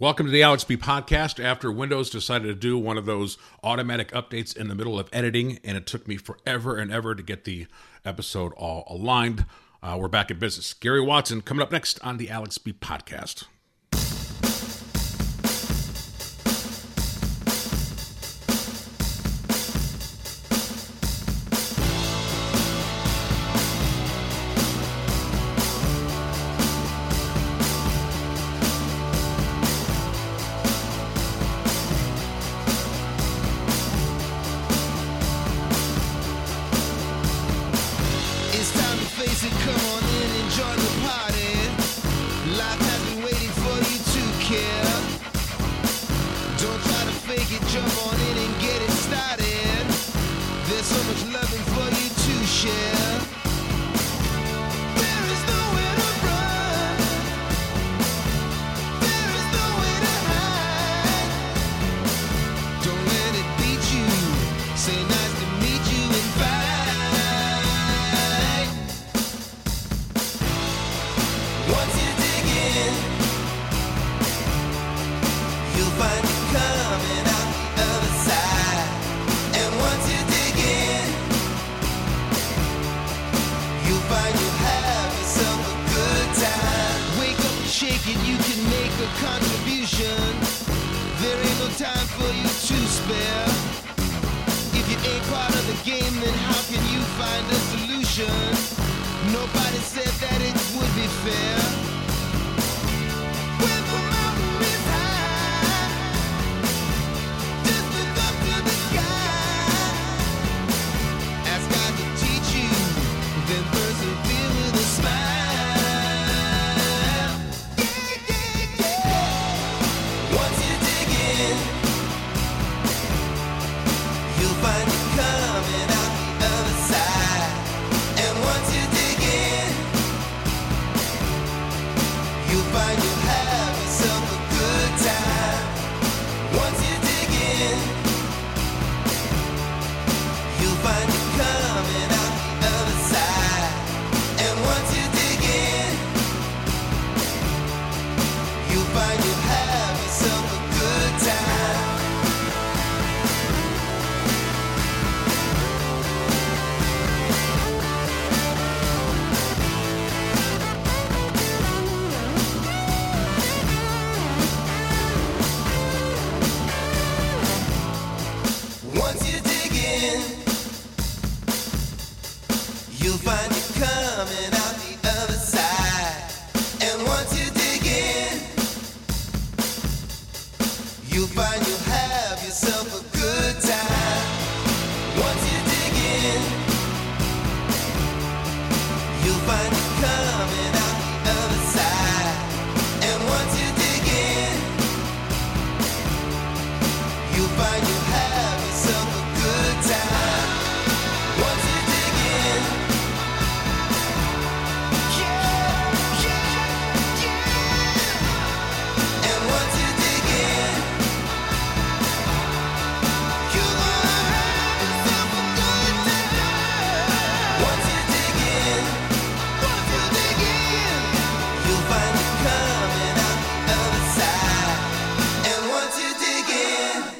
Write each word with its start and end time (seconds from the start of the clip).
Welcome 0.00 0.26
to 0.26 0.32
the 0.32 0.44
Alex 0.44 0.62
B 0.62 0.76
podcast. 0.76 1.42
After 1.42 1.72
Windows 1.72 2.08
decided 2.08 2.46
to 2.46 2.54
do 2.54 2.78
one 2.78 2.96
of 2.96 3.04
those 3.04 3.36
automatic 3.64 4.12
updates 4.12 4.56
in 4.56 4.68
the 4.68 4.76
middle 4.76 4.96
of 4.96 5.08
editing, 5.12 5.58
and 5.64 5.76
it 5.76 5.86
took 5.86 6.06
me 6.06 6.16
forever 6.16 6.76
and 6.76 6.92
ever 6.92 7.16
to 7.16 7.22
get 7.24 7.42
the 7.42 7.66
episode 8.04 8.52
all 8.52 8.84
aligned, 8.88 9.44
uh, 9.82 9.96
we're 9.98 10.06
back 10.06 10.30
in 10.30 10.38
business. 10.38 10.72
Gary 10.72 11.00
Watson 11.00 11.42
coming 11.42 11.62
up 11.62 11.72
next 11.72 11.98
on 12.04 12.16
the 12.16 12.30
Alex 12.30 12.58
B 12.58 12.72
podcast. 12.72 13.46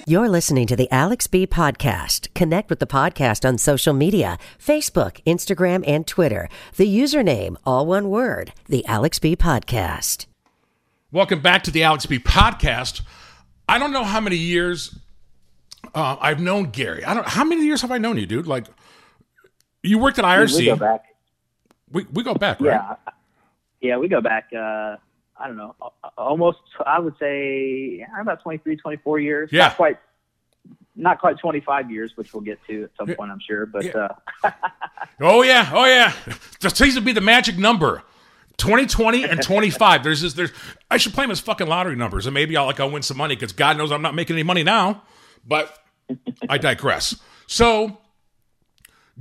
You're 0.08 0.30
listening 0.30 0.66
to 0.69 0.74
the 0.74 0.91
Alex 0.91 1.26
B 1.26 1.46
Podcast. 1.46 2.32
Connect 2.32 2.70
with 2.70 2.78
the 2.78 2.86
podcast 2.86 3.46
on 3.46 3.58
social 3.58 3.92
media 3.92 4.38
Facebook, 4.58 5.22
Instagram, 5.26 5.84
and 5.86 6.06
Twitter. 6.06 6.48
The 6.76 6.86
username, 6.86 7.56
all 7.66 7.84
one 7.84 8.08
word, 8.08 8.54
the 8.69 8.86
Alex 8.86 9.19
B 9.19 9.36
Podcast. 9.36 10.24
Welcome 11.12 11.42
back 11.42 11.62
to 11.64 11.70
the 11.70 11.82
Alex 11.82 12.06
B 12.06 12.19
podcast. 12.19 13.02
I 13.69 13.78
don't 13.78 13.92
know 13.92 14.02
how 14.02 14.19
many 14.19 14.36
years 14.36 14.98
uh, 15.94 16.16
I've 16.22 16.40
known 16.40 16.70
Gary. 16.70 17.04
I 17.04 17.12
don't. 17.12 17.28
How 17.28 17.44
many 17.44 17.66
years 17.66 17.82
have 17.82 17.90
I 17.90 17.98
known 17.98 18.16
you, 18.16 18.25
dude? 18.25 18.46
Like, 18.46 18.64
you 19.82 19.98
worked 19.98 20.19
at 20.19 20.25
IRC. 20.25 20.56
We 20.56 20.64
go 20.64 20.76
back. 20.76 21.04
We, 21.92 22.06
we 22.14 22.22
go 22.22 22.32
back, 22.32 22.62
right? 22.62 22.70
Yeah, 22.70 22.94
yeah, 23.82 23.98
we 23.98 24.08
go 24.08 24.22
back. 24.22 24.48
Uh, 24.58 24.96
I 25.41 25.47
don't 25.47 25.56
know, 25.56 25.75
almost. 26.16 26.59
I 26.84 26.99
would 26.99 27.15
say 27.19 27.99
yeah, 28.00 28.20
about 28.20 28.43
23, 28.43 28.76
24 28.76 29.20
years. 29.20 29.50
Yeah. 29.52 29.69
not 29.69 29.76
quite, 29.76 29.99
not 30.96 31.20
quite 31.20 31.38
twenty 31.38 31.61
five 31.61 31.90
years, 31.90 32.12
which 32.17 32.35
we'll 32.35 32.43
get 32.43 32.58
to 32.67 32.85
at 32.85 32.90
some 32.99 33.14
point, 33.14 33.31
I'm 33.31 33.38
sure. 33.40 33.67
But 33.67 33.85
Yeah. 33.85 34.08
uh, 34.44 34.50
Oh 35.20 35.43
yeah, 35.43 35.70
oh 35.73 35.85
yeah. 35.85 36.12
Seems 36.69 36.94
to 36.96 37.00
be 37.00 37.12
the 37.12 37.20
magic 37.20 37.56
number. 37.58 38.02
2020 38.58 39.23
and 39.23 39.40
25. 39.40 40.02
There's 40.02 40.20
this. 40.20 40.32
There's. 40.35 40.50
I 40.90 40.96
should 40.96 41.14
play 41.14 41.23
them 41.25 41.31
as 41.31 41.38
fucking 41.38 41.69
lottery 41.69 41.94
numbers, 41.94 42.26
and 42.26 42.34
maybe 42.34 42.56
I'll 42.56 42.67
like 42.67 42.81
I'll 42.81 42.91
win 42.91 43.02
some 43.02 43.17
money 43.17 43.37
because 43.37 43.52
God 43.52 43.76
knows 43.79 43.93
I'm 43.93 44.02
not 44.02 44.17
making 44.17 44.34
any 44.34 44.43
money 44.43 44.64
now. 44.64 45.02
But 45.46 45.79
I 46.49 46.58
digress. 46.58 47.14
So, 47.46 47.99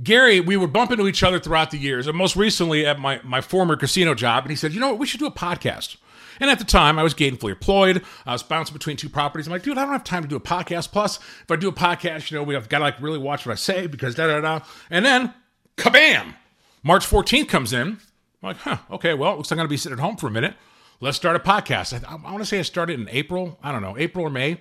Gary, 0.02 0.40
we 0.40 0.56
would 0.56 0.72
bump 0.72 0.90
into 0.90 1.06
each 1.06 1.22
other 1.22 1.38
throughout 1.38 1.70
the 1.70 1.78
years, 1.78 2.08
and 2.08 2.16
most 2.18 2.34
recently 2.34 2.84
at 2.84 2.98
my 2.98 3.20
my 3.22 3.40
former 3.40 3.76
casino 3.76 4.14
job, 4.14 4.42
and 4.44 4.50
he 4.50 4.56
said, 4.56 4.72
"You 4.72 4.80
know 4.80 4.88
what? 4.90 4.98
We 4.98 5.06
should 5.06 5.20
do 5.20 5.26
a 5.26 5.30
podcast." 5.30 5.96
And 6.40 6.50
at 6.50 6.58
the 6.58 6.64
time, 6.64 6.98
I 6.98 7.02
was 7.02 7.14
gainfully 7.14 7.50
employed. 7.50 8.02
I 8.26 8.32
was 8.32 8.42
bouncing 8.42 8.72
between 8.72 8.96
two 8.96 9.08
properties. 9.08 9.46
I'm 9.46 9.52
like, 9.52 9.62
dude, 9.62 9.78
I 9.78 9.82
don't 9.82 9.92
have 9.92 10.04
time 10.04 10.22
to 10.22 10.28
do 10.28 10.36
a 10.36 10.40
podcast. 10.40 10.92
Plus, 10.92 11.18
if 11.18 11.50
I 11.50 11.56
do 11.56 11.68
a 11.68 11.72
podcast, 11.72 12.30
you 12.30 12.36
know, 12.38 12.42
we 12.44 12.54
have 12.54 12.68
got 12.68 12.78
to 12.78 12.84
like 12.84 13.00
really 13.00 13.18
watch 13.18 13.44
what 13.46 13.52
I 13.52 13.56
say 13.56 13.86
because 13.86 14.14
da 14.14 14.26
da 14.26 14.40
da. 14.40 14.64
And 14.90 15.04
then, 15.04 15.34
kabam! 15.76 16.34
March 16.82 17.06
14th 17.06 17.48
comes 17.48 17.72
in. 17.72 17.88
I'm 17.88 17.98
like, 18.42 18.56
huh, 18.58 18.78
okay, 18.92 19.14
well, 19.14 19.36
looks 19.36 19.50
like 19.50 19.56
I'm 19.56 19.62
going 19.62 19.68
to 19.68 19.72
be 19.72 19.76
sitting 19.76 19.98
at 19.98 20.02
home 20.02 20.16
for 20.16 20.28
a 20.28 20.30
minute. 20.30 20.54
let's 21.00 21.16
start 21.16 21.34
a 21.34 21.40
podcast. 21.40 21.92
I, 22.08 22.12
I 22.12 22.16
want 22.30 22.38
to 22.38 22.46
say 22.46 22.58
I 22.58 22.62
started 22.62 23.00
in 23.00 23.08
April. 23.10 23.58
I 23.62 23.72
don't 23.72 23.82
know, 23.82 23.96
April 23.98 24.24
or 24.24 24.30
May. 24.30 24.60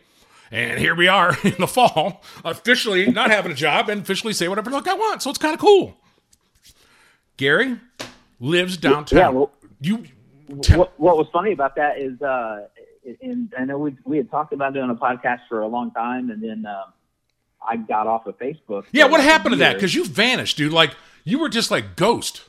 And 0.50 0.80
here 0.80 0.96
we 0.96 1.08
are 1.08 1.38
in 1.44 1.56
the 1.60 1.68
fall, 1.68 2.24
officially 2.44 3.12
not 3.12 3.30
having 3.30 3.52
a 3.52 3.56
job 3.56 3.90
and 3.90 4.02
officially 4.02 4.34
say 4.34 4.48
whatever 4.48 4.70
the 4.72 4.78
fuck 4.78 4.88
I 4.88 4.94
want. 4.96 5.22
So 5.22 5.30
it's 5.30 5.38
kind 5.40 5.54
of 5.54 5.60
cool. 5.60 5.96
Gary 7.38 7.78
lives 8.40 8.78
downtown. 8.78 9.20
Yeah, 9.20 9.30
well- 9.30 9.52
you 9.80 10.06
what, 10.48 11.00
what 11.00 11.18
was 11.18 11.28
funny 11.32 11.52
about 11.52 11.76
that 11.76 12.00
is, 12.00 12.22
uh, 12.22 12.68
and 13.22 13.54
I 13.58 13.66
know 13.66 13.78
we 13.78 13.96
we 14.06 14.18
had 14.18 14.30
talked 14.32 14.54
about 14.54 14.74
doing 14.74 14.90
a 14.90 14.96
podcast 14.96 15.40
for 15.50 15.62
a 15.62 15.68
long 15.68 15.92
time, 15.92 16.30
and 16.30 16.42
then 16.44 16.66
um, 16.66 16.94
I 17.66 17.78
got 17.78 18.08
off 18.08 18.26
of 18.26 18.38
Facebook. 18.40 18.86
Yeah, 18.92 19.06
what 19.06 19.22
happened 19.22 19.54
to 19.54 19.58
that? 19.60 19.76
Because 19.76 19.94
you 19.96 20.06
vanished, 20.06 20.58
dude. 20.58 20.74
Like 20.74 20.96
you 21.24 21.40
were 21.40 21.50
just 21.50 21.72
like 21.72 21.96
ghost. 21.96 22.44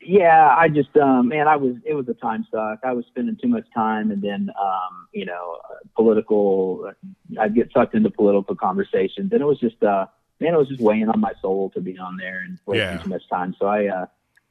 Yeah, 0.00 0.54
I 0.56 0.68
just 0.68 0.94
um 0.96 1.28
man, 1.28 1.48
I 1.48 1.56
was 1.56 1.76
it 1.84 1.94
was 1.94 2.06
a 2.08 2.14
time 2.14 2.46
suck. 2.50 2.80
I 2.84 2.92
was 2.92 3.04
spending 3.06 3.36
too 3.42 3.48
much 3.48 3.64
time, 3.74 4.10
and 4.10 4.22
then 4.22 4.50
um 4.60 5.08
you 5.12 5.24
know 5.24 5.58
uh, 5.68 5.74
political. 5.96 6.92
I'd 7.40 7.54
get 7.54 7.72
sucked 7.72 7.94
into 7.94 8.10
political 8.10 8.54
conversations, 8.54 9.32
and 9.32 9.40
it 9.40 9.44
was 9.44 9.58
just 9.58 9.82
uh 9.82 10.06
man, 10.38 10.54
it 10.54 10.58
was 10.58 10.68
just 10.68 10.80
weighing 10.80 11.08
on 11.08 11.18
my 11.18 11.32
soul 11.40 11.70
to 11.70 11.80
be 11.80 11.98
on 11.98 12.18
there 12.18 12.40
and 12.40 12.58
wasting 12.66 12.86
Yeah. 12.88 12.98
too 13.02 13.08
much 13.08 13.22
time. 13.28 13.56
So 13.58 13.66
I 13.66 13.86
uh 13.86 14.06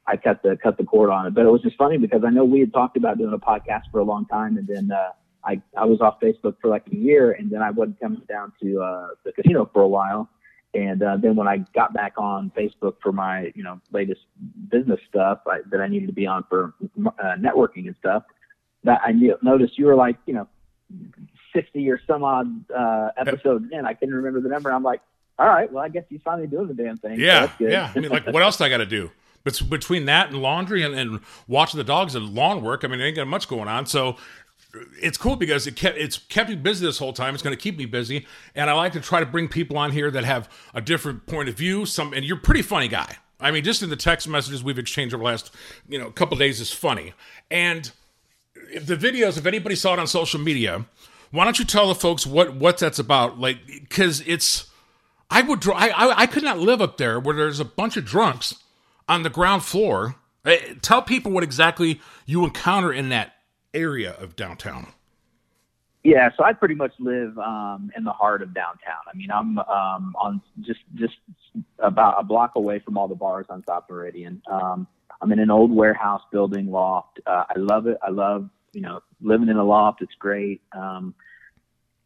I 0.08 0.16
cut 0.16 0.42
the 0.42 0.56
cut 0.62 0.76
the 0.78 0.84
cord 0.84 1.10
on 1.10 1.26
it. 1.26 1.34
But 1.34 1.46
it 1.46 1.50
was 1.50 1.62
just 1.62 1.76
funny 1.76 1.98
because 1.98 2.22
I 2.24 2.30
know 2.30 2.44
we 2.44 2.60
had 2.60 2.72
talked 2.72 2.96
about 2.96 3.18
doing 3.18 3.32
a 3.32 3.38
podcast 3.38 3.82
for 3.90 3.98
a 3.98 4.04
long 4.04 4.26
time, 4.26 4.56
and 4.56 4.66
then 4.66 4.90
uh 4.92 5.10
I 5.44 5.60
I 5.76 5.84
was 5.84 6.00
off 6.00 6.20
Facebook 6.20 6.56
for 6.60 6.68
like 6.68 6.86
a 6.92 6.96
year, 6.96 7.32
and 7.32 7.50
then 7.50 7.62
I 7.62 7.70
wasn't 7.70 8.00
coming 8.00 8.22
down 8.28 8.52
to 8.62 8.82
uh 8.82 9.08
the 9.24 9.32
casino 9.32 9.68
for 9.72 9.82
a 9.82 9.88
while. 9.88 10.28
And 10.74 11.02
uh, 11.02 11.16
then 11.16 11.36
when 11.36 11.48
I 11.48 11.58
got 11.74 11.94
back 11.94 12.14
on 12.18 12.52
Facebook 12.54 12.96
for 13.02 13.10
my, 13.10 13.50
you 13.54 13.62
know, 13.62 13.80
latest 13.92 14.20
business 14.68 15.00
stuff 15.08 15.38
I, 15.46 15.60
that 15.70 15.80
I 15.80 15.86
needed 15.88 16.08
to 16.08 16.12
be 16.12 16.26
on 16.26 16.44
for 16.50 16.74
uh, 17.06 17.36
networking 17.38 17.86
and 17.86 17.96
stuff, 17.98 18.24
that 18.84 19.00
I 19.02 19.12
knew, 19.12 19.38
noticed 19.42 19.78
you 19.78 19.86
were 19.86 19.94
like, 19.94 20.16
you 20.26 20.34
know, 20.34 20.48
60 21.54 21.88
or 21.88 21.98
some 22.06 22.22
odd 22.22 22.70
uh, 22.70 23.08
episodes 23.16 23.66
in. 23.72 23.86
I 23.86 23.94
couldn't 23.94 24.14
remember 24.14 24.40
the 24.42 24.50
number. 24.50 24.70
I'm 24.70 24.82
like, 24.82 25.00
all 25.38 25.46
right, 25.46 25.70
well, 25.72 25.82
I 25.82 25.88
guess 25.88 26.04
he's 26.10 26.20
finally 26.22 26.46
doing 26.46 26.68
the 26.68 26.74
damn 26.74 26.98
thing. 26.98 27.16
So 27.16 27.22
Yeah, 27.22 27.46
that's 27.46 27.58
good. 27.58 27.70
yeah. 27.72 27.92
I 27.94 27.98
mean, 27.98 28.10
like, 28.10 28.26
what 28.26 28.42
else 28.42 28.58
do 28.58 28.64
I 28.64 28.68
got 28.68 28.78
to 28.78 28.86
do? 28.86 29.10
But 29.46 29.62
between 29.70 30.06
that 30.06 30.30
and 30.30 30.42
laundry 30.42 30.82
and, 30.82 30.92
and 30.92 31.20
watching 31.46 31.78
the 31.78 31.84
dogs 31.84 32.16
and 32.16 32.34
lawn 32.34 32.62
work, 32.62 32.82
I 32.82 32.88
mean, 32.88 32.98
there 32.98 33.06
ain't 33.06 33.14
got 33.14 33.28
much 33.28 33.46
going 33.46 33.68
on. 33.68 33.86
So 33.86 34.16
it's 35.00 35.16
cool 35.16 35.36
because 35.36 35.68
it 35.68 35.76
kept 35.76 35.96
it's 35.96 36.18
kept 36.18 36.50
me 36.50 36.56
busy 36.56 36.84
this 36.84 36.98
whole 36.98 37.12
time. 37.12 37.32
It's 37.32 37.44
going 37.44 37.56
to 37.56 37.62
keep 37.62 37.78
me 37.78 37.86
busy, 37.86 38.26
and 38.56 38.68
I 38.68 38.72
like 38.72 38.92
to 38.94 39.00
try 39.00 39.20
to 39.20 39.26
bring 39.26 39.46
people 39.46 39.78
on 39.78 39.92
here 39.92 40.10
that 40.10 40.24
have 40.24 40.50
a 40.74 40.80
different 40.80 41.26
point 41.26 41.48
of 41.48 41.54
view. 41.54 41.86
Some, 41.86 42.12
and 42.12 42.24
you're 42.24 42.38
a 42.38 42.40
pretty 42.40 42.62
funny 42.62 42.88
guy. 42.88 43.18
I 43.38 43.52
mean, 43.52 43.62
just 43.62 43.84
in 43.84 43.88
the 43.88 43.94
text 43.94 44.26
messages 44.26 44.64
we've 44.64 44.80
exchanged 44.80 45.14
over 45.14 45.22
the 45.22 45.26
last, 45.26 45.54
you 45.88 45.96
know, 45.96 46.10
couple 46.10 46.36
days 46.36 46.60
is 46.60 46.72
funny. 46.72 47.14
And 47.48 47.88
if 48.72 48.86
the 48.86 48.96
videos, 48.96 49.38
if 49.38 49.46
anybody 49.46 49.76
saw 49.76 49.92
it 49.92 50.00
on 50.00 50.08
social 50.08 50.40
media, 50.40 50.86
why 51.30 51.44
don't 51.44 51.60
you 51.60 51.64
tell 51.64 51.86
the 51.86 51.94
folks 51.94 52.26
what 52.26 52.56
what 52.56 52.78
that's 52.78 52.98
about? 52.98 53.38
Like, 53.38 53.58
because 53.64 54.24
it's, 54.26 54.66
I 55.30 55.42
would, 55.42 55.68
I, 55.68 55.90
I 55.90 56.20
I 56.22 56.26
could 56.26 56.42
not 56.42 56.58
live 56.58 56.82
up 56.82 56.96
there 56.96 57.20
where 57.20 57.36
there's 57.36 57.60
a 57.60 57.64
bunch 57.64 57.96
of 57.96 58.04
drunks 58.04 58.56
on 59.08 59.22
the 59.22 59.30
ground 59.30 59.64
floor. 59.64 60.16
Eh, 60.44 60.74
Tell 60.82 61.02
people 61.02 61.32
what 61.32 61.44
exactly 61.44 62.00
you 62.24 62.44
encounter 62.44 62.92
in 62.92 63.08
that 63.10 63.34
area 63.74 64.12
of 64.12 64.36
downtown. 64.36 64.88
Yeah, 66.06 66.30
so 66.36 66.44
I 66.44 66.52
pretty 66.52 66.76
much 66.76 66.92
live 67.00 67.36
um, 67.38 67.90
in 67.96 68.04
the 68.04 68.12
heart 68.12 68.40
of 68.40 68.54
downtown. 68.54 69.02
I 69.12 69.16
mean, 69.16 69.28
I'm 69.32 69.58
um, 69.58 70.14
on 70.16 70.40
just 70.60 70.78
just 70.94 71.14
about 71.80 72.14
a 72.20 72.22
block 72.22 72.52
away 72.54 72.78
from 72.78 72.96
all 72.96 73.08
the 73.08 73.16
bars 73.16 73.46
on 73.50 73.64
South 73.66 73.84
Meridian. 73.90 74.40
Um, 74.48 74.86
I'm 75.20 75.32
in 75.32 75.40
an 75.40 75.50
old 75.50 75.72
warehouse 75.72 76.22
building 76.30 76.70
loft. 76.70 77.18
Uh, 77.26 77.44
I 77.50 77.58
love 77.58 77.88
it. 77.88 77.98
I 78.06 78.10
love 78.10 78.48
you 78.72 78.82
know 78.82 79.00
living 79.20 79.48
in 79.48 79.56
a 79.56 79.64
loft. 79.64 80.00
It's 80.00 80.14
great. 80.16 80.60
Um, 80.70 81.12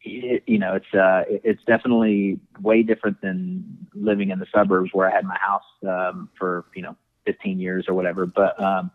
it, 0.03 0.43
you 0.47 0.57
know, 0.57 0.75
it's 0.75 0.93
uh, 0.93 1.23
it's 1.27 1.63
definitely 1.65 2.39
way 2.59 2.83
different 2.83 3.21
than 3.21 3.87
living 3.93 4.29
in 4.29 4.39
the 4.39 4.47
suburbs 4.53 4.91
where 4.93 5.09
I 5.09 5.15
had 5.15 5.25
my 5.25 5.37
house 5.37 5.63
um, 5.87 6.29
for 6.37 6.65
you 6.75 6.81
know 6.81 6.95
15 7.25 7.59
years 7.59 7.85
or 7.87 7.93
whatever. 7.93 8.25
But 8.25 8.61
um, 8.61 8.91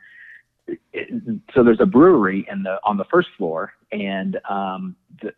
it, 0.92 1.40
so 1.54 1.62
there's 1.62 1.80
a 1.80 1.86
brewery 1.86 2.46
in 2.50 2.62
the 2.62 2.78
on 2.84 2.96
the 2.96 3.04
first 3.04 3.28
floor, 3.36 3.72
and 3.92 4.38
um, 4.48 4.96
th- 5.20 5.34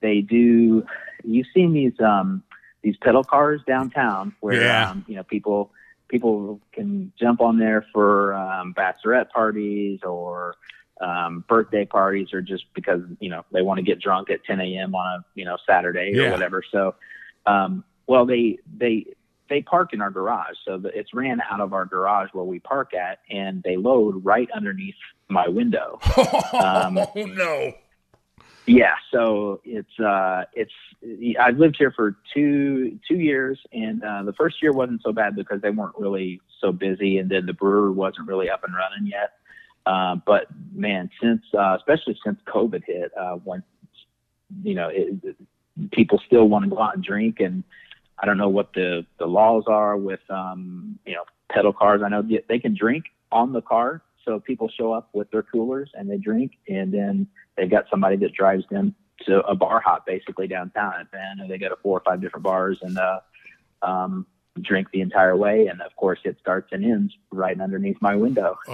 they 0.00 0.20
do. 0.20 0.84
You've 1.24 1.46
seen 1.54 1.72
these 1.72 1.98
um, 2.00 2.42
these 2.82 2.96
pedal 2.98 3.24
cars 3.24 3.60
downtown 3.66 4.34
where 4.40 4.62
Yeah. 4.62 4.90
um, 4.90 5.04
you 5.08 5.16
know 5.16 5.22
people 5.22 5.72
people 6.08 6.60
can 6.72 7.12
jump 7.18 7.40
on 7.40 7.58
there 7.58 7.84
for 7.92 8.34
um, 8.34 8.74
bachelorette 8.74 9.30
parties 9.30 10.00
or 10.02 10.54
um, 11.00 11.44
birthday 11.48 11.84
parties 11.84 12.28
or 12.32 12.40
just 12.40 12.64
because 12.74 13.00
you 13.20 13.30
know 13.30 13.44
they 13.52 13.62
want 13.62 13.78
to 13.78 13.82
get 13.84 14.00
drunk 14.00 14.30
at 14.30 14.44
10 14.44 14.60
a.m. 14.60 14.94
on 14.94 15.20
a 15.20 15.24
you 15.34 15.44
know 15.44 15.56
Saturday 15.66 16.12
Yeah. 16.14 16.22
or 16.24 16.30
whatever. 16.32 16.62
So, 16.70 16.94
um, 17.46 17.84
well 18.06 18.26
they 18.26 18.58
they 18.76 19.06
they 19.48 19.62
park 19.62 19.94
in 19.94 20.02
our 20.02 20.10
garage, 20.10 20.56
so 20.66 20.76
the, 20.76 20.88
it's 20.88 21.14
ran 21.14 21.40
out 21.50 21.60
of 21.60 21.72
our 21.72 21.86
garage 21.86 22.28
where 22.34 22.44
we 22.44 22.58
park 22.58 22.92
at, 22.92 23.20
and 23.30 23.62
they 23.62 23.76
load 23.78 24.22
right 24.24 24.48
underneath 24.54 24.94
my 25.28 25.48
window. 25.48 25.98
Um, 26.52 26.98
oh 26.98 27.12
no! 27.14 27.72
Yeah, 28.66 28.94
so 29.10 29.60
it's 29.64 29.98
uh 29.98 30.44
it's 30.52 30.72
I've 31.40 31.56
lived 31.58 31.76
here 31.78 31.92
for 31.94 32.16
two 32.34 32.98
two 33.08 33.16
years 33.18 33.58
and 33.72 34.02
uh 34.04 34.22
the 34.24 34.32
first 34.34 34.60
year 34.62 34.72
wasn't 34.72 35.02
so 35.02 35.12
bad 35.12 35.36
because 35.36 35.62
they 35.62 35.70
weren't 35.70 35.96
really 35.98 36.40
so 36.60 36.72
busy 36.72 37.18
and 37.18 37.30
then 37.30 37.46
the 37.46 37.52
brewer 37.54 37.90
wasn't 37.92 38.26
really 38.28 38.50
up 38.50 38.64
and 38.64 38.74
running 38.74 39.06
yet. 39.06 39.32
Uh, 39.88 40.16
but 40.26 40.46
man, 40.74 41.10
since 41.22 41.42
uh 41.58 41.74
especially 41.78 42.16
since 42.24 42.38
COVID 42.46 42.82
hit, 42.86 43.10
uh 43.18 43.36
when 43.36 43.62
you 44.62 44.74
know, 44.74 44.88
it, 44.88 45.14
it, 45.22 45.36
people 45.92 46.20
still 46.26 46.46
want 46.48 46.64
to 46.64 46.70
go 46.70 46.80
out 46.80 46.94
and 46.94 47.02
drink 47.02 47.40
and 47.40 47.64
I 48.18 48.26
don't 48.26 48.36
know 48.36 48.50
what 48.50 48.74
the 48.74 49.06
the 49.18 49.26
laws 49.26 49.64
are 49.66 49.96
with 49.96 50.20
um 50.28 50.98
you 51.06 51.14
know, 51.14 51.24
pedal 51.50 51.72
cars. 51.72 52.02
I 52.04 52.08
know 52.10 52.20
they- 52.22 52.44
they 52.48 52.58
can 52.58 52.74
drink 52.74 53.04
on 53.32 53.52
the 53.52 53.62
car, 53.62 54.02
so 54.24 54.38
people 54.40 54.68
show 54.68 54.92
up 54.92 55.08
with 55.14 55.30
their 55.30 55.42
coolers 55.42 55.90
and 55.94 56.10
they 56.10 56.18
drink 56.18 56.52
and 56.68 56.92
then 56.92 57.26
they've 57.56 57.70
got 57.70 57.84
somebody 57.90 58.16
that 58.16 58.34
drives 58.34 58.64
them 58.70 58.94
to 59.26 59.40
a 59.46 59.54
bar 59.54 59.80
hop 59.80 60.04
basically 60.06 60.46
downtown 60.46 61.08
and 61.14 61.50
they 61.50 61.58
go 61.58 61.68
to 61.70 61.76
four 61.82 61.98
or 61.98 62.02
five 62.04 62.20
different 62.20 62.44
bars 62.44 62.78
and 62.82 62.98
uh 62.98 63.20
um 63.82 64.26
drink 64.62 64.88
the 64.92 65.00
entire 65.00 65.36
way 65.36 65.68
and 65.68 65.80
of 65.80 65.94
course 65.94 66.18
it 66.24 66.36
starts 66.40 66.68
and 66.72 66.84
ends 66.84 67.14
right 67.30 67.60
underneath 67.60 67.96
my 68.00 68.16
window 68.16 68.58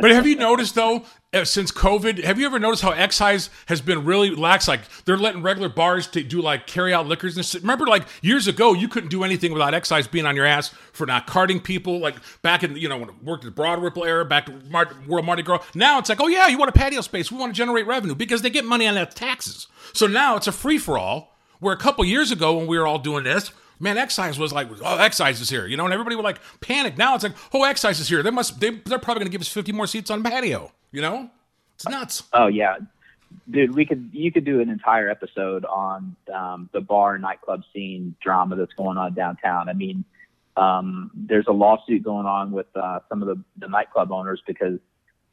But 0.00 0.10
have 0.10 0.26
you 0.26 0.36
noticed 0.36 0.74
though, 0.74 1.04
uh, 1.32 1.44
since 1.44 1.70
COVID, 1.70 2.22
have 2.24 2.38
you 2.38 2.46
ever 2.46 2.58
noticed 2.58 2.82
how 2.82 2.92
excise 2.92 3.50
has 3.66 3.80
been 3.80 4.04
really 4.04 4.30
lax? 4.30 4.68
Like 4.68 4.82
they're 5.04 5.16
letting 5.16 5.42
regular 5.42 5.68
bars 5.68 6.06
to 6.08 6.22
do 6.22 6.40
like 6.40 6.66
carry 6.66 6.92
out 6.94 7.06
liquors 7.06 7.36
and 7.36 7.44
shit. 7.44 7.62
Remember, 7.62 7.86
like 7.86 8.04
years 8.22 8.46
ago, 8.46 8.72
you 8.72 8.88
couldn't 8.88 9.10
do 9.10 9.24
anything 9.24 9.52
without 9.52 9.74
excise 9.74 10.06
being 10.06 10.26
on 10.26 10.36
your 10.36 10.46
ass 10.46 10.68
for 10.92 11.06
not 11.06 11.26
carding 11.26 11.60
people. 11.60 11.98
Like 11.98 12.16
back 12.42 12.62
in 12.62 12.76
you 12.76 12.88
know 12.88 12.98
when 12.98 13.10
I 13.10 13.12
worked 13.22 13.44
at 13.44 13.48
the 13.48 13.54
Broad 13.54 13.82
Ripple 13.82 14.04
era, 14.04 14.24
back 14.24 14.46
to 14.46 14.52
World 15.06 15.24
Mardi 15.26 15.42
Gras. 15.42 15.62
Now 15.74 15.98
it's 15.98 16.08
like, 16.08 16.20
oh 16.20 16.28
yeah, 16.28 16.48
you 16.48 16.58
want 16.58 16.70
a 16.70 16.78
patio 16.78 17.00
space? 17.00 17.30
We 17.30 17.38
want 17.38 17.54
to 17.54 17.56
generate 17.56 17.86
revenue 17.86 18.14
because 18.14 18.42
they 18.42 18.50
get 18.50 18.64
money 18.64 18.86
on 18.86 18.94
that 18.94 19.14
taxes. 19.14 19.66
So 19.92 20.06
now 20.06 20.36
it's 20.36 20.46
a 20.46 20.52
free 20.52 20.78
for 20.78 20.98
all. 20.98 21.32
Where 21.60 21.72
a 21.72 21.78
couple 21.78 22.04
years 22.04 22.30
ago 22.30 22.58
when 22.58 22.66
we 22.66 22.78
were 22.78 22.86
all 22.86 22.98
doing 22.98 23.24
this, 23.24 23.50
man, 23.78 23.98
excise 23.98 24.38
was 24.38 24.52
like, 24.52 24.68
oh, 24.82 24.98
excise 24.98 25.40
is 25.40 25.50
here, 25.50 25.66
you 25.66 25.76
know, 25.76 25.84
and 25.84 25.92
everybody 25.92 26.16
would 26.16 26.24
like 26.24 26.40
panic. 26.60 26.96
Now 26.96 27.14
it's 27.14 27.24
like, 27.24 27.34
oh, 27.52 27.64
excise 27.64 28.00
is 28.00 28.08
here. 28.08 28.22
They 28.22 28.30
must, 28.30 28.60
they, 28.60 28.70
they're 28.70 28.98
probably 28.98 29.20
going 29.20 29.30
to 29.30 29.32
give 29.32 29.40
us 29.40 29.48
50 29.48 29.72
more 29.72 29.86
seats 29.86 30.10
on 30.10 30.22
patio, 30.22 30.72
you 30.92 31.00
know? 31.00 31.30
It's 31.74 31.88
nuts. 31.88 32.22
Oh 32.32 32.46
yeah, 32.46 32.76
dude, 33.50 33.74
we 33.74 33.84
could 33.84 34.10
you 34.12 34.30
could 34.32 34.44
do 34.44 34.60
an 34.60 34.70
entire 34.70 35.08
episode 35.10 35.64
on 35.64 36.16
um, 36.32 36.68
the 36.72 36.80
bar 36.80 37.18
nightclub 37.18 37.62
scene 37.72 38.14
drama 38.22 38.56
that's 38.56 38.72
going 38.74 38.96
on 38.96 39.14
downtown. 39.14 39.68
I 39.68 39.72
mean, 39.72 40.04
um, 40.56 41.10
there's 41.14 41.46
a 41.48 41.52
lawsuit 41.52 42.02
going 42.02 42.26
on 42.26 42.52
with 42.52 42.66
uh, 42.76 43.00
some 43.08 43.22
of 43.22 43.28
the, 43.28 43.42
the 43.58 43.68
nightclub 43.68 44.12
owners 44.12 44.40
because, 44.46 44.78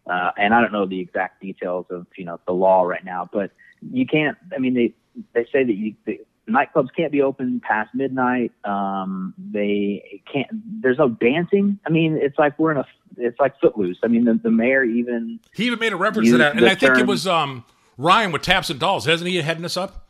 uh, 0.09 0.31
and 0.37 0.53
I 0.53 0.61
don't 0.61 0.71
know 0.71 0.85
the 0.85 0.99
exact 0.99 1.41
details 1.41 1.85
of 1.89 2.07
you 2.17 2.25
know 2.25 2.39
the 2.45 2.53
law 2.53 2.83
right 2.83 3.03
now, 3.05 3.29
but 3.31 3.51
you 3.81 4.05
can't. 4.05 4.37
I 4.53 4.59
mean, 4.59 4.73
they 4.73 4.93
they 5.33 5.45
say 5.51 5.63
that 5.63 5.75
you. 5.75 5.95
The, 6.05 6.21
Nightclubs 6.49 6.89
can't 6.95 7.11
be 7.11 7.21
open 7.21 7.61
past 7.61 7.93
midnight. 7.93 8.51
Um, 8.63 9.33
they 9.37 10.21
can't. 10.31 10.47
There's 10.81 10.97
no 10.97 11.09
dancing. 11.09 11.79
I 11.85 11.89
mean, 11.89 12.17
it's 12.17 12.37
like 12.37 12.57
we're 12.57 12.71
in 12.71 12.77
a. 12.77 12.85
It's 13.17 13.39
like 13.39 13.59
Footloose. 13.59 13.99
I 14.03 14.07
mean, 14.07 14.25
the, 14.25 14.33
the 14.35 14.51
mayor 14.51 14.83
even 14.83 15.39
He 15.53 15.65
even 15.65 15.79
made 15.79 15.93
a 15.93 15.97
reference 15.97 16.29
to 16.29 16.37
that. 16.37 16.55
And 16.55 16.65
I 16.65 16.75
think 16.75 16.97
it 16.97 17.05
was 17.05 17.27
um, 17.27 17.65
Ryan 17.97 18.31
with 18.31 18.41
Taps 18.41 18.69
and 18.69 18.79
Dolls. 18.79 19.05
Hasn't 19.05 19.29
he 19.29 19.41
heading 19.41 19.65
us 19.65 19.77
up? 19.77 20.07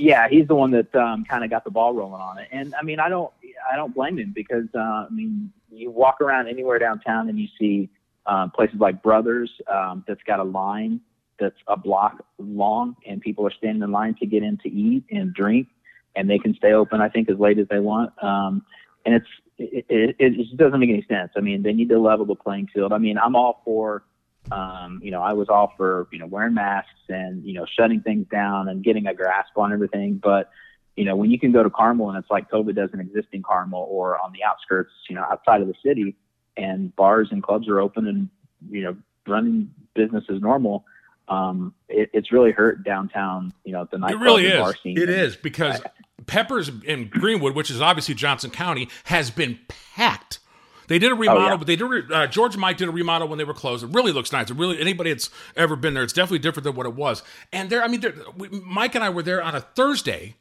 yeah, 0.00 0.28
he's 0.28 0.46
the 0.48 0.54
one 0.54 0.70
that 0.70 0.94
um, 0.94 1.24
kind 1.24 1.44
of 1.44 1.50
got 1.50 1.64
the 1.64 1.70
ball 1.70 1.92
rolling 1.94 2.20
on 2.20 2.38
it. 2.38 2.48
And 2.50 2.74
I 2.74 2.82
mean, 2.82 3.00
I 3.00 3.08
don't, 3.08 3.32
I 3.70 3.76
don't 3.76 3.94
blame 3.94 4.18
him 4.18 4.32
because 4.34 4.66
uh, 4.74 4.78
I 4.78 5.06
mean, 5.10 5.52
you 5.70 5.90
walk 5.90 6.20
around 6.20 6.48
anywhere 6.48 6.78
downtown 6.78 7.28
and 7.28 7.38
you 7.38 7.48
see 7.58 7.90
uh, 8.26 8.48
places 8.48 8.80
like 8.80 9.02
Brothers 9.02 9.50
um, 9.66 10.04
that's 10.06 10.22
got 10.22 10.40
a 10.40 10.44
line 10.44 11.00
that's 11.40 11.56
a 11.66 11.76
block 11.76 12.24
long, 12.38 12.96
and 13.06 13.20
people 13.20 13.46
are 13.46 13.52
standing 13.52 13.82
in 13.82 13.90
line 13.90 14.14
to 14.20 14.26
get 14.26 14.42
in 14.42 14.58
to 14.58 14.68
eat 14.68 15.04
and 15.10 15.34
drink, 15.34 15.68
and 16.14 16.28
they 16.28 16.38
can 16.38 16.54
stay 16.54 16.72
open, 16.72 17.00
I 17.00 17.08
think, 17.08 17.30
as 17.30 17.38
late 17.38 17.58
as 17.58 17.66
they 17.68 17.80
want. 17.80 18.12
Um, 18.22 18.64
and 19.06 19.14
it's, 19.14 19.26
it, 19.58 19.86
it, 19.88 20.16
it 20.18 20.36
just 20.36 20.56
doesn't 20.56 20.78
make 20.78 20.90
any 20.90 21.04
sense. 21.08 21.32
I 21.36 21.40
mean, 21.40 21.62
they 21.62 21.72
need 21.72 21.88
to 21.88 21.98
level 21.98 22.26
the 22.26 22.34
playing 22.34 22.68
field. 22.72 22.92
I 22.92 22.98
mean, 22.98 23.18
I'm 23.18 23.34
all 23.34 23.62
for 23.64 24.04
um, 24.52 25.00
you 25.02 25.10
know, 25.10 25.22
I 25.22 25.32
was 25.32 25.48
all 25.48 25.72
for 25.76 26.08
you 26.10 26.18
know 26.18 26.26
wearing 26.26 26.54
masks 26.54 26.90
and 27.08 27.44
you 27.44 27.54
know 27.54 27.66
shutting 27.66 28.00
things 28.00 28.26
down 28.30 28.68
and 28.68 28.82
getting 28.82 29.06
a 29.06 29.14
grasp 29.14 29.56
on 29.56 29.72
everything. 29.72 30.20
But 30.22 30.50
you 30.96 31.04
know, 31.04 31.14
when 31.14 31.30
you 31.30 31.38
can 31.38 31.52
go 31.52 31.62
to 31.62 31.70
Carmel 31.70 32.08
and 32.10 32.18
it's 32.18 32.30
like 32.30 32.50
COVID 32.50 32.74
doesn't 32.74 32.98
exist 32.98 33.28
in 33.32 33.42
Carmel 33.42 33.86
or 33.88 34.18
on 34.18 34.32
the 34.32 34.42
outskirts, 34.42 34.90
you 35.08 35.14
know, 35.14 35.22
outside 35.22 35.60
of 35.60 35.68
the 35.68 35.74
city, 35.84 36.16
and 36.56 36.94
bars 36.96 37.28
and 37.30 37.42
clubs 37.42 37.68
are 37.68 37.80
open 37.80 38.06
and 38.06 38.28
you 38.70 38.82
know 38.82 38.96
running 39.26 39.70
business 39.94 40.24
as 40.34 40.40
normal. 40.40 40.84
Um, 41.30 41.72
it, 41.88 42.10
it's 42.12 42.32
really 42.32 42.50
hurt 42.52 42.84
downtown. 42.84 43.52
You 43.64 43.72
know, 43.72 43.88
the 43.90 43.96
It 44.06 44.18
really 44.18 44.46
is. 44.46 44.58
bar 44.58 44.74
scene. 44.82 44.98
It 44.98 45.08
is 45.08 45.36
because 45.36 45.80
Peppers 46.26 46.68
in 46.84 47.08
Greenwood, 47.08 47.54
which 47.54 47.70
is 47.70 47.80
obviously 47.80 48.14
Johnson 48.14 48.50
County, 48.50 48.88
has 49.04 49.30
been 49.30 49.58
packed. 49.94 50.40
They 50.88 50.98
did 50.98 51.12
a 51.12 51.14
remodel, 51.14 51.42
Oh, 51.42 51.46
yeah. 51.50 51.56
but 51.56 51.68
they 51.68 51.76
did. 51.76 51.84
re- 51.84 52.02
Uh, 52.12 52.26
George 52.26 52.54
and 52.54 52.60
Mike 52.60 52.76
did 52.76 52.88
a 52.88 52.90
remodel 52.90 53.28
when 53.28 53.38
they 53.38 53.44
were 53.44 53.54
closed. 53.54 53.84
It 53.84 53.90
really 53.94 54.10
looks 54.10 54.32
nice. 54.32 54.50
It 54.50 54.56
really 54.56 54.80
anybody 54.80 55.10
that's 55.12 55.30
ever 55.56 55.76
been 55.76 55.94
there, 55.94 56.02
it's 56.02 56.12
definitely 56.12 56.40
different 56.40 56.64
than 56.64 56.74
what 56.74 56.84
it 56.84 56.94
was. 56.94 57.22
And 57.52 57.70
there, 57.70 57.82
I 57.84 57.86
mean, 57.86 58.00
there, 58.00 58.12
we, 58.36 58.48
Mike 58.48 58.96
and 58.96 59.04
I 59.04 59.08
were 59.08 59.22
there 59.22 59.40
on 59.40 59.54
a 59.54 59.60
Thursday, 59.60 60.34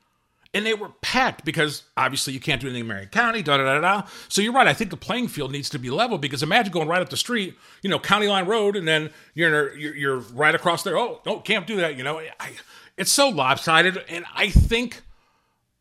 and 0.53 0.65
they 0.65 0.74
were 0.74 0.89
packed 1.01 1.46
because 1.46 1.84
obviously 1.96 2.34
you 2.34 2.39
can't 2.39 2.60
do 2.60 2.68
anything 2.68 2.82
in 2.82 2.88
Marion 2.88 3.10
County. 3.10 3.41
Da 3.44 3.58
da 3.58 3.63
da 3.63 3.79
da. 3.79 4.08
So 4.27 4.41
you're 4.41 4.53
right. 4.53 4.68
I 4.68 4.74
think 4.74 4.89
the 4.89 4.98
playing 4.98 5.27
field 5.27 5.51
needs 5.51 5.70
to 5.70 5.79
be 5.79 5.89
level 5.89 6.18
because 6.18 6.41
imagine 6.41 6.72
going 6.72 6.88
right 6.88 7.01
up 7.01 7.10
the 7.10 7.18
street, 7.18 7.56
you 7.84 7.89
know, 7.89 8.00
County 8.00 8.27
Line 8.27 8.46
Road, 8.46 8.75
and 8.75 8.88
then 8.88 9.12
you're 9.36 9.75
you're, 9.77 9.96
you're 9.96 10.18
right 10.18 10.56
across 10.56 10.84
there. 10.84 10.98
Oh, 10.98 11.22
no, 11.25 11.39
can't 11.39 11.68
do 11.68 11.77
that. 11.77 11.96
You 11.98 12.03
know, 12.03 12.20
I, 12.39 12.51
it's 12.98 13.12
so 13.12 13.29
lopsided, 13.29 14.03
and 14.10 14.25
I 14.36 14.50
think. 14.50 15.01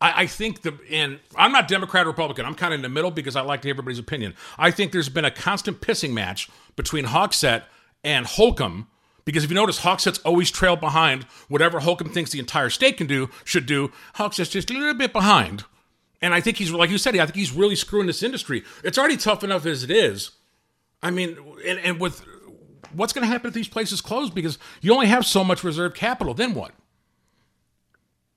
I, 0.01 0.23
I 0.23 0.27
think 0.29 0.63
the 0.63 0.79
and 0.93 1.19
I'm 1.35 1.51
not 1.51 1.67
Democrat 1.67 2.07
or 2.07 2.11
Republican. 2.11 2.47
I'm 2.47 2.55
kind 2.55 2.73
of 2.73 2.79
in 2.79 2.83
the 2.83 2.89
middle 2.89 3.11
because 3.11 3.35
I 3.35 3.41
like 3.41 3.63
to 3.63 3.67
hear 3.67 3.75
everybody's 3.75 3.99
opinion. 3.99 4.35
I 4.57 4.71
think 4.71 4.93
there's 4.93 5.09
been 5.09 5.25
a 5.25 5.31
constant 5.33 5.81
pissing 5.81 6.13
match 6.13 6.49
between 6.77 7.07
Hogsett 7.07 7.65
and 8.05 8.25
Holcomb 8.25 8.87
because 9.29 9.45
if 9.45 9.51
you 9.51 9.55
notice, 9.55 9.81
Hogsett's 9.81 10.21
always 10.21 10.51
trailed 10.51 10.81
behind 10.81 11.25
whatever 11.49 11.81
Holcomb 11.81 12.09
thinks 12.09 12.31
the 12.31 12.39
entire 12.39 12.71
state 12.71 12.97
can 12.97 13.07
do 13.07 13.29
should 13.45 13.67
do. 13.67 13.93
Hogsett's 14.15 14.49
just 14.49 14.71
a 14.71 14.73
little 14.73 14.95
bit 14.95 15.13
behind, 15.13 15.65
and 16.23 16.33
I 16.33 16.41
think 16.41 16.57
he's 16.57 16.71
like 16.71 16.89
you 16.89 16.97
said. 16.97 17.15
I 17.15 17.27
think 17.27 17.37
he's 17.37 17.53
really 17.53 17.77
screwing 17.77 18.07
this 18.07 18.23
industry. 18.23 18.65
It's 18.83 18.97
already 18.97 19.19
tough 19.19 19.45
enough 19.45 19.67
as 19.67 19.85
it 19.85 19.91
is. 19.91 20.31
I 21.03 21.11
mean, 21.11 21.37
and, 21.67 21.79
and 21.81 22.01
with 22.01 22.25
what's 22.95 23.13
going 23.13 23.21
to 23.21 23.29
happen 23.31 23.49
if 23.49 23.55
these 23.55 23.69
places 23.69 24.01
close 24.01 24.31
because 24.31 24.59
you 24.81 24.95
only 24.95 25.09
have 25.09 25.27
so 25.27 25.45
much 25.45 25.63
reserve 25.63 25.93
capital. 25.93 26.33
Then 26.33 26.55
what? 26.55 26.73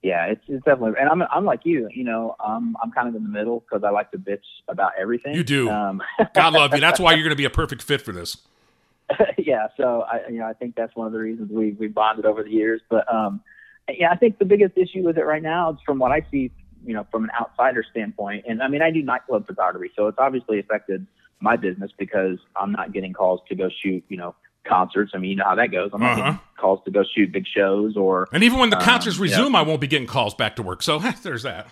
yeah, 0.04 0.26
it's, 0.26 0.42
it's 0.48 0.66
definitely, 0.66 1.00
and 1.00 1.08
I'm, 1.10 1.22
I'm 1.32 1.46
like 1.46 1.62
you, 1.64 1.88
you 1.94 2.04
know, 2.04 2.36
um, 2.44 2.76
I'm 2.82 2.92
kind 2.92 3.08
of 3.08 3.16
in 3.16 3.24
the 3.24 3.30
middle 3.30 3.60
because 3.60 3.84
I 3.84 3.92
like 3.92 4.12
to 4.12 4.18
bitch 4.18 4.40
about 4.68 4.94
everything. 5.00 5.36
You 5.36 5.44
do. 5.44 5.70
Um, 5.70 6.02
God 6.34 6.54
love 6.54 6.74
you. 6.74 6.80
That's 6.80 7.00
why 7.00 7.14
you're 7.14 7.24
going 7.24 7.30
to 7.30 7.36
be 7.36 7.46
a 7.46 7.52
perfect 7.52 7.84
fit 7.84 8.02
for 8.02 8.12
this. 8.12 8.38
yeah, 9.38 9.68
so 9.78 10.02
I, 10.12 10.30
you 10.30 10.40
know, 10.40 10.46
I 10.46 10.54
think 10.54 10.76
that's 10.76 10.96
one 10.96 11.08
of 11.08 11.14
the 11.14 11.20
reasons 11.20 11.50
we 11.52 11.72
we 11.72 11.88
bonded 11.88 12.26
over 12.26 12.44
the 12.44 12.52
years. 12.52 12.82
But 12.90 13.12
um, 13.14 13.42
yeah, 13.90 14.12
I 14.12 14.16
think 14.16 14.40
the 14.40 14.46
biggest 14.46 14.78
issue 14.78 15.04
with 15.04 15.18
it 15.18 15.26
right 15.26 15.42
now 15.44 15.72
is 15.72 15.78
from 15.86 16.00
what 16.00 16.12
I 16.12 16.26
see, 16.32 16.52
you 16.86 16.94
know, 16.94 17.06
from 17.12 17.24
an 17.26 17.32
outsider 17.40 17.84
standpoint. 17.90 18.46
And 18.48 18.62
I 18.62 18.68
mean, 18.68 18.82
I 18.82 18.92
do 18.92 19.02
nightclub 19.02 19.48
photography, 19.48 19.92
so 19.96 20.08
it's 20.08 20.18
obviously 20.20 20.60
affected 20.60 21.06
my 21.40 21.56
business 21.56 21.92
because 21.98 22.38
I'm 22.56 22.72
not 22.72 22.94
getting 22.94 23.14
calls 23.14 23.42
to 23.50 23.56
go 23.56 23.70
shoot, 23.84 24.04
you 24.10 24.18
know, 24.18 24.36
concerts. 24.64 25.12
I 25.16 25.18
mean, 25.18 25.32
you 25.32 25.36
know 25.38 25.46
how 25.46 25.56
that 25.56 25.72
goes. 25.72 25.90
I'm 25.92 26.04
Uh-huh. 26.04 26.16
getting 26.16 26.40
calls 26.56 26.80
to 26.86 26.92
go 26.92 27.04
shoot 27.16 27.32
big 27.32 27.48
shows 27.48 27.98
or 27.98 28.28
And 28.32 28.44
even 28.44 28.60
when 28.60 28.70
the 28.70 28.78
Um, 28.78 28.84
concerts 28.84 29.18
yeah. 29.18 29.24
resume, 29.24 29.56
I 29.56 29.64
won't 29.64 29.82
be 29.82 29.88
getting 29.88 30.06
calls 30.08 30.36
back 30.36 30.56
to 30.58 30.62
work. 30.64 30.84
So 30.84 31.00
there's 31.24 31.42
that. 31.44 31.68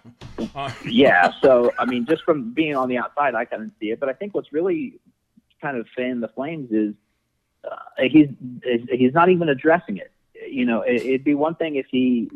Uh, 0.56 0.72
yeah. 0.86 1.32
So 1.44 1.72
I 1.78 1.86
mean, 1.86 2.08
just 2.10 2.24
from 2.24 2.52
being 2.52 2.76
on 2.76 2.90
the 2.90 2.98
outside, 2.98 3.36
I 3.36 3.46
kind 3.46 3.62
of 3.62 3.70
see 3.80 3.92
it. 3.92 4.00
But 4.00 4.10
I 4.10 4.14
think 4.14 4.34
what's 4.34 4.52
really 4.52 5.00
kind 5.62 5.78
of 5.78 5.86
fanning 5.96 6.20
the 6.22 6.30
flames 6.30 6.72
is 6.72 6.96
uh, 7.64 7.76
he's 8.08 8.28
he's 8.90 9.14
not 9.14 9.30
even 9.30 9.50
addressing 9.50 9.98
it. 9.98 10.12
You 10.50 10.66
know, 10.66 10.82
it, 10.82 11.02
it'd 11.02 11.24
be 11.24 11.36
one 11.36 11.56
thing 11.56 11.76
if 11.76 11.86
he 11.92 12.30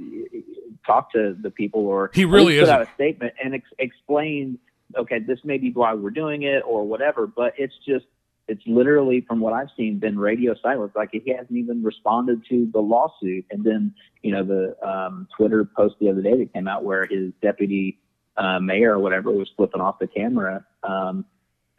talked 0.86 1.14
to 1.14 1.36
the 1.42 1.50
people 1.50 1.88
or 1.88 2.12
He 2.14 2.26
really 2.26 2.60
put 2.60 2.70
out 2.70 2.82
isn't. 2.82 2.92
a 2.92 2.96
statement 2.96 3.34
and 3.44 3.56
ex- 3.56 3.70
explained, 3.80 4.60
okay, 4.98 5.20
this 5.20 5.40
may 5.46 5.58
be 5.58 5.72
why 5.72 5.94
we're 5.94 6.10
doing 6.12 6.44
it 6.44 6.62
or 6.66 6.86
whatever. 6.86 7.28
But 7.28 7.54
it's 7.58 7.74
just 7.88 8.06
it's 8.50 8.62
literally 8.68 9.22
from 9.22 9.40
what 9.40 9.54
I've 9.54 9.70
seen 9.78 10.00
been 10.00 10.20
radio 10.20 10.54
silence. 10.62 10.92
Like 10.96 11.10
he 11.14 11.24
hasn't 11.32 11.58
even 11.58 11.82
responded 11.82 12.44
to 12.50 12.70
the 12.74 12.82
lawsuit. 12.82 13.46
And 13.52 13.64
then 13.64 13.94
you 14.22 14.32
know 14.34 14.44
the 14.44 14.76
um, 14.88 15.28
Twitter 15.38 15.64
post 15.64 15.96
the 16.02 16.10
other 16.10 16.22
day 16.22 16.38
that 16.38 16.54
came 16.54 16.68
out 16.68 16.84
where 16.84 17.06
his 17.06 17.32
deputy 17.42 18.00
uh, 18.36 18.60
mayor 18.60 18.94
or 18.96 19.00
whatever 19.00 19.32
was 19.32 19.50
flipping 19.56 19.80
off 19.82 20.00
the 20.00 20.08
camera. 20.08 20.66
Um, 20.84 21.26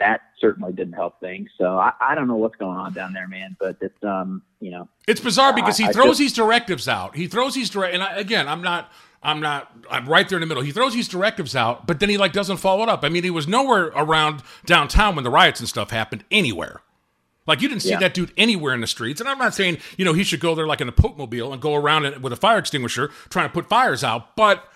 that 0.00 0.20
certainly 0.40 0.72
didn't 0.72 0.94
help 0.94 1.20
things. 1.20 1.48
So 1.56 1.78
I, 1.78 1.92
I 2.00 2.14
don't 2.14 2.26
know 2.28 2.36
what's 2.36 2.56
going 2.56 2.76
on 2.76 2.92
down 2.92 3.12
there, 3.12 3.28
man. 3.28 3.56
But 3.60 3.76
it's 3.80 4.02
um, 4.04 4.42
you 4.60 4.70
know, 4.70 4.88
it's 5.06 5.20
bizarre 5.20 5.54
because 5.54 5.76
he 5.78 5.84
I- 5.84 5.88
I 5.88 5.92
throws 5.92 6.06
just- 6.08 6.18
these 6.20 6.32
directives 6.32 6.88
out. 6.88 7.14
He 7.16 7.26
throws 7.28 7.54
these 7.54 7.70
direct, 7.70 7.94
and 7.94 8.02
I, 8.02 8.16
again, 8.16 8.48
I'm 8.48 8.60
not, 8.62 8.90
I'm 9.22 9.40
not, 9.40 9.70
I'm 9.90 10.06
right 10.08 10.28
there 10.28 10.36
in 10.36 10.40
the 10.40 10.46
middle. 10.46 10.62
He 10.62 10.72
throws 10.72 10.94
these 10.94 11.08
directives 11.08 11.54
out, 11.56 11.86
but 11.86 12.00
then 12.00 12.08
he 12.08 12.18
like 12.18 12.32
doesn't 12.32 12.56
follow 12.58 12.82
it 12.82 12.88
up. 12.88 13.04
I 13.04 13.08
mean, 13.08 13.22
he 13.24 13.30
was 13.30 13.46
nowhere 13.48 13.86
around 13.94 14.42
downtown 14.66 15.14
when 15.14 15.24
the 15.24 15.30
riots 15.30 15.60
and 15.60 15.68
stuff 15.68 15.90
happened 15.90 16.24
anywhere. 16.30 16.80
Like 17.46 17.60
you 17.60 17.68
didn't 17.68 17.82
see 17.82 17.90
Yeah. 17.90 17.98
that 18.00 18.14
dude 18.14 18.32
anywhere 18.38 18.72
in 18.74 18.80
the 18.80 18.86
streets, 18.86 19.20
and 19.20 19.28
I'm 19.28 19.38
not 19.38 19.54
saying 19.54 19.78
you 19.98 20.04
know 20.04 20.12
he 20.14 20.24
should 20.24 20.40
go 20.40 20.54
there 20.54 20.66
like 20.66 20.80
in 20.80 20.88
a 20.88 20.92
Pope 20.92 21.16
mobile 21.18 21.52
and 21.52 21.60
go 21.62 21.74
around 21.74 22.06
it 22.06 22.20
with 22.22 22.32
a 22.32 22.36
fire 22.36 22.58
extinguisher 22.58 23.08
trying 23.28 23.46
to 23.48 23.52
put 23.52 23.68
fires 23.68 24.02
out. 24.02 24.34
But 24.34 24.66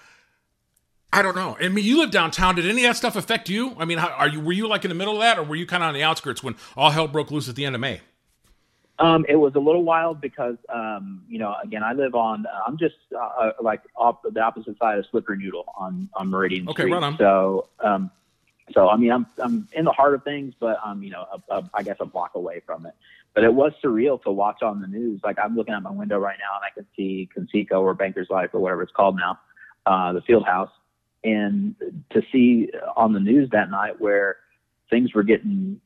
I 1.12 1.22
don't 1.22 1.36
know. 1.36 1.56
I 1.58 1.68
mean, 1.68 1.84
you 1.84 1.98
live 1.98 2.10
downtown. 2.10 2.54
Did 2.54 2.66
any 2.66 2.84
of 2.84 2.90
that 2.90 2.96
stuff 2.96 3.16
affect 3.16 3.48
you? 3.48 3.74
I 3.78 3.84
mean, 3.84 3.98
how, 3.98 4.08
are 4.08 4.28
you 4.28 4.40
were 4.40 4.52
you 4.52 4.68
like 4.68 4.84
in 4.84 4.90
the 4.90 4.94
middle 4.94 5.14
of 5.14 5.20
that, 5.20 5.38
or 5.38 5.42
were 5.42 5.56
you 5.56 5.66
kind 5.66 5.82
of 5.82 5.88
on 5.88 5.94
the 5.94 6.02
outskirts 6.02 6.42
when 6.42 6.54
all 6.76 6.90
hell 6.90 7.08
broke 7.08 7.30
loose 7.30 7.48
at 7.48 7.56
the 7.56 7.64
end 7.64 7.74
of 7.74 7.80
May? 7.80 8.00
Um, 8.98 9.24
it 9.28 9.36
was 9.36 9.54
a 9.54 9.60
little 9.60 9.84
wild 9.84 10.20
because, 10.20 10.56
um, 10.68 11.22
you 11.28 11.38
know, 11.38 11.54
again, 11.62 11.84
I 11.84 11.92
live 11.92 12.16
on, 12.16 12.46
I'm 12.66 12.76
just 12.76 12.96
uh, 13.14 13.18
uh, 13.18 13.52
like 13.60 13.80
off 13.94 14.16
the 14.28 14.40
opposite 14.40 14.76
side 14.76 14.98
of 14.98 15.06
Slippery 15.06 15.38
Noodle 15.38 15.64
on, 15.78 16.08
on 16.14 16.28
Meridian 16.28 16.68
Okay, 16.68 16.82
Street. 16.82 16.94
right 16.94 17.02
on. 17.04 17.16
So, 17.16 17.68
um, 17.78 18.10
so 18.74 18.88
I 18.88 18.96
mean, 18.96 19.12
I'm 19.12 19.26
I'm 19.38 19.68
in 19.72 19.84
the 19.84 19.92
heart 19.92 20.14
of 20.14 20.24
things, 20.24 20.52
but 20.58 20.78
I'm 20.84 21.02
you 21.02 21.10
know, 21.10 21.26
a, 21.48 21.54
a, 21.54 21.70
I 21.72 21.82
guess 21.82 21.96
a 22.00 22.06
block 22.06 22.32
away 22.34 22.60
from 22.66 22.86
it. 22.86 22.94
But 23.34 23.44
it 23.44 23.54
was 23.54 23.72
surreal 23.82 24.20
to 24.24 24.32
watch 24.32 24.62
on 24.62 24.80
the 24.80 24.88
news. 24.88 25.20
Like 25.22 25.38
I'm 25.42 25.56
looking 25.56 25.74
out 25.74 25.82
my 25.82 25.90
window 25.90 26.18
right 26.18 26.36
now, 26.38 26.56
and 26.56 26.64
I 26.64 26.70
can 26.74 26.86
see 26.96 27.28
Conseco 27.34 27.80
or 27.80 27.94
Banker's 27.94 28.28
Life 28.30 28.50
or 28.52 28.60
whatever 28.60 28.82
it's 28.82 28.92
called 28.92 29.16
now, 29.16 29.38
uh, 29.86 30.12
the 30.12 30.22
Field 30.22 30.44
House, 30.44 30.70
and 31.24 31.74
to 32.10 32.22
see 32.32 32.70
on 32.96 33.12
the 33.12 33.20
news 33.20 33.48
that 33.50 33.70
night 33.70 34.00
where 34.00 34.36
things 34.90 35.12
were 35.14 35.22
getting 35.22 35.80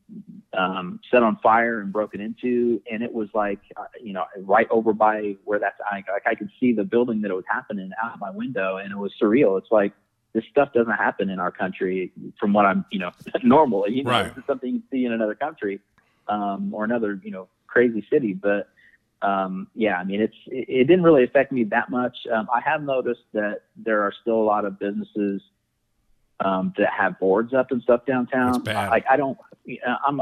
um, 0.57 0.99
set 1.11 1.23
on 1.23 1.37
fire 1.43 1.81
and 1.81 1.91
broken 1.91 2.21
into, 2.21 2.81
and 2.89 3.03
it 3.03 3.11
was 3.11 3.27
like, 3.33 3.59
uh, 3.75 3.83
you 4.01 4.13
know, 4.13 4.23
right 4.37 4.67
over 4.69 4.93
by 4.93 5.35
where 5.43 5.59
that's 5.59 5.75
I, 5.91 5.95
like 6.11 6.23
I 6.25 6.35
could 6.35 6.49
see 6.59 6.73
the 6.73 6.83
building 6.83 7.21
that 7.21 7.31
it 7.31 7.33
was 7.33 7.43
happening 7.49 7.89
out 8.01 8.19
my 8.19 8.29
window, 8.29 8.77
and 8.77 8.91
it 8.91 8.97
was 8.97 9.11
surreal. 9.21 9.57
It's 9.57 9.71
like 9.71 9.93
this 10.33 10.43
stuff 10.49 10.69
doesn't 10.73 10.93
happen 10.93 11.29
in 11.29 11.39
our 11.39 11.51
country, 11.51 12.11
from 12.39 12.53
what 12.53 12.65
I'm, 12.65 12.85
you 12.91 12.99
know, 12.99 13.11
normally. 13.43 13.91
You 13.93 14.03
know, 14.03 14.11
Right. 14.11 14.27
this 14.29 14.37
is 14.37 14.43
something 14.47 14.73
you 14.73 14.81
see 14.91 15.05
in 15.05 15.11
another 15.11 15.35
country 15.35 15.79
um, 16.27 16.73
or 16.73 16.85
another, 16.85 17.19
you 17.23 17.31
know, 17.31 17.47
crazy 17.67 18.05
city, 18.11 18.33
but. 18.33 18.69
Um, 19.23 19.67
yeah, 19.73 19.95
I 19.95 20.03
mean, 20.03 20.21
it's 20.21 20.35
it, 20.47 20.85
didn't 20.87 21.03
really 21.03 21.23
affect 21.23 21.51
me 21.51 21.63
that 21.65 21.89
much. 21.89 22.15
Um, 22.31 22.47
I 22.53 22.59
have 22.59 22.83
noticed 22.83 23.23
that 23.33 23.61
there 23.77 24.01
are 24.01 24.13
still 24.21 24.35
a 24.35 24.43
lot 24.43 24.65
of 24.65 24.77
businesses 24.77 25.41
um, 26.43 26.73
that 26.77 26.89
have 26.91 27.17
boards 27.19 27.53
up 27.53 27.71
and 27.71 27.81
stuff 27.81 28.05
downtown. 28.05 28.63
Like 28.65 29.05
I 29.09 29.15
don't, 29.15 29.37
I'm 30.05 30.21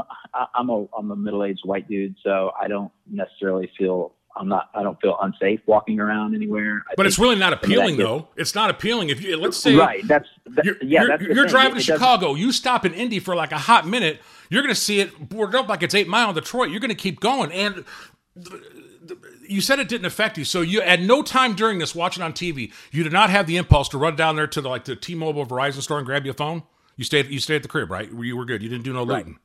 I'm 0.54 0.70
a 0.70 0.86
I'm 0.96 1.10
a 1.10 1.16
middle 1.16 1.44
aged 1.44 1.62
white 1.64 1.88
dude, 1.88 2.14
so 2.22 2.52
I 2.60 2.68
don't 2.68 2.92
necessarily 3.10 3.70
feel 3.76 4.12
I'm 4.36 4.48
not 4.48 4.70
I 4.74 4.84
don't 4.84 5.00
feel 5.00 5.18
unsafe 5.20 5.60
walking 5.66 5.98
around 5.98 6.36
anywhere. 6.36 6.84
I 6.88 6.94
But 6.96 7.06
it's 7.06 7.18
really 7.18 7.34
not 7.34 7.46
some 7.46 7.52
of 7.54 7.60
that 7.60 7.66
appealing, 7.66 7.96
gets- 7.96 8.08
though. 8.08 8.28
It's 8.36 8.54
not 8.54 8.70
appealing. 8.70 9.10
If 9.10 9.20
you 9.22 9.36
let's 9.36 9.56
say 9.56 9.74
right. 9.74 10.06
That's 10.06 10.28
that, 10.46 10.64
you're, 10.64 10.76
yeah. 10.80 11.00
you're, 11.00 11.08
that's 11.08 11.22
you're 11.22 11.46
driving 11.46 11.78
It- 11.78 11.84
to 11.84 11.92
it 11.92 11.96
Chicago, 11.96 12.34
you 12.34 12.52
stop 12.52 12.84
in 12.84 12.94
Indy 12.94 13.18
for 13.18 13.34
like 13.34 13.50
a 13.50 13.58
hot 13.58 13.86
minute, 13.86 14.20
you're 14.48 14.62
going 14.62 14.74
to 14.74 14.80
see 14.80 15.00
it 15.00 15.28
boarded 15.28 15.56
up 15.56 15.68
like 15.68 15.82
it's 15.82 15.94
eight 15.94 16.06
mile 16.08 16.28
in 16.28 16.34
Detroit. 16.36 16.70
You're 16.70 16.80
going 16.80 16.90
to 16.90 16.94
keep 16.94 17.18
going, 17.18 17.50
and 17.50 17.84
you 19.48 19.60
said 19.60 19.78
it 19.78 19.88
didn't 19.88 20.06
affect 20.06 20.38
you. 20.38 20.44
So 20.44 20.60
you 20.60 20.80
at 20.82 21.00
no 21.00 21.22
time 21.22 21.54
during 21.54 21.78
this 21.78 21.94
watching 21.94 22.22
on 22.22 22.32
TV, 22.32 22.72
you 22.90 23.02
did 23.02 23.12
not 23.12 23.30
have 23.30 23.46
the 23.46 23.56
impulse 23.56 23.88
to 23.90 23.98
run 23.98 24.16
down 24.16 24.36
there 24.36 24.46
to 24.46 24.60
the 24.60 24.68
like 24.68 24.84
the 24.84 24.96
T-Mobile 24.96 25.46
Verizon 25.46 25.82
store 25.82 25.98
and 25.98 26.06
grab 26.06 26.24
your 26.24 26.34
phone. 26.34 26.62
You 26.96 27.04
stayed 27.04 27.26
you 27.28 27.38
stayed 27.40 27.56
at 27.56 27.62
the 27.62 27.68
crib, 27.68 27.90
right? 27.90 28.10
You 28.12 28.36
were 28.36 28.44
good. 28.44 28.62
You 28.62 28.68
didn't 28.68 28.84
do 28.84 28.92
no 28.92 29.00
Right. 29.04 29.18
looting. 29.18 29.38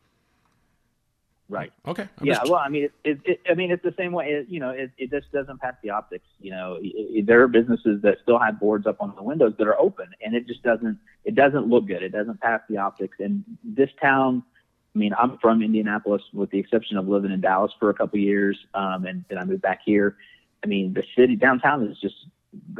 Right. 1.50 1.72
Okay. 1.88 2.04
I'm 2.20 2.26
yeah, 2.26 2.34
just- 2.36 2.52
well, 2.52 2.60
I 2.60 2.68
mean, 2.68 2.84
it, 2.86 2.92
it, 3.06 3.20
it, 3.24 3.42
I 3.50 3.54
mean, 3.54 3.72
it's 3.72 3.82
the 3.84 3.94
same 3.98 4.12
way. 4.12 4.26
It, 4.28 4.50
you 4.50 4.60
know, 4.60 4.72
it, 4.72 4.92
it 4.98 5.10
just 5.10 5.32
doesn't 5.32 5.62
pass 5.62 5.76
the 5.82 5.92
optics. 5.92 6.26
You 6.42 6.52
know, 6.52 6.78
there 7.24 7.42
are 7.42 7.48
businesses 7.48 8.02
that 8.02 8.18
still 8.22 8.38
have 8.38 8.60
boards 8.60 8.86
up 8.86 8.98
on 9.00 9.14
the 9.16 9.24
windows 9.24 9.54
that 9.58 9.66
are 9.66 9.80
open, 9.80 10.08
and 10.22 10.36
it 10.36 10.46
just 10.46 10.62
doesn't. 10.62 11.00
It 11.24 11.36
doesn't 11.36 11.68
look 11.68 11.88
good. 11.88 12.04
It 12.04 12.10
doesn't 12.10 12.42
pass 12.42 12.60
the 12.70 12.78
optics. 12.80 13.18
And 13.22 13.46
this 13.64 13.90
town, 14.02 14.44
I 14.98 15.00
mean, 15.00 15.14
I'm 15.18 15.38
from 15.38 15.62
Indianapolis, 15.62 16.24
with 16.34 16.50
the 16.50 16.60
exception 16.60 16.98
of 16.98 17.08
living 17.08 17.32
in 17.32 17.42
Dallas 17.42 17.72
for 17.80 17.90
a 17.90 17.94
couple 17.94 18.20
years, 18.20 18.58
um, 18.74 19.06
and 19.06 19.24
then 19.30 19.38
I 19.38 19.46
moved 19.46 19.62
back 19.62 19.82
here. 19.86 20.18
I 20.64 20.68
mean, 20.68 20.94
the 20.94 21.04
city 21.16 21.36
downtown 21.36 21.88
is 21.88 22.00
just 22.00 22.16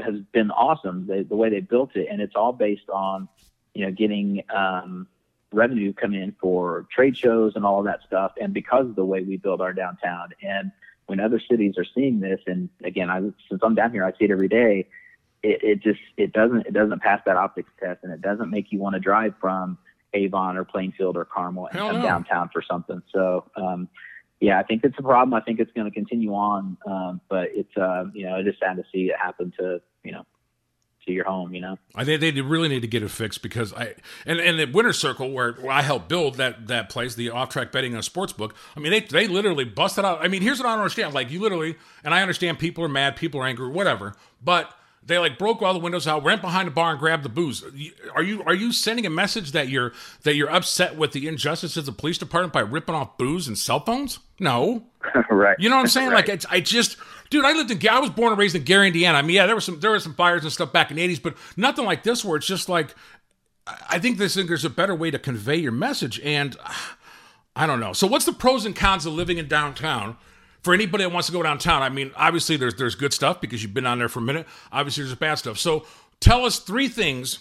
has 0.04 0.16
been 0.32 0.50
awesome. 0.52 1.06
The, 1.06 1.24
the 1.24 1.36
way 1.36 1.50
they 1.50 1.60
built 1.60 1.96
it, 1.96 2.08
and 2.10 2.22
it's 2.22 2.36
all 2.36 2.54
based 2.54 2.90
on, 2.90 3.28
you 3.74 3.86
know, 3.86 3.92
getting. 3.92 4.44
Um, 4.54 5.08
revenue 5.54 5.94
come 5.94 6.14
in 6.14 6.36
for 6.42 6.86
trade 6.94 7.16
shows 7.16 7.54
and 7.56 7.66
all 7.66 7.80
of 7.80 7.86
that 7.86 8.02
stuff 8.06 8.34
and 8.36 8.54
because 8.54 8.86
of 8.86 8.98
the 8.98 9.06
way 9.06 9.24
we 9.24 9.38
build 9.38 9.62
our 9.62 9.72
downtown 9.72 10.28
and 10.42 10.74
when 11.08 11.20
other 11.22 11.40
cities 11.40 11.76
are 11.78 11.86
seeing 11.96 12.20
this, 12.20 12.40
and 12.46 12.70
again, 12.84 13.10
I 13.10 13.22
since 13.50 13.62
I'm 13.64 13.76
down 13.76 13.92
here, 13.92 14.06
I 14.06 14.12
see 14.12 14.26
it 14.26 14.32
every 14.32 14.50
day. 14.50 14.88
It, 15.42 15.64
it 15.64 15.80
just 15.82 16.00
it 16.18 16.34
doesn't 16.34 16.68
it 16.68 16.74
doesn't 16.74 17.02
pass 17.02 17.22
that 17.26 17.38
optics 17.38 17.72
test, 17.80 18.04
and 18.04 18.14
it 18.14 18.22
doesn't 18.22 18.50
make 18.50 18.72
you 18.72 18.80
want 18.80 18.94
to 18.94 19.00
drive 19.00 19.34
from 19.42 19.78
Avon 20.14 20.58
or 20.58 20.64
Plainfield 20.64 21.18
or 21.18 21.26
Carmel 21.26 21.68
and 21.68 21.78
Hell 21.78 21.90
come 21.90 22.02
no. 22.02 22.06
downtown 22.06 22.50
for 22.52 22.62
something. 22.62 23.02
So, 23.14 23.46
um, 23.56 23.90
yeah, 24.40 24.60
I 24.60 24.64
think 24.64 24.84
it's 24.84 24.98
a 25.00 25.04
problem. 25.04 25.34
I 25.34 25.42
think 25.42 25.60
it's 25.60 25.72
going 25.74 25.86
to 25.86 25.94
continue 25.94 26.34
on, 26.34 26.78
um, 26.86 27.22
but 27.28 27.50
it's 27.54 27.76
uh, 27.76 28.06
you 28.14 28.26
know 28.26 28.40
it 28.40 28.48
is 28.48 28.56
sad 28.60 28.76
to 28.76 28.84
see 28.92 29.06
it 29.06 29.16
happen 29.20 29.52
to 29.60 29.82
you 30.04 30.12
know 30.12 30.26
to 31.08 31.12
your 31.12 31.26
home. 31.26 31.56
You 31.56 31.62
know. 31.62 31.78
I 31.96 32.06
think 32.06 32.22
they 32.22 32.32
really 32.40 32.70
need 32.70 32.82
to 32.82 32.88
get 32.88 33.02
it 33.02 33.10
fixed 33.10 33.42
because 33.42 33.74
I 33.74 33.96
and 34.28 34.40
and 34.40 34.60
the 34.60 34.66
Winner's 34.66 35.00
Circle 35.00 35.32
where, 35.32 35.54
where 35.54 35.72
I 35.72 35.82
helped 35.82 36.08
build 36.08 36.36
that 36.36 36.68
that 36.68 36.90
place, 36.90 37.16
the 37.16 37.32
off 37.32 37.50
track 37.50 37.72
betting 37.72 37.96
and 37.96 38.04
sports 38.04 38.32
book. 38.32 38.56
I 38.76 38.80
mean, 38.80 38.92
they 38.92 39.00
they 39.00 39.28
literally 39.28 39.66
busted 39.66 40.06
out. 40.06 40.24
I 40.24 40.28
mean, 40.28 40.44
here's 40.44 40.60
what 40.60 40.68
I 40.68 40.72
don't 40.72 40.80
understand. 40.80 41.16
Like 41.16 41.32
you 41.32 41.40
literally, 41.40 41.76
and 42.04 42.14
I 42.14 42.22
understand 42.22 42.60
people 42.60 42.84
are 42.84 42.90
mad, 42.90 43.16
people 43.16 43.42
are 43.42 43.46
angry, 43.46 43.70
whatever, 43.70 44.14
but. 44.44 44.72
They 45.08 45.18
like 45.18 45.38
broke 45.38 45.62
all 45.62 45.74
the 45.74 45.80
windows 45.80 46.06
out, 46.06 46.22
went 46.22 46.42
behind 46.42 46.68
the 46.68 46.72
bar 46.72 46.92
and 46.92 47.00
grabbed 47.00 47.24
the 47.24 47.30
booze. 47.30 47.64
Are 48.14 48.22
you 48.22 48.44
are 48.44 48.54
you 48.54 48.74
sending 48.74 49.06
a 49.06 49.10
message 49.10 49.54
that 49.54 49.70
you're 49.70 49.94
that 50.24 50.36
you're 50.36 50.52
upset 50.52 50.98
with 50.98 51.14
the 51.14 51.28
injustices 51.28 51.78
of 51.78 51.86
the 51.86 51.92
police 51.94 52.18
department 52.18 52.52
by 52.52 52.60
ripping 52.60 52.94
off 52.94 53.18
booze 53.18 53.48
and 53.48 53.58
cell 53.58 53.80
phones? 53.80 54.20
No, 54.40 54.84
right. 55.32 55.56
you 55.60 55.70
know 55.70 55.78
what 55.78 55.84
I'm 55.84 55.88
saying? 55.88 56.08
Right. 56.18 56.28
Like, 56.28 56.30
it's, 56.30 56.46
I 56.50 56.60
just, 56.60 56.98
dude, 57.30 57.46
I 57.46 57.54
lived 57.54 57.72
in, 57.72 57.90
I 57.90 58.00
was 58.00 58.10
born 58.10 58.32
and 58.32 58.40
raised 58.40 58.56
in 58.56 58.64
Gary, 58.64 58.88
Indiana. 58.88 59.18
I 59.18 59.22
mean, 59.22 59.36
yeah, 59.36 59.46
there 59.46 59.56
was 59.56 59.66
some, 59.66 59.80
there 59.80 59.92
were 59.92 60.00
some 60.00 60.14
fires 60.14 60.44
and 60.44 60.52
stuff 60.52 60.72
back 60.72 60.92
in 60.92 60.98
the 60.98 61.08
'80s, 61.08 61.22
but 61.22 61.36
nothing 61.56 61.86
like 61.86 62.04
this 62.04 62.24
where 62.24 62.38
it's 62.38 62.48
just 62.48 62.70
like, 62.70 62.94
I 63.90 64.00
think 64.00 64.18
this 64.18 64.36
there's 64.36 64.66
a 64.66 64.70
better 64.70 64.94
way 64.94 65.12
to 65.12 65.20
convey 65.20 65.56
your 65.56 65.72
message, 65.72 66.20
and 66.22 66.56
ah, 66.64 66.98
I 67.56 67.66
don't 67.66 67.80
know. 67.80 67.94
So, 67.94 68.08
what's 68.08 68.26
the 68.26 68.34
pros 68.34 68.66
and 68.66 68.76
cons 68.76 69.06
of 69.06 69.14
living 69.14 69.38
in 69.38 69.48
downtown? 69.48 70.18
For 70.68 70.74
anybody 70.74 71.06
that 71.06 71.14
wants 71.14 71.28
to 71.28 71.32
go 71.32 71.42
downtown, 71.42 71.82
I 71.82 71.88
mean, 71.88 72.12
obviously 72.18 72.58
there's 72.58 72.76
there's 72.76 72.96
good 72.96 73.14
stuff 73.14 73.40
because 73.40 73.64
you've 73.64 73.74
been 73.74 73.86
on 73.86 74.00
there 74.00 74.10
for 74.10 74.20
a 74.20 74.22
minute. 74.22 74.46
Obviously, 74.70 75.06
there's 75.06 75.16
bad 75.16 75.36
stuff. 75.36 75.58
So, 75.58 75.86
tell 76.20 76.44
us 76.44 76.60
three 76.60 76.90
things 76.90 77.40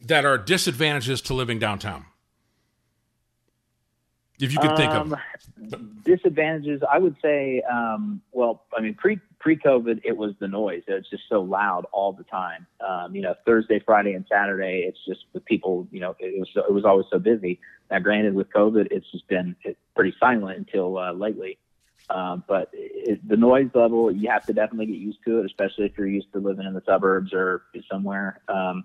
that 0.00 0.24
are 0.24 0.38
disadvantages 0.38 1.20
to 1.20 1.34
living 1.34 1.58
downtown, 1.58 2.06
if 4.40 4.54
you 4.54 4.58
can 4.58 4.74
think 4.74 4.90
of. 4.90 5.12
Um, 5.12 6.00
disadvantages, 6.02 6.80
I 6.90 6.96
would 6.96 7.14
say, 7.20 7.60
um, 7.70 8.22
well, 8.32 8.62
I 8.74 8.80
mean, 8.80 8.94
pre 8.94 9.20
pre 9.38 9.58
COVID, 9.58 10.00
it 10.02 10.16
was 10.16 10.32
the 10.38 10.48
noise. 10.48 10.82
It 10.86 10.94
was 10.94 11.10
just 11.10 11.24
so 11.28 11.42
loud 11.42 11.84
all 11.92 12.14
the 12.14 12.24
time. 12.24 12.66
Um, 12.80 13.14
you 13.14 13.20
know, 13.20 13.34
Thursday, 13.44 13.82
Friday, 13.84 14.14
and 14.14 14.24
Saturday, 14.32 14.86
it's 14.88 15.04
just 15.06 15.26
the 15.34 15.40
people. 15.40 15.86
You 15.90 16.00
know, 16.00 16.16
it 16.18 16.38
was 16.38 16.48
it 16.56 16.72
was 16.72 16.86
always 16.86 17.04
so 17.10 17.18
busy. 17.18 17.60
Now, 17.90 17.98
granted, 17.98 18.32
with 18.32 18.48
COVID, 18.48 18.88
it's 18.92 19.12
just 19.12 19.28
been 19.28 19.54
pretty 19.94 20.14
silent 20.18 20.56
until 20.56 20.96
uh, 20.96 21.12
lately. 21.12 21.58
Um, 22.10 22.44
but 22.46 22.68
it, 22.72 23.26
the 23.26 23.36
noise 23.36 23.70
level, 23.74 24.10
you 24.10 24.28
have 24.30 24.44
to 24.46 24.52
definitely 24.52 24.86
get 24.86 24.96
used 24.96 25.18
to 25.26 25.40
it, 25.40 25.46
especially 25.46 25.86
if 25.86 25.92
you're 25.96 26.06
used 26.06 26.32
to 26.32 26.38
living 26.38 26.66
in 26.66 26.74
the 26.74 26.82
suburbs 26.86 27.32
or 27.32 27.62
somewhere. 27.90 28.40
Um, 28.48 28.84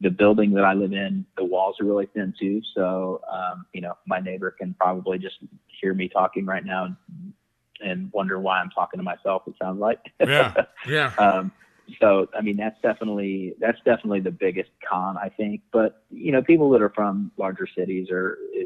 the 0.00 0.10
building 0.10 0.52
that 0.52 0.64
I 0.64 0.74
live 0.74 0.92
in, 0.92 1.24
the 1.36 1.44
walls 1.44 1.76
are 1.80 1.84
really 1.84 2.06
thin 2.06 2.32
too. 2.38 2.60
So, 2.74 3.20
um, 3.32 3.66
you 3.72 3.80
know, 3.80 3.94
my 4.06 4.20
neighbor 4.20 4.50
can 4.50 4.74
probably 4.74 5.18
just 5.18 5.36
hear 5.80 5.92
me 5.94 6.08
talking 6.08 6.46
right 6.46 6.64
now 6.64 6.84
and, 6.84 7.32
and 7.80 8.12
wonder 8.12 8.38
why 8.38 8.60
I'm 8.60 8.70
talking 8.70 8.98
to 8.98 9.04
myself. 9.04 9.42
It 9.46 9.54
sounds 9.60 9.80
like. 9.80 10.00
Yeah, 10.20 10.54
yeah. 10.88 11.14
um, 11.18 11.52
so, 12.00 12.28
I 12.36 12.42
mean, 12.42 12.56
that's 12.56 12.80
definitely 12.82 13.54
that's 13.58 13.78
definitely 13.84 14.20
the 14.20 14.30
biggest 14.30 14.70
con, 14.88 15.16
I 15.16 15.30
think. 15.30 15.62
But 15.72 16.02
you 16.10 16.32
know, 16.32 16.42
people 16.42 16.70
that 16.70 16.82
are 16.82 16.90
from 16.90 17.32
larger 17.36 17.66
cities 17.66 18.08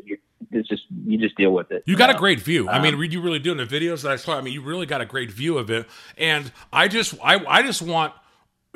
you 0.04 0.18
it's 0.50 0.68
just 0.68 0.82
you 1.06 1.18
just 1.18 1.36
deal 1.36 1.52
with 1.52 1.70
it. 1.70 1.82
You 1.86 1.96
got 1.96 2.10
a 2.10 2.18
great 2.18 2.40
view. 2.40 2.68
I 2.68 2.82
mean, 2.82 2.94
Um, 2.94 3.02
you 3.04 3.20
really 3.20 3.38
do 3.38 3.52
in 3.52 3.58
the 3.58 3.66
videos 3.66 4.02
that 4.02 4.12
I 4.12 4.16
saw. 4.16 4.36
I 4.36 4.40
mean, 4.40 4.54
you 4.54 4.62
really 4.62 4.86
got 4.86 5.00
a 5.00 5.06
great 5.06 5.30
view 5.30 5.58
of 5.58 5.70
it. 5.70 5.86
And 6.16 6.50
I 6.72 6.88
just, 6.88 7.14
I, 7.22 7.44
I 7.46 7.62
just 7.62 7.82
want 7.82 8.12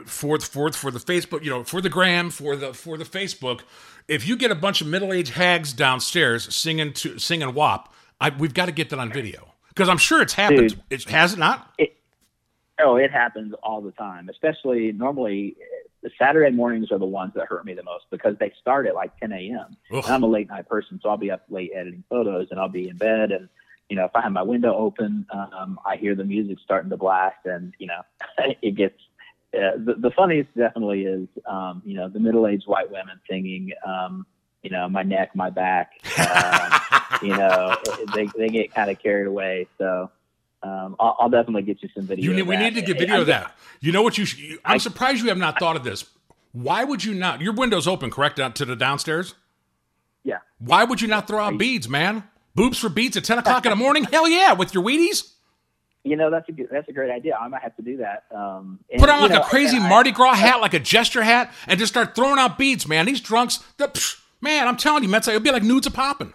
for 0.04 0.38
for 0.40 0.70
for 0.72 0.90
the 0.90 0.98
Facebook, 0.98 1.42
you 1.42 1.50
know, 1.50 1.64
for 1.64 1.80
the 1.80 1.88
gram, 1.88 2.30
for 2.30 2.56
the 2.56 2.74
for 2.74 2.98
the 2.98 3.04
Facebook. 3.04 3.62
If 4.08 4.26
you 4.28 4.36
get 4.36 4.50
a 4.50 4.54
bunch 4.54 4.80
of 4.80 4.86
middle 4.86 5.12
aged 5.12 5.34
hags 5.34 5.72
downstairs 5.72 6.54
singing 6.54 6.92
to 6.94 7.18
singing 7.18 7.54
WAP, 7.54 7.92
I, 8.20 8.30
we've 8.30 8.54
got 8.54 8.66
to 8.66 8.72
get 8.72 8.90
that 8.90 8.98
on 8.98 9.12
video 9.12 9.54
because 9.68 9.88
I'm 9.88 9.98
sure 9.98 10.22
it's 10.22 10.34
happened. 10.34 10.70
Dude. 10.70 10.82
It 10.90 11.04
has 11.10 11.32
it 11.32 11.38
not? 11.38 11.74
Oh, 12.78 12.96
it 12.96 13.10
happens 13.10 13.54
all 13.62 13.80
the 13.80 13.92
time. 13.92 14.28
Especially 14.28 14.92
normally, 14.92 15.56
the 16.06 16.12
Saturday 16.16 16.54
mornings 16.54 16.92
are 16.92 17.00
the 17.00 17.04
ones 17.04 17.32
that 17.34 17.46
hurt 17.48 17.64
me 17.64 17.74
the 17.74 17.82
most 17.82 18.04
because 18.12 18.36
they 18.38 18.52
start 18.60 18.86
at 18.86 18.94
like 18.94 19.18
10 19.18 19.32
a.m. 19.32 19.76
And 19.90 20.04
I'm 20.04 20.22
a 20.22 20.28
late 20.28 20.48
night 20.48 20.68
person, 20.68 21.00
so 21.02 21.08
I'll 21.08 21.16
be 21.16 21.32
up 21.32 21.42
late 21.48 21.72
editing 21.74 22.04
photos, 22.08 22.46
and 22.52 22.60
I'll 22.60 22.68
be 22.68 22.88
in 22.88 22.96
bed, 22.96 23.32
and 23.32 23.48
you 23.88 23.96
know, 23.96 24.04
if 24.04 24.12
I 24.14 24.22
have 24.22 24.30
my 24.30 24.42
window 24.42 24.72
open, 24.72 25.26
um, 25.32 25.80
I 25.84 25.96
hear 25.96 26.14
the 26.14 26.22
music 26.22 26.58
starting 26.62 26.90
to 26.90 26.96
blast, 26.96 27.44
and 27.44 27.74
you 27.78 27.88
know, 27.88 28.02
it 28.62 28.76
gets. 28.76 28.94
Uh, 29.52 29.72
the, 29.78 29.94
the 29.98 30.10
funniest 30.10 30.54
definitely 30.56 31.04
is, 31.04 31.28
um, 31.48 31.80
you 31.84 31.94
know, 31.94 32.08
the 32.08 32.20
middle-aged 32.20 32.66
white 32.66 32.90
women 32.90 33.18
singing, 33.30 33.70
um, 33.86 34.26
you 34.62 34.70
know, 34.70 34.88
my 34.88 35.02
neck, 35.02 35.34
my 35.34 35.50
back. 35.50 35.92
Um, 36.18 36.80
you 37.22 37.36
know, 37.36 37.74
they 38.14 38.28
they 38.36 38.48
get 38.48 38.74
kind 38.74 38.90
of 38.90 38.98
carried 38.98 39.26
away. 39.26 39.66
So 39.78 40.10
um, 40.62 40.96
I'll, 40.98 41.16
I'll 41.20 41.28
definitely 41.30 41.62
get 41.62 41.82
you 41.82 41.88
some 41.94 42.06
video. 42.06 42.24
You 42.24 42.34
need, 42.34 42.42
we 42.42 42.56
need 42.56 42.74
to 42.74 42.82
get 42.82 42.98
video 42.98 43.16
I- 43.16 43.20
of 43.20 43.26
that. 43.26 43.56
You 43.80 43.92
know 43.92 44.02
what 44.02 44.18
you? 44.18 44.58
I'm 44.64 44.78
surprised 44.78 45.22
you 45.22 45.28
have 45.28 45.38
not 45.38 45.58
thought 45.58 45.76
of 45.76 45.84
this. 45.84 46.04
Why 46.52 46.84
would 46.84 47.04
you 47.04 47.12
not? 47.14 47.40
Your 47.42 47.52
window's 47.52 47.86
open, 47.86 48.10
correct, 48.10 48.40
out 48.40 48.56
to 48.56 48.64
the 48.64 48.74
downstairs. 48.76 49.34
Yeah. 50.24 50.38
Why 50.58 50.84
would 50.84 51.00
you 51.00 51.08
not 51.08 51.28
throw 51.28 51.38
out 51.44 51.58
beads, 51.58 51.88
man? 51.88 52.24
Boobs 52.54 52.78
for 52.78 52.88
beads 52.88 53.16
at 53.16 53.24
10 53.24 53.38
o'clock 53.38 53.66
in 53.66 53.70
the 53.70 53.76
morning? 53.76 54.04
Hell 54.12 54.26
yeah, 54.28 54.54
with 54.54 54.72
your 54.72 54.82
Wheaties. 54.82 55.32
You 56.02 56.16
know, 56.16 56.30
that's 56.30 56.48
a 56.48 56.52
good, 56.52 56.68
that's 56.70 56.88
a 56.88 56.92
great 56.92 57.10
idea. 57.10 57.36
I 57.36 57.48
might 57.48 57.62
have 57.62 57.76
to 57.76 57.82
do 57.82 57.98
that. 57.98 58.24
Um, 58.34 58.78
and, 58.90 58.98
Put 58.98 59.10
on 59.10 59.20
like 59.20 59.32
know, 59.32 59.40
a 59.40 59.44
crazy 59.44 59.76
I- 59.76 59.88
Mardi 59.88 60.12
Gras 60.12 60.34
hat, 60.34 60.60
like 60.60 60.72
a 60.72 60.78
gesture 60.80 61.22
hat, 61.22 61.52
and 61.66 61.78
just 61.78 61.92
start 61.92 62.14
throwing 62.14 62.38
out 62.38 62.56
beads, 62.58 62.88
man. 62.88 63.04
These 63.06 63.20
drunks, 63.20 63.58
the, 63.76 63.88
psh, 63.88 64.20
man, 64.40 64.66
I'm 64.66 64.76
telling 64.76 65.02
you, 65.02 65.08
man, 65.08 65.20
it'll 65.20 65.40
be 65.40 65.50
like 65.50 65.62
nudes 65.62 65.86
are 65.86 65.90
popping. 65.90 66.32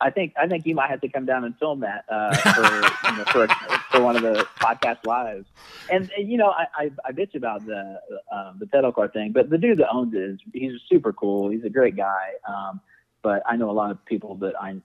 I 0.00 0.10
think 0.10 0.34
I 0.40 0.46
think 0.46 0.64
you 0.66 0.74
might 0.74 0.90
have 0.90 1.00
to 1.00 1.08
come 1.08 1.26
down 1.26 1.44
and 1.44 1.56
film 1.58 1.80
that 1.80 2.04
uh, 2.08 2.34
for 2.36 3.10
you 3.10 3.16
know, 3.18 3.24
for 3.24 3.48
for 3.90 4.00
one 4.00 4.16
of 4.16 4.22
the 4.22 4.46
podcast 4.60 5.04
lives. 5.04 5.46
And, 5.90 6.10
and, 6.16 6.30
you 6.30 6.38
know, 6.38 6.50
I, 6.50 6.66
I 6.76 6.90
I 7.04 7.12
bitch 7.12 7.34
about 7.34 7.66
the 7.66 8.00
um, 8.32 8.56
the 8.60 8.66
pedal 8.66 8.92
car 8.92 9.08
thing, 9.08 9.32
but 9.32 9.50
the 9.50 9.58
dude 9.58 9.78
that 9.78 9.88
owns 9.90 10.14
it 10.14 10.20
is 10.20 10.38
he's 10.52 10.72
super 10.88 11.12
cool. 11.12 11.50
He's 11.50 11.64
a 11.64 11.70
great 11.70 11.96
guy. 11.96 12.32
Um, 12.48 12.80
but 13.22 13.42
I 13.46 13.56
know 13.56 13.70
a 13.70 13.72
lot 13.72 13.90
of 13.90 14.04
people 14.04 14.36
that 14.36 14.54
I 14.60 14.76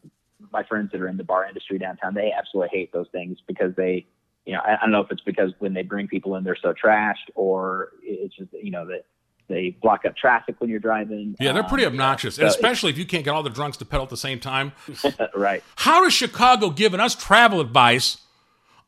my 0.52 0.64
friends 0.64 0.92
that 0.92 1.02
are 1.02 1.08
in 1.08 1.18
the 1.18 1.24
bar 1.24 1.46
industry 1.46 1.78
downtown. 1.78 2.16
They 2.16 2.32
absolutely 2.36 2.78
hate 2.78 2.92
those 2.92 3.08
things 3.12 3.38
because 3.48 3.76
they. 3.76 4.08
You 4.46 4.52
know, 4.52 4.60
I, 4.60 4.76
I 4.76 4.80
don't 4.82 4.92
know 4.92 5.00
if 5.00 5.10
it's 5.10 5.22
because 5.22 5.54
when 5.60 5.74
they 5.74 5.84
bring 5.84 6.10
people 6.10 6.36
in, 6.36 6.44
they're 6.44 6.58
so 6.62 6.74
trashed, 6.74 7.30
or 7.34 7.92
it's 8.02 8.36
just 8.36 8.52
you 8.52 8.72
know 8.72 8.86
that 8.88 9.06
they 9.48 9.72
block 9.82 10.06
up 10.06 10.16
traffic 10.16 10.56
when 10.60 10.70
you're 10.70 10.80
driving. 10.80 11.36
Yeah, 11.40 11.52
they're 11.54 11.64
pretty 11.64 11.86
Um, 11.86 11.94
obnoxious, 11.94 12.36
so 12.36 12.42
and 12.44 12.50
especially 12.50 12.92
if 12.92 12.98
you 12.98 13.06
can't 13.06 13.24
get 13.24 13.32
all 13.32 13.44
the 13.44 13.50
drunks 13.50 13.78
to 13.78 13.86
pedal 13.86 14.04
at 14.04 14.10
the 14.10 14.18
same 14.18 14.40
time. 14.40 14.72
right. 15.36 15.64
How 15.78 16.06
is 16.06 16.14
Chicago 16.14 16.70
giving 16.70 17.00
us 17.00 17.16
travel 17.16 17.60
advice 17.60 18.18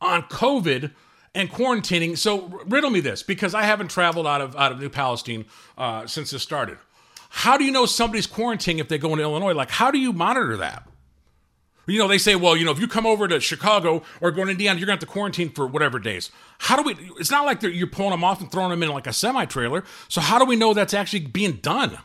on 0.00 0.22
COVID 0.24 0.92
and 1.34 1.50
quarantining? 1.50 2.16
So 2.16 2.62
riddle 2.66 2.90
me 2.90 3.00
this, 3.00 3.22
because 3.22 3.54
I 3.54 3.62
haven't 3.62 3.88
traveled 3.88 4.26
out 4.26 4.40
of 4.40 4.56
out 4.56 4.72
of 4.72 4.80
New 4.80 4.88
Palestine 4.88 5.44
uh, 5.76 6.06
since 6.06 6.30
this 6.30 6.42
started. 6.42 6.78
How 7.28 7.58
do 7.58 7.64
you 7.64 7.72
know 7.72 7.86
somebody's 7.86 8.26
quarantining 8.26 8.78
if 8.78 8.88
they 8.88 8.98
go 8.98 9.10
into 9.12 9.22
Illinois? 9.22 9.52
Like, 9.52 9.70
how 9.70 9.90
do 9.90 9.98
you 9.98 10.12
monitor 10.12 10.56
that? 10.56 10.88
You 11.86 11.98
know, 11.98 12.08
they 12.08 12.18
say, 12.18 12.34
well, 12.34 12.56
you 12.56 12.64
know, 12.64 12.72
if 12.72 12.80
you 12.80 12.88
come 12.88 13.06
over 13.06 13.28
to 13.28 13.40
Chicago 13.40 14.02
or 14.20 14.32
go 14.32 14.44
to 14.44 14.50
Indiana, 14.50 14.78
you're 14.78 14.86
going 14.86 14.98
to 14.98 15.04
have 15.04 15.08
to 15.08 15.12
quarantine 15.12 15.50
for 15.50 15.66
whatever 15.66 15.98
days. 15.98 16.30
How 16.58 16.76
do 16.76 16.82
we? 16.82 16.96
It's 17.18 17.30
not 17.30 17.46
like 17.46 17.62
you're 17.62 17.86
pulling 17.86 18.10
them 18.10 18.24
off 18.24 18.40
and 18.40 18.50
throwing 18.50 18.70
them 18.70 18.82
in 18.82 18.88
like 18.88 19.06
a 19.06 19.12
semi 19.12 19.44
trailer. 19.44 19.84
So 20.08 20.20
how 20.20 20.38
do 20.38 20.44
we 20.44 20.56
know 20.56 20.74
that's 20.74 20.94
actually 20.94 21.20
being 21.20 21.56
done? 21.56 21.98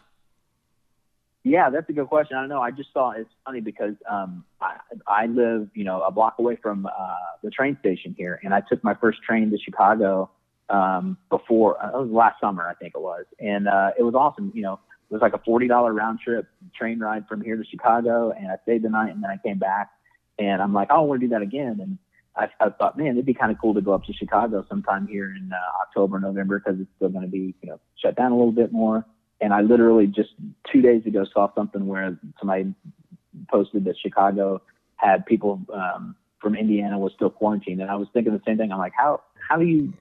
Yeah, 1.44 1.72
that's 1.72 1.90
a 1.90 1.94
good 1.94 2.08
question. 2.08 2.38
I 2.38 2.42
don't 2.42 2.50
know. 2.50 2.62
I 2.62 2.70
just 2.70 2.94
saw 2.94 3.12
it's 3.12 3.30
funny 3.46 3.62
because 3.62 3.96
um, 4.08 4.46
I, 4.62 4.76
I 5.08 5.26
live, 5.26 5.70
you 5.74 5.84
know, 5.84 6.02
a 6.02 6.12
block 6.12 6.36
away 6.38 6.56
from 6.56 6.86
uh, 6.86 7.16
the 7.44 7.50
train 7.50 7.78
station 7.80 8.14
here, 8.16 8.40
and 8.44 8.54
I 8.54 8.62
took 8.62 8.84
my 8.84 8.94
first 8.94 9.24
train 9.24 9.50
to 9.50 9.58
Chicago 9.58 10.30
um, 10.70 11.18
before 11.30 11.84
uh, 11.84 12.00
it 12.00 12.02
was 12.04 12.12
last 12.12 12.40
summer, 12.40 12.68
I 12.68 12.76
think 12.76 12.94
it 12.96 13.02
was, 13.02 13.26
and 13.40 13.68
uh, 13.68 13.92
it 13.98 14.04
was 14.04 14.14
awesome. 14.14 14.52
You 14.54 14.62
know, 14.62 14.80
it 15.12 15.14
was 15.14 15.22
like 15.22 15.34
a 15.34 15.42
forty 15.44 15.68
dollar 15.68 15.94
round 15.94 16.20
trip 16.24 16.48
train 16.74 17.00
ride 17.00 17.28
from 17.28 17.42
here 17.42 17.58
to 17.58 17.66
Chicago, 17.66 18.32
and 18.32 18.48
I 18.48 18.56
stayed 18.64 18.82
the 18.82 18.90
night, 18.90 19.14
and 19.14 19.22
then 19.22 19.30
I 19.30 19.38
came 19.46 19.60
back, 19.60 19.90
and 20.40 20.62
I'm 20.62 20.74
like, 20.74 20.88
oh, 20.90 20.96
I 20.96 21.00
want 21.02 21.20
to 21.20 21.28
do 21.28 21.34
that 21.34 21.42
again, 21.42 21.80
and 21.82 21.98
I, 22.36 22.48
I 22.60 22.70
thought, 22.70 22.98
man, 22.98 23.08
it'd 23.08 23.26
be 23.26 23.34
kind 23.34 23.52
of 23.52 23.58
cool 23.60 23.74
to 23.74 23.82
go 23.82 23.94
up 23.94 24.06
to 24.06 24.14
Chicago 24.14 24.66
sometime 24.70 25.06
here 25.06 25.26
in 25.36 25.52
uh, 25.52 25.82
October, 25.82 26.20
November, 26.20 26.60
because 26.60 26.80
it's 26.80 26.90
still 26.96 27.10
going 27.10 27.26
to 27.26 27.32
be, 27.32 27.54
you 27.62 27.70
know, 27.70 27.80
shut 28.02 28.16
down 28.16 28.32
a 28.32 28.38
little 28.38 28.54
bit 28.54 28.72
more. 28.72 29.06
And 29.42 29.54
I 29.54 29.62
literally 29.62 30.08
just 30.08 30.30
two 30.72 30.82
days 30.82 31.06
ago 31.06 31.26
saw 31.34 31.54
something 31.56 31.88
where 31.88 32.18
somebody 32.40 32.74
posted 33.50 33.84
that 33.86 33.96
Chicago 34.00 34.62
had 34.96 35.26
people 35.26 35.60
um, 35.74 36.16
from 36.40 36.56
Indiana 36.56 36.98
was 36.98 37.12
still 37.16 37.30
quarantined, 37.30 37.82
and 37.82 37.92
I 37.92 37.96
was 37.96 38.08
thinking 38.14 38.34
the 38.34 38.42
same 38.46 38.58
thing. 38.58 38.72
I'm 38.72 38.80
like, 38.80 38.94
how 38.96 39.22
how 39.50 39.58
do 39.58 39.66
you 39.66 39.94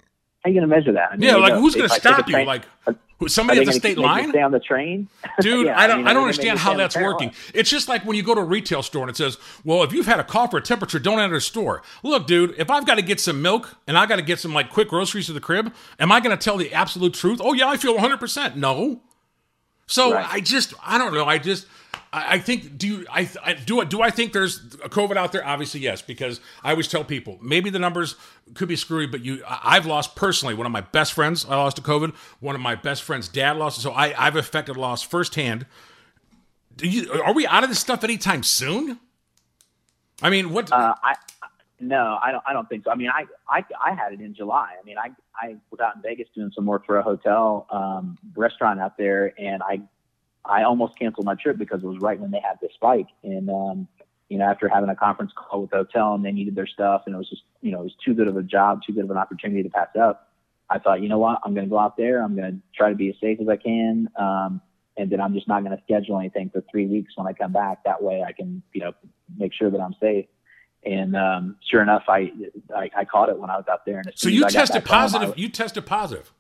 How 0.43 0.49
are 0.49 0.53
you 0.55 0.61
going 0.61 0.69
to 0.71 0.75
measure 0.75 0.93
that? 0.93 1.13
I 1.13 1.17
mean, 1.17 1.29
Yeah, 1.29 1.37
like 1.37 1.53
know, 1.55 1.61
who's 1.61 1.75
going 1.75 1.89
to 1.89 1.95
I 1.95 1.99
stop 1.99 2.27
you? 2.27 2.33
train- 2.35 2.47
Like 2.47 2.63
are- 2.87 2.97
who- 3.19 3.27
are 3.27 3.29
somebody 3.29 3.61
at 3.61 3.67
the 3.67 3.73
state 3.75 3.99
line? 3.99 4.31
Stay 4.31 4.41
on 4.41 4.51
the 4.53 4.59
train, 4.61 5.07
Dude, 5.43 5.67
Yeah, 5.67 5.79
I 5.79 5.87
don't 5.87 5.99
mean, 5.99 6.07
I 6.07 6.15
don't 6.15 6.27
they 6.27 6.33
gonna 6.33 6.39
make 6.39 6.43
me 6.45 6.49
understand 6.51 6.59
how 6.61 6.75
that's 6.75 6.97
working. 6.97 7.33
It's 7.53 7.69
just 7.69 7.87
like 7.89 8.07
when 8.07 8.17
you 8.17 8.23
go 8.23 8.35
to 8.35 8.41
a 8.41 8.45
retail 8.45 8.83
store 8.83 9.03
and 9.03 9.11
it 9.11 9.17
says, 9.19 9.37
"Well, 9.65 9.83
if 9.83 9.93
you've 9.93 10.07
had 10.07 10.19
a 10.19 10.25
cough 10.25 10.55
or 10.55 10.57
a 10.57 10.63
temperature, 10.63 10.99
don't 10.99 11.19
enter 11.21 11.35
the 11.35 11.41
store." 11.43 11.83
Look, 12.03 12.27
dude, 12.27 12.55
if 12.57 12.71
I've 12.71 12.87
got 12.87 12.95
to 12.95 13.03
get 13.03 13.21
some 13.21 13.43
milk 13.43 13.77
and 13.87 13.99
I 13.99 14.07
got 14.07 14.17
to 14.17 14.23
get 14.23 14.39
some 14.41 14.55
like 14.55 14.71
quick 14.71 14.89
groceries 14.89 15.27
to 15.27 15.35
the 15.35 15.41
crib, 15.41 15.71
am 15.99 16.11
I 16.11 16.21
going 16.21 16.35
to 16.37 16.43
tell 16.43 16.57
the 16.57 16.73
absolute 16.73 17.13
truth? 17.13 17.41
Oh 17.45 17.53
yeah, 17.53 17.69
I 17.69 17.77
feel 17.77 17.95
100%. 17.99 18.57
No. 18.57 19.01
So 19.87 20.15
Right. 20.15 20.27
I 20.33 20.41
just 20.41 20.73
I 20.83 20.97
don't 20.97 21.13
know. 21.13 21.27
I 21.27 21.37
just 21.37 21.67
I, 22.13 22.39
think 22.39 22.77
do 22.77 22.87
you 22.89 23.07
I, 23.11 23.29
I 23.43 23.55
do 23.55 23.85
do 23.85 24.03
I 24.03 24.11
think 24.11 24.33
there's 24.33 24.59
a 24.83 24.89
COVID 24.89 25.17
out 25.17 25.33
there? 25.33 25.47
Obviously 25.47 25.81
yes, 25.81 26.03
because 26.03 26.41
I 26.65 26.71
always 26.71 26.89
tell 26.89 27.05
people 27.05 27.39
maybe 27.41 27.71
the 27.71 27.79
numbers 27.79 28.17
could 28.55 28.69
be 28.69 28.77
screwy, 28.77 29.07
but 29.07 29.25
you 29.25 29.43
I- 29.47 29.77
I've 29.77 29.87
lost 29.87 30.17
personally 30.17 30.55
one 30.55 30.67
of 30.67 30.73
my 30.73 30.81
best 30.81 31.13
friends. 31.13 31.45
I 31.45 31.57
lost 31.57 31.77
to 31.77 31.83
COVID. 31.83 32.15
One 32.41 32.55
of 32.55 32.61
my 32.61 32.75
best 32.75 33.03
friends' 33.03 33.29
dad 33.29 33.57
lost. 33.57 33.81
So 33.81 33.93
I 33.93 34.15
I've 34.19 34.37
affected 34.37 34.77
loss 34.77 35.03
firsthand. 35.03 35.67
Do 36.77 36.89
you 36.89 37.13
are 37.13 37.33
we 37.33 37.47
out 37.47 37.63
of 37.63 37.69
this 37.69 37.79
stuff 37.79 38.03
anytime 38.03 38.43
soon? 38.43 38.99
I 40.23 40.31
mean, 40.31 40.51
what? 40.51 40.73
Uh, 40.73 40.95
I 41.03 41.15
no, 41.81 42.19
I 42.23 42.31
don't. 42.31 42.43
I 42.47 42.53
don't 42.53 42.69
think 42.69 42.85
so. 42.85 42.91
I 42.91 42.95
mean, 42.95 43.09
I, 43.09 43.25
I 43.49 43.65
I 43.83 43.95
had 43.95 44.13
it 44.13 44.21
in 44.21 44.35
July. 44.35 44.75
I 44.81 44.85
mean, 44.85 44.97
I 44.99 45.11
I 45.35 45.57
was 45.71 45.81
out 45.81 45.97
in 45.97 46.03
Vegas 46.03 46.29
doing 46.35 46.53
some 46.55 46.67
work 46.67 46.85
for 46.85 46.99
a 46.99 47.03
hotel 47.03 47.67
um, 47.71 48.19
restaurant 48.37 48.81
out 48.81 48.99
there, 48.99 49.33
and 49.41 49.63
I 49.63 49.81
I 50.45 50.63
almost 50.63 50.99
canceled 50.99 51.27
my 51.27 51.35
trip 51.35 51.59
because 51.59 51.83
it 51.83 51.87
was 51.87 51.99
right 52.01 52.19
when 52.19 52.31
they 52.31 52.41
had 52.41 52.59
this 52.61 52.73
spike. 52.75 53.07
And 53.23 53.49
um, 53.51 53.89
you 54.29 54.39
know, 54.39 54.45
after 54.45 54.69
having 54.69 54.91
a 54.91 54.97
conference 54.97 55.33
call 55.37 55.63
with 55.63 55.71
the 55.71 55.79
hotel, 55.79 56.15
and 56.15 56.25
they 56.25 56.33
needed 56.33 56.55
their 56.55 56.67
stuff, 56.67 57.03
and 57.07 57.15
it 57.15 57.19
was 57.19 57.29
just 57.29 57.43
you 57.61 57.73
know, 57.73 57.81
it 57.81 57.85
was 57.85 57.97
too 58.05 58.15
good 58.15 58.29
of 58.29 58.37
a 58.37 58.43
job, 58.43 58.81
too 58.87 58.93
good 58.93 59.05
of 59.05 59.11
an 59.11 59.19
opportunity 59.19 59.63
to 59.63 59.71
pass 59.71 59.89
up. 60.01 60.29
I 60.71 60.79
thought, 60.79 61.03
you 61.03 61.09
know 61.09 61.19
what, 61.19 61.41
I'm 61.45 61.53
going 61.53 61.67
to 61.67 61.71
go 61.71 61.79
out 61.79 61.97
there. 61.97 62.23
I'm 62.23 62.37
going 62.37 62.53
to 62.53 62.59
try 62.77 62.91
to 62.91 62.95
be 62.95 63.09
as 63.09 63.17
safe 63.21 63.41
as 63.41 63.49
I 63.49 63.57
can. 63.57 64.09
Um, 64.17 64.61
and 64.97 65.11
then 65.11 65.21
I'm 65.21 65.35
just 65.35 65.49
not 65.49 65.65
going 65.65 65.77
to 65.77 65.83
schedule 65.83 66.19
anything 66.19 66.51
for 66.51 66.63
three 66.71 66.87
weeks 66.87 67.13
when 67.17 67.27
I 67.27 67.33
come 67.33 67.53
back. 67.53 67.83
That 67.85 68.03
way 68.03 68.23
I 68.23 68.33
can, 68.33 68.63
you 68.73 68.83
know, 68.83 68.93
make 69.37 69.53
sure 69.53 69.69
that 69.71 69.81
I'm 69.81 69.95
safe. 70.01 70.27
And 70.85 71.17
um, 71.17 71.57
sure 71.71 71.83
enough, 71.83 72.05
I, 72.09 72.33
I 72.75 72.91
I 72.97 73.05
caught 73.05 73.29
it 73.29 73.39
when 73.39 73.51
I 73.51 73.57
was 73.57 73.67
out 73.71 73.85
there. 73.85 73.99
And 73.99 74.13
so 74.15 74.29
you 74.29 74.45
as 74.45 74.55
I 74.55 74.59
got 74.59 74.67
tested 74.67 74.85
back 74.85 74.91
home, 74.91 75.01
positive. 75.01 75.39
You 75.39 75.49
tested 75.49 75.87
positive. 75.87 76.33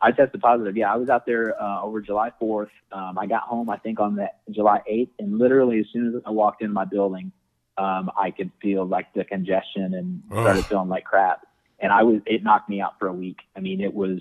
I 0.00 0.12
tested 0.12 0.40
positive. 0.40 0.76
Yeah, 0.76 0.92
I 0.92 0.96
was 0.96 1.08
out 1.08 1.26
there 1.26 1.60
uh, 1.60 1.82
over 1.82 2.00
July 2.00 2.30
4th. 2.40 2.70
Um, 2.92 3.18
I 3.18 3.26
got 3.26 3.42
home, 3.42 3.68
I 3.68 3.76
think, 3.78 3.98
on 4.00 4.14
the 4.14 4.30
July 4.50 4.80
8th, 4.90 5.10
and 5.18 5.38
literally 5.38 5.80
as 5.80 5.86
soon 5.92 6.14
as 6.14 6.22
I 6.24 6.30
walked 6.30 6.62
in 6.62 6.72
my 6.72 6.84
building, 6.84 7.32
um, 7.76 8.10
I 8.16 8.30
could 8.30 8.50
feel 8.60 8.86
like 8.86 9.12
the 9.14 9.24
congestion 9.24 9.94
and 9.94 10.22
started 10.30 10.60
Ugh. 10.60 10.64
feeling 10.66 10.88
like 10.88 11.04
crap. 11.04 11.46
And 11.80 11.92
I 11.92 12.02
was, 12.02 12.20
it 12.26 12.42
knocked 12.42 12.68
me 12.68 12.80
out 12.80 12.98
for 12.98 13.08
a 13.08 13.12
week. 13.12 13.38
I 13.56 13.60
mean, 13.60 13.80
it 13.80 13.94
was, 13.94 14.20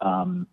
um, 0.00 0.46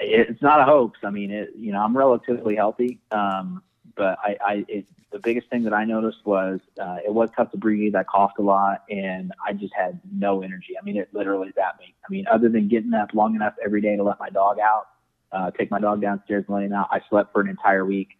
it, 0.00 0.30
it's 0.30 0.42
not 0.42 0.60
a 0.60 0.64
hoax. 0.64 1.00
I 1.04 1.10
mean, 1.10 1.30
it, 1.30 1.50
you 1.56 1.72
know, 1.72 1.80
I'm 1.80 1.96
relatively 1.96 2.56
healthy, 2.56 3.00
um, 3.10 3.62
but 3.96 4.18
I, 4.22 4.36
I, 4.44 4.64
it, 4.68 4.86
the 5.10 5.18
biggest 5.18 5.48
thing 5.48 5.64
that 5.64 5.72
I 5.72 5.84
noticed 5.84 6.18
was 6.24 6.60
uh, 6.80 6.98
it 7.04 7.12
was 7.12 7.30
tough 7.34 7.50
to 7.52 7.56
breathe. 7.56 7.94
I 7.94 8.04
coughed 8.04 8.38
a 8.38 8.42
lot, 8.42 8.84
and 8.90 9.32
I 9.44 9.52
just 9.52 9.74
had 9.74 10.00
no 10.12 10.42
energy. 10.42 10.74
I 10.80 10.84
mean, 10.84 10.96
it 10.96 11.08
literally 11.12 11.48
zapped 11.48 11.80
me. 11.80 11.94
I 12.06 12.10
mean, 12.10 12.26
other 12.30 12.48
than 12.48 12.68
getting 12.68 12.92
up 12.94 13.14
long 13.14 13.34
enough 13.34 13.54
every 13.64 13.80
day 13.80 13.96
to 13.96 14.02
let 14.02 14.20
my 14.20 14.30
dog 14.30 14.58
out, 14.58 14.88
uh, 15.32 15.50
take 15.50 15.70
my 15.70 15.80
dog 15.80 16.00
downstairs 16.00 16.44
and 16.46 16.56
let 16.56 16.64
him 16.64 16.72
out, 16.72 16.88
I 16.90 17.00
slept 17.08 17.32
for 17.32 17.40
an 17.40 17.48
entire 17.48 17.84
week, 17.84 18.10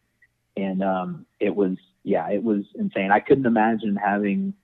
and 0.57 0.83
um, 0.83 1.27
it 1.39 1.55
was 1.55 1.77
yeah, 2.03 2.31
it 2.31 2.43
was 2.43 2.65
insane. 2.77 3.11
I 3.11 3.21
couldn't 3.21 3.47
imagine 3.47 3.97
having 3.97 4.55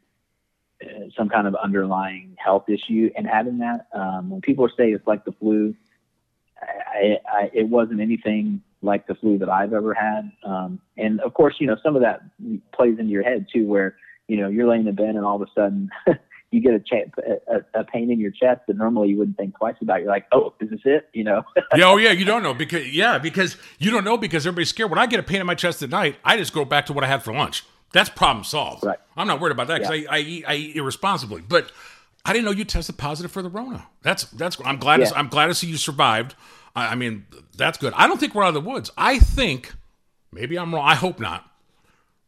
uh, 0.83 1.11
some 1.16 1.29
kind 1.29 1.46
of 1.46 1.55
underlying 1.57 2.37
health 2.38 2.68
issue 2.68 3.11
and 3.16 3.27
having 3.27 3.59
that. 3.59 3.88
Um, 3.92 4.31
when 4.31 4.40
people 4.40 4.68
say 4.77 4.92
it's 4.92 5.07
like 5.07 5.25
the 5.25 5.33
flu, 5.33 5.75
I, 6.61 7.18
I, 7.29 7.51
it 7.53 7.68
wasn't 7.68 8.01
anything 8.01 8.62
like 8.83 9.07
the 9.07 9.14
flu 9.14 9.38
that 9.38 9.49
I've 9.49 9.73
ever 9.73 9.95
had. 9.95 10.31
Um, 10.45 10.81
and 10.97 11.21
of 11.21 11.35
course, 11.35 11.55
you 11.59 11.66
know, 11.66 11.77
some 11.83 11.97
of 11.97 12.03
that 12.03 12.23
plays 12.75 12.99
into 12.99 13.11
your 13.11 13.23
head 13.23 13.47
too, 13.53 13.66
where, 13.66 13.97
you 14.29 14.37
know, 14.37 14.49
you're 14.49 14.68
laying 14.68 14.87
in 14.87 14.95
bed 14.95 15.14
and 15.14 15.25
all 15.25 15.37
of 15.37 15.42
a 15.42 15.47
sudden 15.55 15.90
you 16.51 16.61
get 16.61 16.75
a, 16.75 17.40
a, 17.49 17.81
a 17.81 17.85
pain 17.85 18.11
in 18.11 18.21
your 18.21 18.31
chest 18.31 18.61
that 18.66 18.77
normally 18.77 19.09
you 19.09 19.18
wouldn't 19.18 19.37
think 19.37 19.57
twice 19.57 19.77
about. 19.81 20.01
You're 20.01 20.11
like, 20.11 20.27
oh, 20.33 20.53
is 20.61 20.71
this 20.71 20.81
it? 20.85 21.09
You 21.12 21.25
know? 21.25 21.42
yeah, 21.77 21.85
oh 21.85 21.97
yeah, 21.97 22.11
you 22.11 22.25
don't 22.25 22.42
know 22.42 22.55
because 22.55 22.92
yeah, 22.92 23.18
because 23.18 23.57
you 23.79 23.90
don't 23.90 24.05
know 24.05 24.16
because 24.16 24.47
everybody's 24.47 24.68
scared. 24.68 24.90
When 24.90 24.99
I 24.99 25.07
get 25.07 25.21
a 25.21 25.23
pain 25.23 25.40
in 25.40 25.47
my 25.47 25.55
chest 25.55 25.83
at 25.83 25.90
night, 25.90 26.16
I 26.25 26.37
just 26.37 26.53
go 26.53 26.64
back 26.64 26.87
to 26.87 26.92
what 26.92 27.05
I 27.05 27.07
had 27.07 27.23
for 27.23 27.33
lunch. 27.33 27.64
That's 27.92 28.09
problem 28.11 28.45
solved. 28.45 28.85
Right. 28.85 28.99
I'm 29.16 29.27
not 29.27 29.40
worried 29.40 29.53
about 29.53 29.68
that 29.68 29.81
because 29.81 30.01
Yeah. 30.01 30.11
I, 30.11 30.16
I 30.16 30.21
eat 30.21 30.45
I 30.47 30.55
eat 30.55 30.77
irresponsibly. 30.77 31.42
But 31.42 31.71
I 32.25 32.33
didn't 32.33 32.45
know 32.45 32.51
you 32.53 32.64
tested 32.64 32.99
positive 32.99 33.31
for 33.33 33.42
the 33.42 33.49
Rona. 33.49 33.87
That's 34.03 34.25
that's 34.25 34.59
I'm 34.64 34.79
glad 34.79 34.99
to, 34.99 35.16
I'm 35.16 35.29
glad 35.29 35.47
to 35.47 35.55
see 35.55 35.66
you 35.66 35.77
survived. 35.77 36.35
I, 36.74 36.88
I 36.88 36.94
mean 36.94 37.26
that's 37.56 37.78
good. 37.78 37.92
I 37.94 38.06
don't 38.06 38.18
think 38.18 38.35
we're 38.35 38.44
out 38.44 38.48
of 38.48 38.62
the 38.62 38.68
woods. 38.68 38.90
I 38.96 39.18
think 39.18 39.72
maybe 40.32 40.58
I'm 40.58 40.74
wrong. 40.74 40.87
I 40.87 40.94
hope 40.94 41.20
not. 41.20 41.48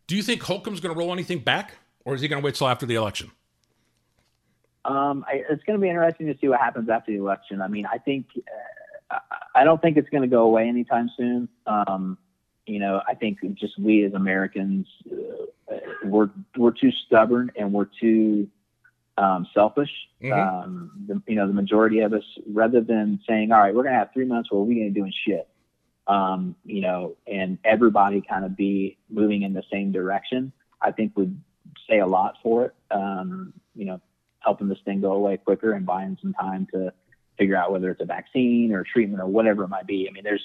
Do 0.07 0.16
you 0.16 0.22
think 0.22 0.42
Holcomb's 0.42 0.80
going 0.80 0.94
to 0.94 0.98
roll 0.98 1.12
anything 1.12 1.38
back, 1.38 1.74
or 2.04 2.14
is 2.14 2.20
he 2.20 2.28
going 2.28 2.40
to 2.42 2.44
wait 2.44 2.54
till 2.57 2.68
after 2.68 2.85
the 2.87 2.94
election? 2.94 3.30
Um, 4.85 5.24
I, 5.26 5.42
it's 5.48 5.64
going 5.64 5.78
to 5.78 5.83
be 5.83 5.88
interesting 5.88 6.26
to 6.26 6.37
see 6.38 6.48
what 6.48 6.61
happens 6.61 6.90
after 6.90 7.11
the 7.11 7.18
election. 7.18 7.62
I 7.62 7.68
mean, 7.68 7.87
I 7.87 7.96
think 7.98 8.26
uh, 9.11 9.18
I- 9.54 9.64
don't 9.64 9.80
think 9.80 9.96
it's 9.96 10.11
going 10.11 10.22
to 10.22 10.28
go 10.28 10.42
away 10.42 10.68
anytime 10.68 11.09
soon. 11.16 11.48
Um, 11.66 12.18
you 12.66 12.78
know, 12.78 13.00
I 13.09 13.14
think 13.14 13.38
just 13.54 13.78
we 13.78 14.04
as 14.04 14.12
Americans, 14.12 14.87
uh, 15.11 15.76
we're 16.04 16.30
we're 16.57 16.70
too 16.72 16.90
stubborn 17.07 17.50
and 17.57 17.72
we're 17.72 17.88
too 18.00 18.48
um, 19.16 19.46
selfish. 19.55 19.90
Mhm. 20.22 20.33
Um, 20.33 20.90
the, 21.07 21.22
you 21.27 21.37
know, 21.37 21.46
the 21.46 21.53
majority 21.53 22.00
of 22.00 22.12
us, 22.12 22.24
rather 22.46 22.81
than 22.81 23.20
saying, 23.29 23.53
"All 23.53 23.61
right, 23.61 23.74
we're 23.74 23.83
going 23.83 23.92
to 23.92 23.98
have 23.98 24.12
three 24.12 24.24
months 24.24 24.50
where 24.50 24.61
we 24.62 24.83
ain't 24.83 24.94
doing 24.94 25.12
shit," 25.27 25.48
um, 26.07 26.57
you 26.64 26.81
know, 26.81 27.16
and 27.27 27.59
everybody 27.64 28.20
kind 28.20 28.44
of 28.44 28.57
be 28.57 28.98
moving 29.09 29.42
in 29.42 29.53
the 29.53 29.62
same 29.72 29.92
direction, 29.92 30.53
I 30.81 30.92
think 30.92 31.16
would 31.16 31.38
say 31.88 32.00
a 32.00 32.07
lot 32.07 32.37
for 32.42 32.66
it. 32.66 32.74
Um, 32.90 33.53
you 33.74 33.85
know, 33.85 34.00
helping 34.40 34.68
this 34.68 34.79
thing 34.85 35.00
go 35.00 35.12
away 35.12 35.37
quicker 35.37 35.72
and 35.72 35.87
buying 35.87 36.18
some 36.20 36.35
time 36.35 36.66
to 36.72 36.92
figure 37.38 37.57
out 37.57 37.72
whether 37.72 37.90
it's 37.90 38.00
a 38.00 38.05
vaccine 38.05 38.72
or 38.72 38.85
treatment 38.85 39.22
or 39.22 39.27
whatever 39.27 39.64
it 39.64 39.68
might 39.68 39.87
be. 39.87 40.07
I 40.09 40.12
mean, 40.12 40.22
there's, 40.22 40.44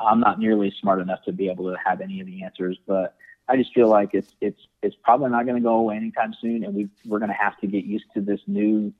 I'm 0.00 0.20
not 0.20 0.38
nearly 0.38 0.72
smart 0.80 1.00
enough 1.00 1.22
to 1.24 1.32
be 1.32 1.50
able 1.50 1.70
to 1.70 1.76
have 1.84 2.00
any 2.00 2.20
of 2.20 2.26
the 2.26 2.42
answers, 2.42 2.78
but 2.86 3.16
I 3.50 3.56
just 3.56 3.74
feel 3.74 3.88
like 3.88 4.10
it's 4.12 4.32
it's 4.40 4.60
it's 4.82 4.96
probably 5.02 5.30
not 5.30 5.44
going 5.44 5.56
to 5.56 5.62
go 5.62 5.74
away 5.74 5.96
anytime 5.96 6.32
soon, 6.40 6.64
and 6.64 6.74
we 6.74 6.88
we're 7.04 7.18
going 7.18 7.30
to 7.30 7.36
have 7.36 7.58
to 7.60 7.66
get 7.66 7.84
used 7.84 8.04
to 8.14 8.20
this 8.20 8.40
new 8.46 8.92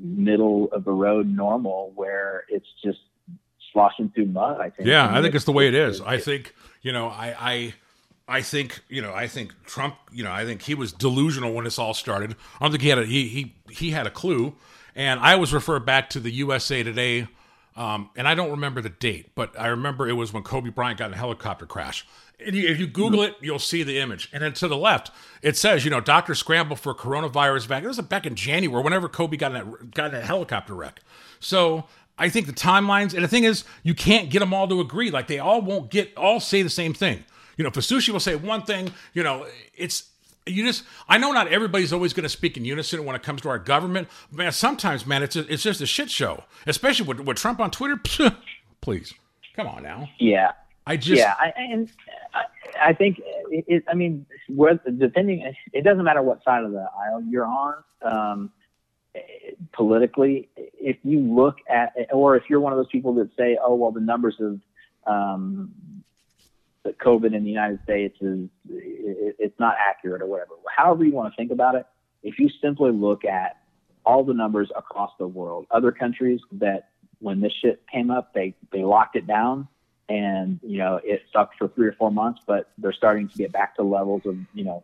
middle 0.00 0.68
of 0.72 0.84
the 0.84 0.92
road 0.92 1.26
normal 1.26 1.92
where 1.96 2.44
it's 2.48 2.68
just 2.84 2.98
sloshing 3.72 4.10
through 4.10 4.26
mud. 4.26 4.60
I 4.60 4.70
think. 4.70 4.88
Yeah, 4.88 5.06
mean, 5.06 5.16
I 5.16 5.22
think 5.22 5.34
it's 5.34 5.44
the 5.44 5.52
way 5.52 5.66
it 5.66 5.74
is. 5.74 6.00
I 6.00 6.18
think 6.18 6.54
you 6.82 6.92
know, 6.92 7.08
I, 7.08 7.34
I, 7.38 7.74
I 8.28 8.42
think 8.42 8.80
you 8.88 9.02
know, 9.02 9.12
I 9.12 9.26
think 9.26 9.52
Trump. 9.64 9.96
You 10.12 10.22
know, 10.22 10.32
I 10.32 10.44
think 10.44 10.62
he 10.62 10.74
was 10.74 10.92
delusional 10.92 11.52
when 11.52 11.64
this 11.64 11.78
all 11.78 11.94
started. 11.94 12.36
I 12.60 12.64
don't 12.64 12.70
think 12.70 12.82
he 12.82 12.88
had 12.90 12.98
a 12.98 13.06
he 13.06 13.28
he 13.28 13.54
he 13.70 13.90
had 13.90 14.06
a 14.06 14.10
clue. 14.10 14.54
And 14.94 15.20
I 15.20 15.34
always 15.34 15.52
refer 15.52 15.78
back 15.78 16.10
to 16.10 16.20
the 16.20 16.30
USA 16.32 16.82
Today, 16.82 17.28
um, 17.78 18.10
and 18.16 18.26
I 18.26 18.34
don't 18.34 18.50
remember 18.50 18.82
the 18.82 18.88
date, 18.88 19.30
but 19.36 19.58
I 19.58 19.68
remember 19.68 20.08
it 20.08 20.14
was 20.14 20.32
when 20.32 20.42
Kobe 20.42 20.70
Bryant 20.70 20.98
got 20.98 21.06
in 21.06 21.14
a 21.14 21.16
helicopter 21.16 21.64
crash. 21.64 22.04
And 22.44 22.56
if 22.56 22.80
you 22.80 22.88
Google 22.88 23.22
it, 23.22 23.36
you'll 23.40 23.60
see 23.60 23.84
the 23.84 24.00
image. 24.00 24.28
And 24.32 24.42
then 24.42 24.52
to 24.54 24.66
the 24.66 24.76
left, 24.76 25.12
it 25.42 25.56
says, 25.56 25.84
you 25.84 25.90
know, 25.90 26.00
doctors 26.00 26.40
scramble 26.40 26.74
for 26.74 26.92
coronavirus 26.92 27.66
vaccine. 27.68 27.84
It 27.84 27.88
was 27.88 28.00
back 28.00 28.26
in 28.26 28.34
January, 28.34 28.82
whenever 28.82 29.08
Kobe 29.08 29.36
got 29.36 29.54
in 29.54 29.70
that 29.70 29.94
got 29.94 30.12
in 30.12 30.20
a 30.20 30.24
helicopter 30.24 30.74
wreck. 30.74 30.98
So 31.38 31.84
I 32.18 32.28
think 32.28 32.46
the 32.46 32.52
timelines, 32.52 33.14
and 33.14 33.22
the 33.22 33.28
thing 33.28 33.44
is, 33.44 33.62
you 33.84 33.94
can't 33.94 34.28
get 34.28 34.40
them 34.40 34.52
all 34.52 34.66
to 34.66 34.80
agree. 34.80 35.12
Like 35.12 35.28
they 35.28 35.38
all 35.38 35.62
won't 35.62 35.88
get 35.88 36.16
all 36.16 36.40
say 36.40 36.62
the 36.62 36.70
same 36.70 36.94
thing. 36.94 37.24
You 37.56 37.62
know, 37.62 37.70
Fasushi 37.70 38.08
will 38.08 38.18
say 38.18 38.34
one 38.34 38.62
thing. 38.62 38.90
You 39.14 39.22
know, 39.22 39.46
it's 39.76 40.10
you 40.48 40.64
just. 40.64 40.84
I 41.08 41.18
know 41.18 41.32
not 41.32 41.48
everybody's 41.48 41.92
always 41.92 42.12
going 42.12 42.24
to 42.24 42.28
speak 42.28 42.56
in 42.56 42.64
unison 42.64 43.04
when 43.04 43.16
it 43.16 43.22
comes 43.22 43.42
to 43.42 43.48
our 43.48 43.58
government. 43.58 44.08
Man, 44.30 44.52
sometimes, 44.52 45.06
man, 45.06 45.22
it's 45.22 45.36
a, 45.36 45.52
it's 45.52 45.62
just 45.62 45.80
a 45.80 45.86
shit 45.86 46.10
show. 46.10 46.44
Especially 46.66 47.06
with, 47.06 47.20
with 47.20 47.36
Trump 47.36 47.60
on 47.60 47.70
Twitter. 47.70 48.00
Please, 48.80 49.14
come 49.54 49.66
on 49.66 49.82
now. 49.82 50.08
Yeah. 50.18 50.52
I 50.88 50.96
just 50.96 51.18
yeah, 51.18 51.34
I, 51.38 51.52
and 51.54 51.92
I, 52.32 52.44
I 52.88 52.92
think 52.94 53.18
it, 53.50 53.64
it, 53.68 53.84
I 53.90 53.94
mean, 53.94 54.24
depending, 54.96 55.52
it 55.74 55.84
doesn't 55.84 56.02
matter 56.02 56.22
what 56.22 56.42
side 56.42 56.64
of 56.64 56.72
the 56.72 56.86
aisle 56.98 57.22
you're 57.28 57.44
on. 57.44 57.74
Um, 58.00 58.52
politically, 59.72 60.48
if 60.56 60.96
you 61.02 61.18
look 61.20 61.56
at, 61.68 61.94
or 62.10 62.36
if 62.36 62.44
you're 62.48 62.60
one 62.60 62.72
of 62.72 62.78
those 62.78 62.88
people 62.88 63.12
that 63.16 63.28
say, 63.36 63.58
"Oh, 63.62 63.74
well, 63.74 63.90
the 63.90 64.00
numbers 64.00 64.36
of 64.40 64.60
um, 65.06 65.74
the 66.88 67.04
COVID 67.04 67.34
in 67.34 67.44
the 67.44 67.50
United 67.50 67.80
States 67.84 68.16
is 68.20 68.48
it, 68.68 69.36
it's 69.38 69.58
not 69.58 69.74
accurate 69.78 70.22
or 70.22 70.26
whatever." 70.26 70.52
However 70.74 71.04
you 71.04 71.12
want 71.12 71.32
to 71.32 71.36
think 71.36 71.50
about 71.50 71.74
it, 71.74 71.86
if 72.22 72.38
you 72.38 72.48
simply 72.62 72.90
look 72.90 73.24
at 73.24 73.58
all 74.04 74.24
the 74.24 74.34
numbers 74.34 74.70
across 74.76 75.12
the 75.18 75.26
world, 75.26 75.66
other 75.70 75.92
countries 75.92 76.40
that 76.52 76.90
when 77.20 77.40
this 77.40 77.52
shit 77.60 77.82
came 77.92 78.10
up, 78.10 78.32
they 78.34 78.54
they 78.72 78.82
locked 78.82 79.16
it 79.16 79.26
down 79.26 79.68
and 80.08 80.58
you 80.62 80.78
know 80.78 81.00
it 81.04 81.22
sucked 81.32 81.56
for 81.58 81.68
three 81.68 81.86
or 81.86 81.92
four 81.92 82.10
months, 82.10 82.40
but 82.46 82.70
they're 82.78 82.92
starting 82.92 83.28
to 83.28 83.36
get 83.36 83.52
back 83.52 83.76
to 83.76 83.82
levels 83.82 84.22
of 84.24 84.36
you 84.54 84.64
know 84.64 84.82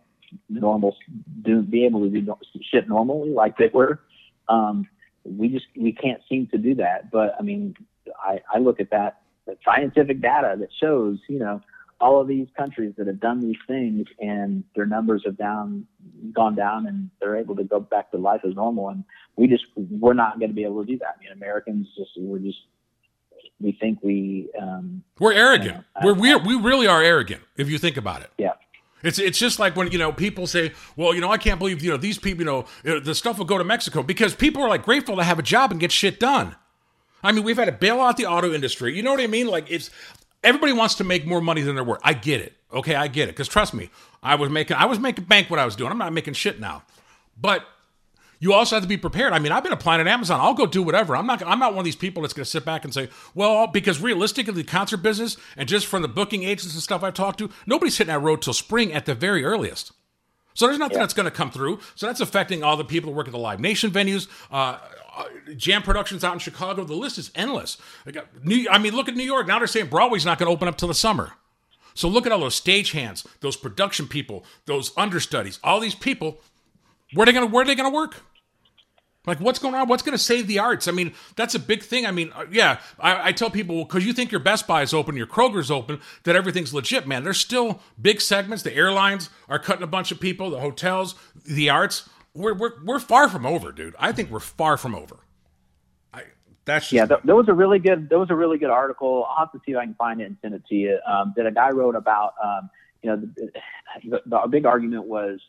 normal, 0.49 0.97
do 1.43 1.63
be 1.63 1.85
able 1.85 2.01
to 2.01 2.11
do 2.11 2.37
shit 2.71 2.89
normally 2.89 3.31
like 3.31 3.57
they 3.57 3.71
were. 3.73 4.01
Um, 4.49 4.89
we 5.25 5.49
just 5.49 5.67
we 5.77 5.93
can't 5.93 6.21
seem 6.29 6.49
to 6.49 6.59
do 6.59 6.75
that. 6.77 7.11
But 7.11 7.35
I 7.39 7.43
mean, 7.43 7.75
I, 8.23 8.41
I 8.53 8.59
look 8.59 8.81
at 8.81 8.91
that 8.91 9.21
the 9.47 9.57
scientific 9.65 10.21
data 10.21 10.57
that 10.59 10.71
shows, 10.81 11.19
you 11.29 11.39
know, 11.39 11.61
all 12.01 12.21
of 12.21 12.29
these 12.29 12.49
countries 12.57 12.93
that 12.99 13.07
have 13.07 13.21
done 13.21 13.41
these 13.41 13.57
things 13.67 14.07
and 14.21 14.65
their 14.75 14.87
numbers 14.87 15.23
have 15.25 15.37
down 15.37 15.87
gone 16.33 16.55
down 16.55 16.87
and 16.87 17.11
they're 17.21 17.37
able 17.37 17.57
to 17.57 17.65
go 17.65 17.81
back 17.81 18.11
to 18.11 18.17
life 18.17 18.41
as 18.47 18.55
normal 18.55 18.89
and 18.89 19.05
we 19.37 19.47
just 19.47 19.65
we're 19.77 20.15
not 20.15 20.39
going 20.39 20.51
to 20.51 20.55
be 20.55 20.65
able 20.65 20.85
to 20.85 20.93
do 20.93 20.99
that. 20.99 21.17
I 21.17 21.23
mean, 21.23 21.33
Americans 21.33 21.89
just 21.97 22.11
we're 22.17 22.39
just 22.39 22.59
we 23.61 23.73
think 23.73 23.99
we 24.03 24.49
um, 24.61 25.03
we're 25.19 25.33
arrogant. 25.33 25.85
uh, 25.97 26.01
we're 26.05 26.15
we 26.15 26.35
we 26.37 26.57
really 26.57 26.87
are 26.87 27.03
arrogant 27.03 27.43
if 27.57 27.69
you 27.69 27.79
think 27.79 27.97
about 27.97 28.23
it. 28.23 28.31
yeah 28.39 28.53
It's 29.03 29.19
it's 29.19 29.39
just 29.39 29.59
like 29.59 29.77
when 29.77 29.91
you 29.91 29.99
know 29.99 30.13
people 30.13 30.47
say, 30.47 30.73
well, 30.97 31.15
you 31.15 31.21
know, 31.21 31.31
I 31.31 31.39
can't 31.39 31.59
believe 31.59 31.83
you 31.83 31.91
know 31.91 31.97
these 31.97 32.19
people, 32.19 32.45
you 32.45 32.45
know, 32.85 33.01
the 33.01 33.15
stuff 33.15 33.39
will 33.39 33.45
go 33.45 33.59
to 33.59 33.65
Mexico 33.65 34.03
because 34.03 34.35
people 34.35 34.63
are 34.63 34.69
like 34.69 34.83
grateful 34.83 35.17
to 35.17 35.23
have 35.25 35.39
a 35.39 35.43
job 35.43 35.71
and 35.71 35.81
get 35.81 35.93
shit 35.93 36.19
done. 36.21 36.57
I 37.23 37.33
mean, 37.33 37.45
we've 37.45 37.57
had 37.57 37.67
to 37.67 37.73
bail 37.73 38.01
out 38.01 38.17
the 38.19 38.27
auto 38.27 38.53
industry. 38.53 38.95
You 38.95 39.03
know 39.03 39.11
what 39.13 39.21
I 39.21 39.27
mean? 39.27 39.47
Like 39.47 39.71
it's 39.71 39.91
everybody 40.45 40.73
wants 40.73 40.95
to 40.97 41.05
make 41.05 41.27
more 41.27 41.41
money 41.41 41.63
than 41.63 41.75
they're 41.75 41.85
worth. 41.85 42.01
I 42.05 42.13
get 42.13 42.41
it. 42.41 42.55
Okay, 42.73 42.95
I 42.95 43.09
get 43.09 43.29
it. 43.29 43.33
Because 43.33 43.49
trust 43.49 43.75
me, 43.75 43.91
I 44.23 44.35
was 44.37 44.51
making 44.51 44.77
I 44.77 44.87
was 44.87 44.99
making 44.99 45.25
bank 45.25 45.51
what 45.51 45.59
I 45.59 45.65
was 45.65 45.77
doing. 45.77 45.91
I'm 45.91 45.99
not 45.99 46.13
making 46.13 46.35
shit 46.35 46.61
now. 46.61 46.83
But 47.41 47.65
you 48.41 48.53
also 48.53 48.77
have 48.77 48.83
to 48.83 48.89
be 48.89 48.97
prepared. 48.97 49.33
I 49.33 49.39
mean, 49.39 49.53
I've 49.53 49.63
been 49.63 49.73
applying 49.73 50.01
at 50.01 50.07
Amazon. 50.07 50.41
I'll 50.41 50.55
go 50.55 50.67
do 50.67 50.83
whatever. 50.83 51.17
I'm 51.17 51.27
not. 51.27 51.43
I'm 51.43 51.59
not 51.59 51.73
one 51.73 51.81
of 51.81 51.85
these 51.85 51.97
people 51.97 52.23
that's 52.23 52.35
going 52.35 52.45
to 52.45 52.51
sit 52.51 52.65
back 52.65 52.85
and 52.85 52.93
say, 52.93 53.09
"Well," 53.35 53.67
because 53.67 54.01
realistically, 54.01 54.53
the 54.55 54.65
concert 54.65 54.99
business 54.99 55.37
and 55.57 55.69
just 55.69 55.87
from 55.87 56.03
the 56.03 56.09
booking 56.09 56.43
agents 56.43 56.75
and 56.75 56.83
stuff 56.83 57.03
I've 57.03 57.15
talked 57.15 57.39
to, 57.39 57.51
nobody's 57.67 57.97
hitting 57.97 58.13
that 58.13 58.21
road 58.21 58.43
till 58.43 58.53
spring 58.53 58.93
at 58.93 59.07
the 59.07 59.15
very 59.15 59.45
earliest. 59.45 59.93
So 60.55 60.67
there's 60.67 60.79
nothing 60.79 60.99
that's 60.99 61.15
going 61.15 61.25
to 61.25 61.33
come 61.33 61.51
through. 61.51 61.81
So 61.97 62.07
that's 62.07 62.21
affecting 62.21 62.63
all 62.63 62.77
the 62.77 62.85
people 62.85 63.11
that 63.11 63.17
work 63.17 63.27
at 63.27 63.33
the 63.33 63.39
Live 63.39 63.61
Nation 63.61 63.91
venues. 63.91 64.29
Uh, 64.51 64.79
uh, 65.17 65.25
Jam 65.57 65.83
Productions 65.83 66.25
out 66.25 66.33
in 66.33 66.39
Chicago. 66.39 66.85
The 66.85 66.95
list 66.95 67.19
is 67.19 67.31
endless. 67.35 67.79
They 68.05 68.13
got 68.13 68.45
New, 68.45 68.67
I 68.71 68.79
mean, 68.79 68.95
look 68.95 69.09
at 69.09 69.15
New 69.15 69.25
York. 69.25 69.47
Now 69.47 69.59
they're 69.59 69.67
saying 69.67 69.87
Broadway's 69.87 70.25
not 70.25 70.39
going 70.39 70.49
to 70.49 70.53
open 70.53 70.69
up 70.69 70.77
till 70.77 70.89
the 70.89 70.95
summer. 70.95 71.33
So 71.95 72.09
look 72.09 72.27
at 72.27 72.33
all 72.33 72.41
those 72.41 72.61
stagehands, 72.61 73.25
those 73.41 73.57
production 73.57 74.09
people, 74.09 74.45
those 74.67 74.93
understudies, 74.97 75.61
all 75.63 75.81
these 75.81 75.95
people. 75.95 76.41
Where 77.13 77.23
are 77.23 77.27
they 77.27 77.33
going 77.33 77.47
to 77.47 77.53
where 77.53 77.63
are 77.63 77.67
they 77.67 77.77
going 77.77 77.91
to 77.91 77.95
work? 77.95 78.23
Like, 79.27 79.41
what's 79.41 79.59
going 79.59 79.75
on? 79.75 79.89
What's 79.89 80.03
going 80.03 80.17
to 80.17 80.23
save 80.23 80.47
the 80.47 80.59
arts? 80.59 80.87
I 80.87 80.93
mean, 80.93 81.15
that's 81.35 81.55
a 81.55 81.59
big 81.59 81.83
thing. 81.83 82.05
I 82.05 82.11
mean, 82.11 82.31
uh, 82.35 82.45
yeah, 82.51 82.81
I, 83.01 83.29
I 83.29 83.33
tell 83.33 83.49
people 83.49 83.85
because 83.85 84.05
you 84.05 84.13
think 84.13 84.31
your 84.31 84.41
Best 84.41 84.67
Buy 84.67 84.83
is 84.83 84.93
open, 84.93 85.17
your 85.17 85.27
Kroger's 85.27 85.71
open, 85.71 86.01
that 86.25 86.37
everything's 86.37 86.75
legit, 86.75 87.07
man. 87.07 87.25
There's 87.25 87.39
still 87.39 87.81
big 88.01 88.21
segments. 88.21 88.63
The 88.63 88.75
airlines 88.75 89.31
are 89.49 89.59
cutting 89.59 89.83
a 89.83 89.87
bunch 89.87 90.13
of 90.13 90.21
people, 90.21 90.51
the 90.51 90.61
hotels, 90.61 91.15
the 91.47 91.71
arts. 91.71 92.09
We're, 92.35 92.55
we're, 92.55 92.73
we're 92.85 93.01
far 93.01 93.29
from 93.29 93.47
over, 93.47 93.73
dude. 93.73 93.95
I 93.99 94.13
think 94.13 94.31
we're 94.31 94.41
far 94.41 94.77
from 94.77 94.95
over. 94.95 95.19
I, 96.13 96.23
that's 96.65 96.93
yeah. 96.93 97.07
Th- 97.07 97.21
there 97.25 97.37
was 97.37 97.49
a 97.49 97.55
really 97.55 97.79
good 97.79 98.09
there 98.09 98.19
was 98.19 98.31
a 98.31 98.35
really 98.35 98.59
good 98.59 98.71
article. 98.71 99.27
I'll 99.29 99.47
have 99.47 99.53
to 99.53 99.61
see 99.65 99.73
if 99.73 99.79
I 99.79 99.85
can 99.85 99.95
find 99.95 100.21
it 100.21 100.25
and 100.25 100.37
send 100.43 100.55
it 100.55 100.63
to 100.69 100.75
you. 100.75 100.99
Um, 101.07 101.33
that 101.37 101.47
a 101.47 101.53
guy 101.53 101.71
wrote 101.71 101.95
about 101.95 102.35
um, 102.43 102.71
you 103.03 103.11
know 103.11 103.17
the, 103.17 103.53
the, 104.05 104.23
the 104.27 104.49
big 104.49 104.67
argument 104.67 105.05
was 105.05 105.41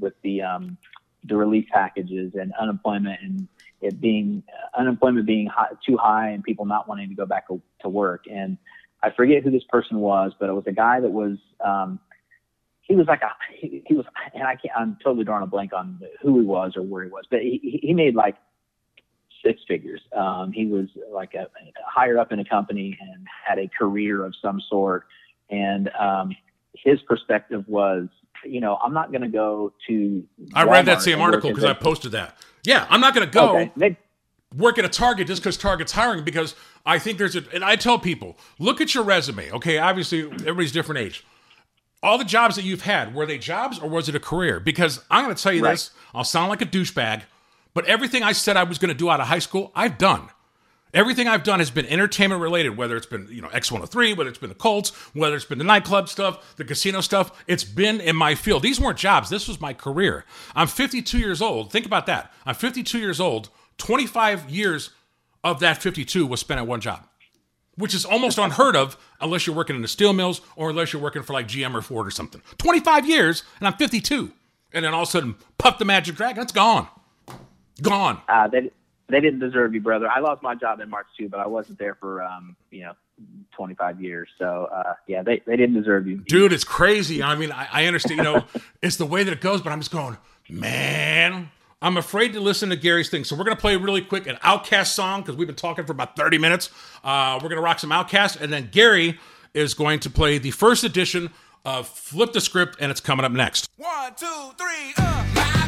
with 0.00 0.14
the 0.22 0.42
um, 0.42 0.76
the 1.24 1.36
relief 1.36 1.68
packages 1.68 2.32
and 2.34 2.52
unemployment 2.60 3.20
and 3.22 3.48
it 3.80 4.00
being 4.00 4.42
uh, 4.48 4.80
unemployment 4.80 5.26
being 5.26 5.46
high, 5.46 5.68
too 5.86 5.96
high 5.96 6.30
and 6.30 6.42
people 6.42 6.64
not 6.64 6.88
wanting 6.88 7.08
to 7.08 7.14
go 7.14 7.26
back 7.26 7.46
to 7.48 7.88
work. 7.88 8.24
And 8.30 8.56
I 9.02 9.10
forget 9.10 9.42
who 9.42 9.50
this 9.50 9.64
person 9.68 9.98
was, 9.98 10.32
but 10.38 10.48
it 10.48 10.52
was 10.52 10.66
a 10.66 10.72
guy 10.72 11.00
that 11.00 11.10
was 11.10 11.38
um, 11.64 11.98
he 12.82 12.96
was 12.96 13.06
like 13.06 13.22
a 13.22 13.30
he, 13.58 13.82
he 13.86 13.94
was 13.94 14.06
and 14.34 14.42
I 14.42 14.56
can't 14.56 14.74
I'm 14.76 14.98
totally 15.02 15.24
drawing 15.24 15.42
a 15.42 15.46
blank 15.46 15.72
on 15.72 16.00
who 16.20 16.40
he 16.40 16.46
was 16.46 16.72
or 16.76 16.82
where 16.82 17.04
he 17.04 17.10
was, 17.10 17.24
but 17.30 17.40
he, 17.40 17.80
he 17.82 17.94
made 17.94 18.14
like 18.14 18.36
six 19.44 19.60
figures. 19.66 20.00
Um, 20.16 20.52
he 20.52 20.66
was 20.66 20.88
like 21.10 21.34
a, 21.34 21.48
higher 21.86 22.18
up 22.18 22.32
in 22.32 22.38
a 22.38 22.44
company 22.44 22.96
and 23.00 23.26
had 23.46 23.58
a 23.58 23.68
career 23.68 24.24
of 24.24 24.34
some 24.40 24.60
sort. 24.68 25.04
And 25.50 25.90
um, 25.98 26.34
his 26.74 27.00
perspective 27.02 27.64
was, 27.66 28.08
you 28.44 28.60
know, 28.60 28.78
I'm 28.82 28.94
not 28.94 29.10
going 29.12 29.22
to 29.22 29.28
go 29.28 29.72
to. 29.88 30.24
I 30.54 30.64
read 30.64 30.86
that 30.86 31.02
same 31.02 31.20
article 31.20 31.50
because 31.50 31.64
I 31.64 31.74
posted 31.74 32.12
that. 32.12 32.36
Yeah, 32.64 32.86
I'm 32.88 33.00
not 33.00 33.14
going 33.14 33.26
to 33.26 33.32
go. 33.32 33.58
Okay. 33.58 33.72
They, 33.76 33.96
work 34.56 34.78
at 34.78 34.84
a 34.84 34.88
Target 34.88 35.26
just 35.26 35.42
because 35.42 35.56
Target's 35.56 35.92
hiring 35.92 36.24
because 36.24 36.54
I 36.84 36.98
think 36.98 37.16
there's 37.18 37.34
a 37.34 37.42
and 37.54 37.64
I 37.64 37.76
tell 37.76 37.98
people, 37.98 38.36
look 38.58 38.80
at 38.80 38.94
your 38.94 39.02
resume. 39.04 39.50
Okay, 39.50 39.78
obviously 39.78 40.24
everybody's 40.24 40.72
different 40.72 41.00
age. 41.00 41.24
All 42.02 42.18
the 42.18 42.24
jobs 42.24 42.56
that 42.56 42.64
you've 42.64 42.82
had, 42.82 43.14
were 43.14 43.26
they 43.26 43.38
jobs 43.38 43.78
or 43.78 43.88
was 43.88 44.08
it 44.08 44.14
a 44.14 44.20
career? 44.20 44.58
Because 44.60 45.00
I'm 45.10 45.24
gonna 45.24 45.34
tell 45.36 45.52
you 45.52 45.62
Right. 45.64 45.72
this, 45.72 45.90
I'll 46.14 46.24
sound 46.24 46.50
like 46.50 46.60
a 46.62 46.66
douchebag, 46.66 47.22
but 47.74 47.84
everything 47.86 48.22
I 48.22 48.32
said 48.32 48.56
I 48.56 48.64
was 48.64 48.78
gonna 48.78 48.94
do 48.94 49.08
out 49.10 49.20
of 49.20 49.28
high 49.28 49.38
school, 49.38 49.70
I've 49.74 49.98
done. 49.98 50.28
Everything 50.94 51.26
I've 51.26 51.42
done 51.42 51.58
has 51.60 51.70
been 51.70 51.86
entertainment 51.86 52.42
related, 52.42 52.76
whether 52.76 52.96
it's 52.96 53.06
been, 53.06 53.26
you 53.30 53.40
know, 53.40 53.48
X103, 53.48 54.14
whether 54.14 54.28
it's 54.28 54.38
been 54.38 54.50
the 54.50 54.54
Colts, 54.54 54.90
whether 55.14 55.34
it's 55.34 55.46
been 55.46 55.56
the 55.56 55.64
nightclub 55.64 56.06
stuff, 56.08 56.54
the 56.56 56.64
casino 56.66 57.00
stuff. 57.00 57.30
It's 57.46 57.64
been 57.64 57.98
in 57.98 58.14
my 58.14 58.34
field. 58.34 58.62
These 58.62 58.78
weren't 58.78 58.98
jobs. 58.98 59.30
This 59.30 59.48
was 59.48 59.58
my 59.58 59.72
career. 59.72 60.26
I'm 60.54 60.66
52 60.66 61.18
years 61.18 61.40
old. 61.40 61.72
Think 61.72 61.86
about 61.86 62.04
that. 62.06 62.30
I'm 62.44 62.54
52 62.54 62.98
years 62.98 63.20
old. 63.20 63.48
25 63.78 64.50
years 64.50 64.90
of 65.42 65.60
that 65.60 65.80
52 65.82 66.26
was 66.26 66.40
spent 66.40 66.60
at 66.60 66.66
one 66.66 66.80
job, 66.82 67.06
which 67.76 67.94
is 67.94 68.04
almost 68.04 68.38
unheard 68.38 68.76
of 68.76 68.96
unless 69.20 69.46
you're 69.46 69.56
working 69.56 69.76
in 69.76 69.82
the 69.82 69.88
steel 69.88 70.12
mills 70.12 70.40
or 70.56 70.70
unless 70.70 70.92
you're 70.92 71.02
working 71.02 71.22
for 71.22 71.32
like 71.32 71.46
GM 71.48 71.74
or 71.74 71.82
Ford 71.82 72.06
or 72.06 72.10
something. 72.10 72.42
25 72.58 73.06
years, 73.08 73.42
and 73.58 73.66
I'm 73.66 73.74
52. 73.74 74.32
And 74.72 74.84
then 74.84 74.94
all 74.94 75.02
of 75.02 75.08
a 75.08 75.10
sudden, 75.10 75.36
puff 75.58 75.78
the 75.78 75.84
magic 75.84 76.16
dragon, 76.16 76.42
it's 76.42 76.52
gone. 76.52 76.88
Gone. 77.80 78.20
uh, 78.28 78.48
they 78.48 78.70
they 79.08 79.20
didn't 79.20 79.40
deserve 79.40 79.74
you, 79.74 79.80
brother. 79.80 80.08
I 80.08 80.20
lost 80.20 80.42
my 80.42 80.54
job 80.54 80.80
in 80.80 80.88
March 80.88 81.06
too, 81.18 81.28
but 81.28 81.40
I 81.40 81.46
wasn't 81.46 81.78
there 81.78 81.94
for 81.96 82.22
um, 82.22 82.56
you 82.70 82.82
know 82.82 82.92
25 83.56 84.00
years. 84.00 84.28
So 84.38 84.68
uh, 84.72 84.94
yeah, 85.06 85.22
they, 85.22 85.42
they 85.46 85.56
didn't 85.56 85.74
deserve 85.74 86.06
you, 86.06 86.18
dude 86.18 86.52
it's 86.52 86.64
crazy 86.64 87.22
i 87.22 87.34
mean 87.34 87.52
I, 87.52 87.68
I 87.72 87.86
understand 87.86 88.18
you 88.18 88.24
know 88.24 88.44
it's 88.82 88.96
the 88.96 89.06
way 89.06 89.22
that 89.24 89.32
it 89.32 89.40
goes 89.40 89.60
but 89.62 89.72
i'm 89.72 89.80
just 89.80 89.90
going 89.90 90.16
man 90.48 91.50
i'm 91.82 91.96
afraid 91.98 92.32
to 92.32 92.40
listen 92.40 92.70
to 92.70 92.76
gary's 92.76 93.10
thing. 93.10 93.24
So 93.24 93.36
we're 93.36 93.44
going 93.44 93.56
to 93.56 93.60
play 93.60 93.76
really 93.76 94.00
quick 94.00 94.26
an 94.26 94.36
OutKast 94.36 94.88
song 94.88 95.20
because 95.20 95.36
we've 95.36 95.46
been 95.46 95.56
talking 95.56 95.84
for 95.84 95.92
about 95.92 96.16
30 96.16 96.38
minutes. 96.38 96.70
Uh, 97.04 97.38
we're 97.42 97.48
going 97.48 97.60
to 97.60 97.62
rock 97.62 97.78
some 97.78 97.90
OutKast 97.90 98.40
and 98.40 98.52
then 98.52 98.68
gary 98.72 99.18
is 99.52 99.74
going 99.74 100.00
to 100.00 100.10
play 100.10 100.38
the 100.38 100.50
first 100.52 100.84
edition 100.84 101.30
of 101.64 101.86
flip 101.86 102.32
the 102.32 102.40
script 102.40 102.76
and 102.80 102.90
it's 102.90 103.00
coming 103.00 103.24
up 103.24 103.32
next. 103.32 103.68
One, 103.76 104.14
two, 104.14 104.26
three, 104.56 104.94
uh. 104.96 105.61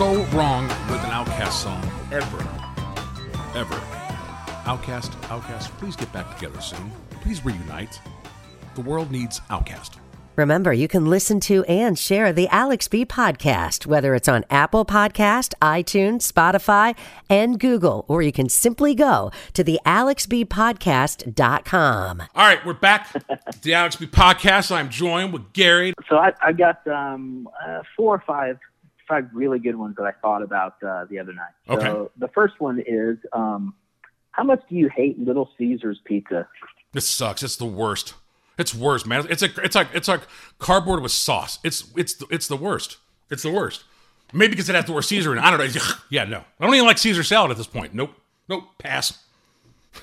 Go 0.00 0.24
wrong 0.32 0.64
with 0.88 1.04
an 1.04 1.10
OutKast 1.10 1.52
song. 1.52 1.84
Ever. 2.10 2.38
Ever. 3.54 3.74
OutKast, 4.64 5.10
OutKast, 5.28 5.68
please 5.78 5.94
get 5.94 6.10
back 6.10 6.38
together 6.38 6.58
soon. 6.62 6.90
Please 7.20 7.44
reunite. 7.44 8.00
The 8.76 8.80
world 8.80 9.10
needs 9.10 9.40
OutKast. 9.50 9.98
Remember, 10.36 10.72
you 10.72 10.88
can 10.88 11.04
listen 11.04 11.38
to 11.40 11.64
and 11.64 11.98
share 11.98 12.32
the 12.32 12.48
Alex 12.48 12.88
B 12.88 13.04
podcast, 13.04 13.84
whether 13.84 14.14
it's 14.14 14.26
on 14.26 14.46
Apple 14.48 14.86
Podcast, 14.86 15.52
iTunes, 15.60 16.32
Spotify, 16.32 16.96
and 17.28 17.60
Google, 17.60 18.06
or 18.08 18.22
you 18.22 18.32
can 18.32 18.48
simply 18.48 18.94
go 18.94 19.30
to 19.52 19.62
the 19.62 19.78
alexbpodcast.com. 19.84 22.22
All 22.34 22.46
right, 22.46 22.64
we're 22.64 22.72
back. 22.72 23.12
the 23.60 23.74
Alex 23.74 23.96
B 23.96 24.06
podcast. 24.06 24.74
I'm 24.74 24.88
joined 24.88 25.34
with 25.34 25.52
Gary. 25.52 25.92
So 26.08 26.16
I, 26.16 26.32
I 26.40 26.52
got 26.52 26.86
um, 26.86 27.50
uh, 27.62 27.82
four 27.94 28.14
or 28.14 28.24
five 28.26 28.58
five 29.10 29.28
really 29.34 29.58
good 29.58 29.76
ones 29.76 29.96
that 29.96 30.04
I 30.04 30.12
thought 30.12 30.42
about 30.42 30.82
uh, 30.82 31.04
the 31.10 31.18
other 31.18 31.34
night. 31.34 31.52
So 31.66 31.74
Okay. 31.74 32.10
the 32.16 32.28
first 32.28 32.54
one 32.60 32.82
is 32.86 33.18
um, 33.34 33.74
how 34.30 34.44
much 34.44 34.62
do 34.70 34.76
you 34.76 34.88
hate 34.88 35.18
Little 35.18 35.50
Caesars 35.58 36.00
pizza? 36.04 36.48
This 36.92 37.06
sucks. 37.06 37.42
It's 37.42 37.56
the 37.56 37.66
worst. 37.66 38.14
It's 38.56 38.74
worst, 38.74 39.06
man. 39.06 39.26
It's 39.28 39.42
like 39.42 39.56
it's 39.58 39.74
like 39.74 39.88
it's 39.94 40.08
like 40.08 40.22
cardboard 40.58 41.02
with 41.02 41.12
sauce. 41.12 41.58
It's 41.64 41.90
it's 41.96 42.22
it's 42.30 42.46
the 42.48 42.56
worst. 42.56 42.98
It's 43.30 43.42
the 43.42 43.50
worst. 43.52 43.84
Maybe 44.32 44.50
because 44.52 44.68
it 44.68 44.74
has 44.76 44.84
the 44.84 44.92
word 44.92 45.02
Caesar 45.02 45.32
in 45.32 45.38
it. 45.38 45.44
I 45.44 45.50
don't 45.50 45.58
know. 45.74 45.82
Yeah, 46.10 46.24
no. 46.24 46.44
I 46.60 46.64
don't 46.66 46.74
even 46.74 46.86
like 46.86 46.98
Caesar 46.98 47.22
salad 47.22 47.50
at 47.50 47.56
this 47.56 47.66
point. 47.66 47.94
Nope. 47.94 48.12
Nope. 48.48 48.64
Pass. 48.78 49.18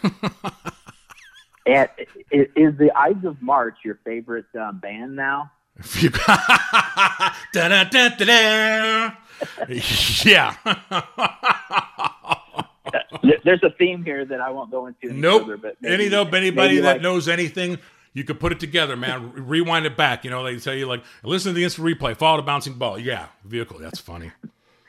And 1.65 1.89
is 2.31 2.77
the 2.77 2.89
Ides 2.95 3.25
of 3.25 3.41
March 3.41 3.75
your 3.83 3.99
favorite 4.05 4.45
um, 4.57 4.79
band 4.79 5.17
now? 5.17 5.51
You- 5.99 6.09
Da-da-da-da-da. 7.53 9.11
yeah. 10.25 10.55
There's 13.43 13.61
a 13.63 13.69
theme 13.77 14.03
here 14.03 14.25
that 14.25 14.39
I 14.41 14.49
won't 14.49 14.71
go 14.71 14.87
into. 14.87 15.09
Any 15.09 15.19
nope. 15.19 15.43
Further, 15.43 15.57
but 15.57 15.77
maybe- 15.81 15.93
Any 15.93 16.07
though 16.07 16.25
anybody 16.25 16.79
that 16.79 16.93
like- 16.93 17.01
knows 17.01 17.27
anything, 17.27 17.77
you 18.13 18.23
could 18.23 18.39
put 18.39 18.51
it 18.51 18.59
together, 18.59 18.95
man. 18.95 19.31
Rewind 19.47 19.85
it 19.85 19.95
back. 19.97 20.23
You 20.23 20.31
know, 20.31 20.43
they 20.43 20.57
tell 20.57 20.73
you 20.73 20.85
like, 20.87 21.03
listen 21.23 21.51
to 21.51 21.55
the 21.55 21.63
instant 21.63 21.87
replay, 21.87 22.15
follow 22.17 22.37
the 22.37 22.43
bouncing 22.43 22.73
ball. 22.73 22.97
Yeah, 22.97 23.27
vehicle. 23.45 23.77
That's 23.79 23.99
funny. 23.99 24.31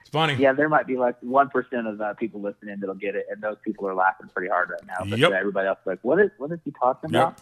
It's 0.01 0.11
funny. 0.11 0.35
Yeah, 0.35 0.53
there 0.55 0.69
might 0.69 0.87
be 0.87 0.97
like 0.97 1.17
one 1.21 1.49
percent 1.51 1.87
of 1.87 1.99
the 1.99 2.15
people 2.19 2.41
listening 2.41 2.77
that'll 2.81 2.95
get 2.95 3.15
it, 3.15 3.27
and 3.31 3.43
those 3.43 3.57
people 3.65 3.87
are 3.89 3.95
laughing 3.95 4.29
pretty 4.35 4.49
hard 4.49 4.71
right 4.71 4.87
now. 4.87 5.05
But 5.11 5.19
Yep. 5.19 5.31
uh, 5.33 5.35
everybody 5.35 5.69
else 5.69 5.79
is 5.83 5.87
like, 5.87 5.99
what 6.03 6.19
is 6.21 6.31
what 6.39 6.51
is 6.53 6.59
he 6.65 6.71
talking 6.71 7.11
Yep. 7.11 7.23
about? 7.23 7.41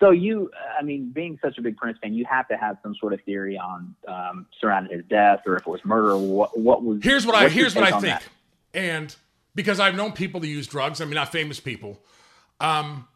So 0.00 0.10
you, 0.10 0.50
I 0.78 0.82
mean, 0.82 1.10
being 1.10 1.38
such 1.42 1.58
a 1.58 1.62
big 1.62 1.76
Prince 1.76 1.98
fan, 2.00 2.14
you 2.14 2.24
have 2.30 2.46
to 2.48 2.56
have 2.56 2.78
some 2.82 2.94
sort 2.94 3.12
of 3.12 3.20
theory 3.22 3.58
on 3.58 3.94
um, 4.06 4.46
surrounding 4.60 4.96
his 4.96 5.04
death, 5.06 5.40
or 5.44 5.56
if 5.56 5.66
it 5.66 5.70
was 5.70 5.84
murder. 5.84 6.12
Or 6.12 6.18
what 6.18 6.58
what 6.58 6.84
was? 6.84 7.00
Here's 7.02 7.26
what 7.26 7.34
I 7.34 7.48
here's 7.48 7.74
what 7.74 7.84
I 7.84 7.90
think. 7.92 8.02
that? 8.02 8.22
And 8.74 9.14
because 9.54 9.80
I've 9.80 9.96
known 9.96 10.12
people 10.12 10.40
to 10.40 10.46
use 10.46 10.66
drugs, 10.68 11.00
I 11.00 11.04
mean 11.04 11.14
not 11.14 11.32
famous 11.32 11.58
people. 11.58 12.00
Um, 12.60 13.08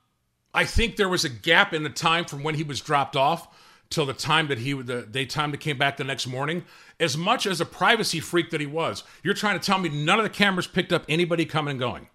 I 0.55 0.65
think 0.65 0.97
there 0.97 1.09
was 1.09 1.25
a 1.25 1.29
gap 1.29 1.73
in 1.73 1.83
the 1.83 1.91
time 1.91 2.25
from 2.25 2.43
when 2.43 2.57
he 2.57 2.63
was 2.63 2.81
dropped 2.81 3.17
off 3.17 3.49
till 3.91 4.07
the 4.07 4.13
time 4.13 4.49
that 4.49 4.59
he 4.59 4.73
the 4.73 5.03
day 5.03 5.25
time 5.25 5.51
that 5.53 5.59
came 5.61 5.79
back 5.79 5.97
the 5.97 6.05
next 6.05 6.27
morning. 6.27 6.65
As 6.99 7.17
much 7.17 7.47
as 7.47 7.61
a 7.61 7.65
privacy 7.65 8.21
freak 8.21 8.51
that 8.51 8.61
he 8.61 8.67
was, 8.67 9.05
you're 9.23 9.35
trying 9.35 9.59
to 9.59 9.65
tell 9.65 9.79
me 9.79 9.89
none 9.89 10.19
of 10.19 10.25
the 10.25 10.31
cameras 10.31 10.67
picked 10.67 10.93
up 10.93 11.05
anybody 11.09 11.45
coming 11.45 11.73
and 11.73 11.81
going. 11.81 12.09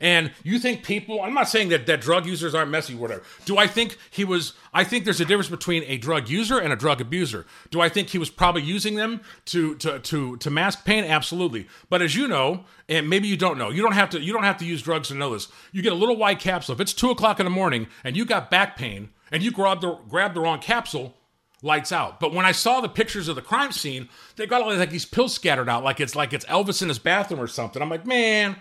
And 0.00 0.32
you 0.42 0.58
think 0.58 0.82
people, 0.82 1.22
I'm 1.22 1.34
not 1.34 1.48
saying 1.48 1.70
that, 1.70 1.86
that 1.86 2.00
drug 2.00 2.26
users 2.26 2.54
aren't 2.54 2.70
messy, 2.70 2.94
whatever. 2.94 3.22
Do 3.44 3.58
I 3.58 3.66
think 3.66 3.96
he 4.10 4.24
was, 4.24 4.52
I 4.72 4.84
think 4.84 5.04
there's 5.04 5.20
a 5.20 5.24
difference 5.24 5.48
between 5.48 5.82
a 5.84 5.98
drug 5.98 6.28
user 6.28 6.58
and 6.58 6.72
a 6.72 6.76
drug 6.76 7.00
abuser. 7.00 7.46
Do 7.70 7.80
I 7.80 7.88
think 7.88 8.08
he 8.08 8.18
was 8.18 8.30
probably 8.30 8.62
using 8.62 8.94
them 8.94 9.20
to, 9.46 9.74
to, 9.76 9.98
to, 9.98 10.36
to 10.36 10.50
mask 10.50 10.84
pain? 10.84 11.04
Absolutely. 11.04 11.66
But 11.88 12.02
as 12.02 12.14
you 12.14 12.28
know, 12.28 12.64
and 12.88 13.08
maybe 13.08 13.28
you 13.28 13.36
don't 13.36 13.58
know, 13.58 13.70
you 13.70 13.82
don't 13.82 13.92
have 13.92 14.10
to, 14.10 14.20
you 14.20 14.32
don't 14.32 14.44
have 14.44 14.58
to 14.58 14.64
use 14.64 14.82
drugs 14.82 15.08
to 15.08 15.14
know 15.14 15.32
this. 15.32 15.48
You 15.72 15.82
get 15.82 15.92
a 15.92 15.96
little 15.96 16.16
white 16.16 16.40
capsule. 16.40 16.74
If 16.74 16.80
it's 16.80 16.92
two 16.92 17.10
o'clock 17.10 17.40
in 17.40 17.44
the 17.44 17.50
morning 17.50 17.86
and 18.04 18.16
you 18.16 18.24
got 18.24 18.50
back 18.50 18.76
pain 18.76 19.10
and 19.30 19.42
you 19.42 19.50
grab 19.50 19.80
the, 19.80 19.98
grab 20.08 20.34
the 20.34 20.40
wrong 20.40 20.60
capsule, 20.60 21.14
lights 21.62 21.90
out. 21.90 22.20
But 22.20 22.32
when 22.32 22.44
I 22.44 22.52
saw 22.52 22.80
the 22.80 22.88
pictures 22.88 23.28
of 23.28 23.36
the 23.36 23.42
crime 23.42 23.72
scene, 23.72 24.08
they 24.36 24.46
got 24.46 24.62
all 24.62 24.74
like 24.74 24.90
these 24.90 25.04
pills 25.04 25.34
scattered 25.34 25.68
out, 25.68 25.82
like 25.84 26.00
it's 26.00 26.14
like 26.14 26.32
it's 26.32 26.44
Elvis 26.44 26.82
in 26.82 26.88
his 26.88 26.98
bathroom 26.98 27.40
or 27.40 27.46
something. 27.46 27.80
I'm 27.82 27.90
like, 27.90 28.06
man, 28.06 28.56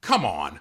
come 0.00 0.24
on. 0.24 0.60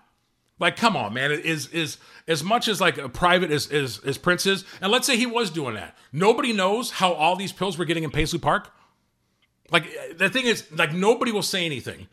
Like, 0.59 0.75
come 0.75 0.97
on, 0.97 1.13
man. 1.13 1.31
Is 1.31 1.67
is 1.67 1.97
as 2.27 2.43
much 2.43 2.67
as 2.67 2.81
like 2.81 2.97
a 2.97 3.09
private 3.09 3.51
as, 3.51 3.71
as 3.71 3.99
as 4.05 4.17
Prince 4.17 4.45
is, 4.45 4.65
and 4.81 4.91
let's 4.91 5.05
say 5.05 5.17
he 5.17 5.25
was 5.25 5.49
doing 5.49 5.75
that. 5.75 5.95
Nobody 6.11 6.51
knows 6.51 6.91
how 6.91 7.13
all 7.13 7.35
these 7.35 7.51
pills 7.51 7.77
were 7.77 7.85
getting 7.85 8.03
in 8.03 8.11
Paisley 8.11 8.39
Park. 8.39 8.71
Like 9.69 9.85
the 10.17 10.29
thing 10.29 10.45
is, 10.45 10.65
like 10.71 10.93
nobody 10.93 11.31
will 11.31 11.43
say 11.43 11.65
anything. 11.65 12.07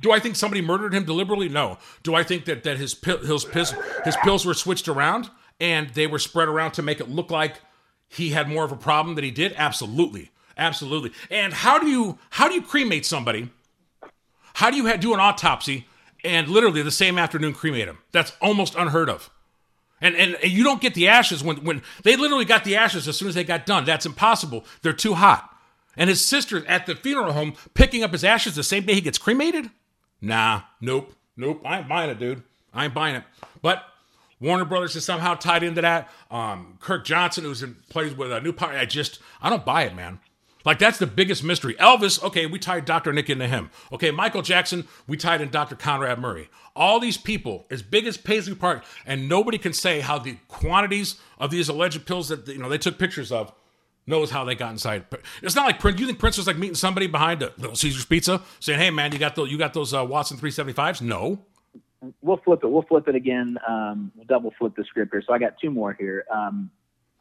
Do 0.00 0.12
I 0.12 0.18
think 0.18 0.36
somebody 0.36 0.60
murdered 0.60 0.94
him 0.94 1.04
deliberately? 1.04 1.48
No. 1.48 1.78
Do 2.02 2.14
I 2.14 2.22
think 2.22 2.44
that 2.44 2.64
that 2.64 2.76
his 2.76 2.94
pill, 2.94 3.18
his 3.18 3.44
piss, 3.44 3.74
his 4.04 4.16
pills 4.18 4.44
were 4.44 4.54
switched 4.54 4.88
around 4.88 5.30
and 5.60 5.90
they 5.90 6.06
were 6.06 6.18
spread 6.18 6.48
around 6.48 6.72
to 6.72 6.82
make 6.82 7.00
it 7.00 7.08
look 7.08 7.30
like 7.30 7.60
he 8.08 8.30
had 8.30 8.48
more 8.48 8.64
of 8.64 8.72
a 8.72 8.76
problem 8.76 9.14
than 9.16 9.24
he 9.24 9.30
did? 9.30 9.54
Absolutely, 9.56 10.30
absolutely. 10.56 11.12
And 11.30 11.52
how 11.52 11.78
do 11.78 11.88
you 11.88 12.18
how 12.30 12.48
do 12.48 12.54
you 12.54 12.62
cremate 12.62 13.06
somebody? 13.06 13.50
How 14.54 14.70
do 14.70 14.76
you 14.76 14.96
do 14.98 15.14
an 15.14 15.20
autopsy 15.20 15.86
and 16.24 16.48
literally 16.48 16.82
the 16.82 16.90
same 16.90 17.18
afternoon 17.18 17.52
cremate 17.52 17.88
him? 17.88 17.98
That's 18.12 18.32
almost 18.40 18.74
unheard 18.74 19.08
of. 19.08 19.30
And, 20.00 20.16
and 20.16 20.36
you 20.42 20.64
don't 20.64 20.80
get 20.80 20.94
the 20.94 21.08
ashes 21.08 21.44
when 21.44 21.58
when 21.58 21.82
they 22.02 22.16
literally 22.16 22.44
got 22.44 22.64
the 22.64 22.76
ashes 22.76 23.06
as 23.06 23.16
soon 23.16 23.28
as 23.28 23.36
they 23.36 23.44
got 23.44 23.66
done. 23.66 23.84
That's 23.84 24.04
impossible. 24.04 24.64
They're 24.82 24.92
too 24.92 25.14
hot. 25.14 25.48
And 25.96 26.10
his 26.10 26.20
sister 26.20 26.66
at 26.66 26.86
the 26.86 26.96
funeral 26.96 27.32
home 27.32 27.54
picking 27.74 28.02
up 28.02 28.12
his 28.12 28.24
ashes 28.24 28.56
the 28.56 28.62
same 28.62 28.84
day 28.84 28.94
he 28.94 29.00
gets 29.00 29.18
cremated? 29.18 29.70
Nah, 30.20 30.62
nope, 30.80 31.14
nope. 31.36 31.60
I 31.64 31.80
ain't 31.80 31.88
buying 31.88 32.10
it, 32.10 32.18
dude. 32.18 32.42
I 32.72 32.86
ain't 32.86 32.94
buying 32.94 33.16
it. 33.16 33.24
But 33.60 33.84
Warner 34.40 34.64
Brothers 34.64 34.96
is 34.96 35.04
somehow 35.04 35.34
tied 35.34 35.62
into 35.62 35.82
that. 35.82 36.10
Um, 36.30 36.78
Kirk 36.80 37.04
Johnson, 37.04 37.44
who's 37.44 37.62
in 37.62 37.76
plays 37.88 38.14
with 38.14 38.32
a 38.32 38.40
new 38.40 38.52
power, 38.52 38.72
I 38.72 38.86
just 38.86 39.20
I 39.40 39.50
don't 39.50 39.64
buy 39.64 39.84
it, 39.84 39.94
man. 39.94 40.18
Like 40.64 40.78
that's 40.78 40.98
the 40.98 41.06
biggest 41.06 41.42
mystery. 41.44 41.74
Elvis, 41.74 42.22
okay, 42.22 42.46
we 42.46 42.58
tied 42.58 42.84
Dr. 42.84 43.12
Nick 43.12 43.30
into 43.30 43.46
him. 43.46 43.70
Okay, 43.92 44.10
Michael 44.10 44.42
Jackson, 44.42 44.86
we 45.06 45.16
tied 45.16 45.40
in 45.40 45.50
Dr. 45.50 45.76
Conrad 45.76 46.18
Murray. 46.18 46.48
All 46.74 47.00
these 47.00 47.16
people, 47.18 47.66
as 47.70 47.82
big 47.82 48.06
as 48.06 48.16
Paisley 48.16 48.54
Park, 48.54 48.84
and 49.04 49.28
nobody 49.28 49.58
can 49.58 49.72
say 49.72 50.00
how 50.00 50.18
the 50.18 50.36
quantities 50.48 51.16
of 51.38 51.50
these 51.50 51.68
alleged 51.68 52.06
pills 52.06 52.28
that 52.28 52.46
you 52.48 52.58
know 52.58 52.68
they 52.68 52.78
took 52.78 52.98
pictures 52.98 53.30
of 53.30 53.52
knows 54.06 54.30
how 54.30 54.44
they 54.44 54.54
got 54.54 54.72
inside. 54.72 55.04
It's 55.42 55.54
not 55.54 55.66
like 55.66 55.78
Prince. 55.78 56.00
You 56.00 56.06
think 56.06 56.18
Prince 56.18 56.36
was 56.38 56.46
like 56.46 56.56
meeting 56.56 56.74
somebody 56.74 57.06
behind 57.06 57.42
a 57.42 57.52
Little 57.58 57.76
Caesar's 57.76 58.04
Pizza, 58.04 58.42
saying, 58.60 58.78
"Hey, 58.78 58.90
man, 58.90 59.12
you 59.12 59.18
got 59.18 59.34
those 59.36 59.50
you 59.50 59.58
got 59.58 59.74
those 59.74 59.92
uh, 59.94 60.04
Watson 60.04 60.38
375s?" 60.38 61.02
No. 61.02 61.40
We'll 62.20 62.38
flip 62.38 62.64
it. 62.64 62.68
We'll 62.68 62.82
flip 62.82 63.06
it 63.06 63.14
again. 63.14 63.58
Um, 63.68 64.10
we'll 64.16 64.24
double 64.24 64.52
flip 64.58 64.74
the 64.74 64.82
script 64.84 65.12
here. 65.12 65.22
So 65.24 65.32
I 65.32 65.38
got 65.38 65.54
two 65.60 65.70
more 65.70 65.92
here. 65.92 66.24
Um, 66.34 66.68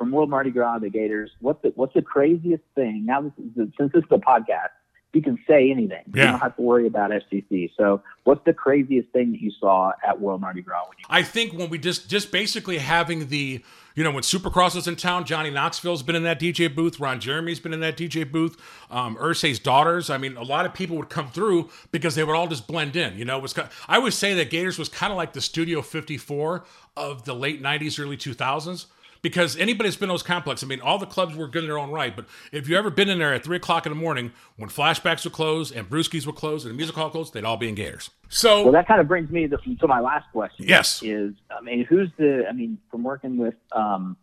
from 0.02 0.10
World 0.10 0.32
Mardi 0.32 0.50
Gras, 0.50 0.80
the 0.80 0.90
Gators. 0.90 1.30
What's 1.42 1.62
the 1.62 1.72
What's 1.76 1.94
the 1.94 2.02
craziest 2.02 2.64
thing? 2.74 3.06
Now, 3.06 3.22
this 3.22 3.34
is, 3.38 3.70
since 3.78 3.92
this 3.94 4.04
is 4.04 4.10
a 4.10 4.18
podcast, 4.18 4.70
you 5.14 5.22
can 5.22 5.38
say 5.48 5.70
anything. 5.70 6.02
Yeah. 6.12 6.24
You 6.24 6.32
don't 6.32 6.40
have 6.40 6.56
to 6.56 6.62
worry 6.64 6.88
about 6.88 7.12
FCC. 7.12 7.70
So, 7.78 8.02
what's 8.24 8.44
the 8.44 8.54
craziest 8.54 9.10
thing 9.10 9.32
that 9.34 9.42
you 9.42 9.52
saw 9.60 9.92
at 10.04 10.20
World 10.20 10.42
Mardi 10.42 10.64
Gras? 10.64 10.82
When 10.88 10.98
you 10.98 11.06
I 11.08 11.22
think 11.22 11.54
when 11.54 11.70
we 11.70 11.78
just 11.78 12.10
just 12.10 12.32
basically 12.32 12.80
having 12.80 13.28
the 13.28 13.64
you 13.94 14.04
know 14.04 14.10
when 14.10 14.24
Supercross 14.24 14.74
was 14.74 14.88
in 14.88 14.96
town, 14.96 15.24
Johnny 15.24 15.52
Knoxville's 15.52 16.02
been 16.02 16.16
in 16.16 16.24
that 16.24 16.40
DJ 16.40 16.74
booth, 16.74 17.00
Ron 17.00 17.20
Jeremy's 17.20 17.60
been 17.60 17.72
in 17.72 17.82
that 17.82 17.96
DJ 17.96 18.30
booth, 18.30 18.58
um, 18.90 19.16
Ursay's 19.18 19.60
daughters. 19.60 20.10
I 20.10 20.18
mean, 20.18 20.36
a 20.36 20.42
lot 20.42 20.66
of 20.66 20.74
people 20.74 20.98
would 20.98 21.12
come 21.12 21.30
through 21.30 21.70
because 21.92 22.16
they 22.16 22.24
would 22.24 22.36
all 22.36 22.48
just 22.48 22.66
blend 22.66 22.96
in. 22.96 23.20
You 23.20 23.26
know, 23.26 23.38
it 23.38 23.44
was 23.44 23.54
kind 23.54 23.70
I 23.88 24.00
would 24.00 24.14
say 24.14 24.34
that 24.34 24.50
Gators 24.50 24.80
was 24.80 24.90
kind 24.90 25.12
of 25.12 25.18
like 25.18 25.34
the 25.34 25.42
Studio 25.42 25.84
54 25.84 26.64
of 26.98 27.26
the 27.26 27.36
late 27.36 27.62
90s, 27.62 28.04
early 28.04 28.18
2000s. 28.18 28.88
Because 29.22 29.56
anybody 29.58 29.88
that's 29.88 29.98
been 29.98 30.10
in 30.10 30.14
those 30.14 30.24
complex, 30.24 30.64
I 30.64 30.68
mean, 30.68 30.82
all 30.82 30.98
the 30.98 31.06
clubs 31.06 31.36
were 31.36 31.48
good 31.48 31.64
in 31.64 31.70
their 31.70 31.78
own 31.78 31.92
right. 31.92 32.16
But 32.16 32.26
if 32.52 32.68
you 32.68 32.78
ever 32.78 32.90
been 32.90 33.08
in 33.08 33.20
there 33.20 33.34
at 33.34 33.44
three 33.44 33.58
o'clock 33.58 33.86
in 33.86 33.92
the 33.92 34.00
morning 34.00 34.32
when 34.58 34.70
flashbacks 34.70 35.24
were 35.26 35.32
closed 35.32 35.76
and 35.76 35.88
Brewskis 35.88 36.26
were 36.26 36.34
closed 36.34 36.66
and 36.66 36.74
the 36.74 36.78
music 36.78 36.96
hall 36.96 37.10
closed, 37.10 37.34
they'd 37.34 37.46
all 37.46 37.58
be 37.58 37.70
in 37.70 37.76
Gators. 37.76 38.10
So 38.30 38.64
Well, 38.64 38.72
that 38.72 38.88
kind 38.88 39.00
of 39.00 39.08
brings 39.08 39.30
me 39.30 39.48
to, 39.48 39.58
to 39.58 39.88
my 39.88 40.00
last 40.00 40.26
question. 40.32 40.66
Yes. 40.68 41.04
Is 41.04 41.34
I 41.56 41.62
mean, 41.62 41.86
who's 41.86 42.10
the? 42.18 42.46
I 42.50 42.54
mean, 42.54 42.80
from 42.90 43.04
working 43.04 43.38
with 43.38 43.56
um, 43.74 44.18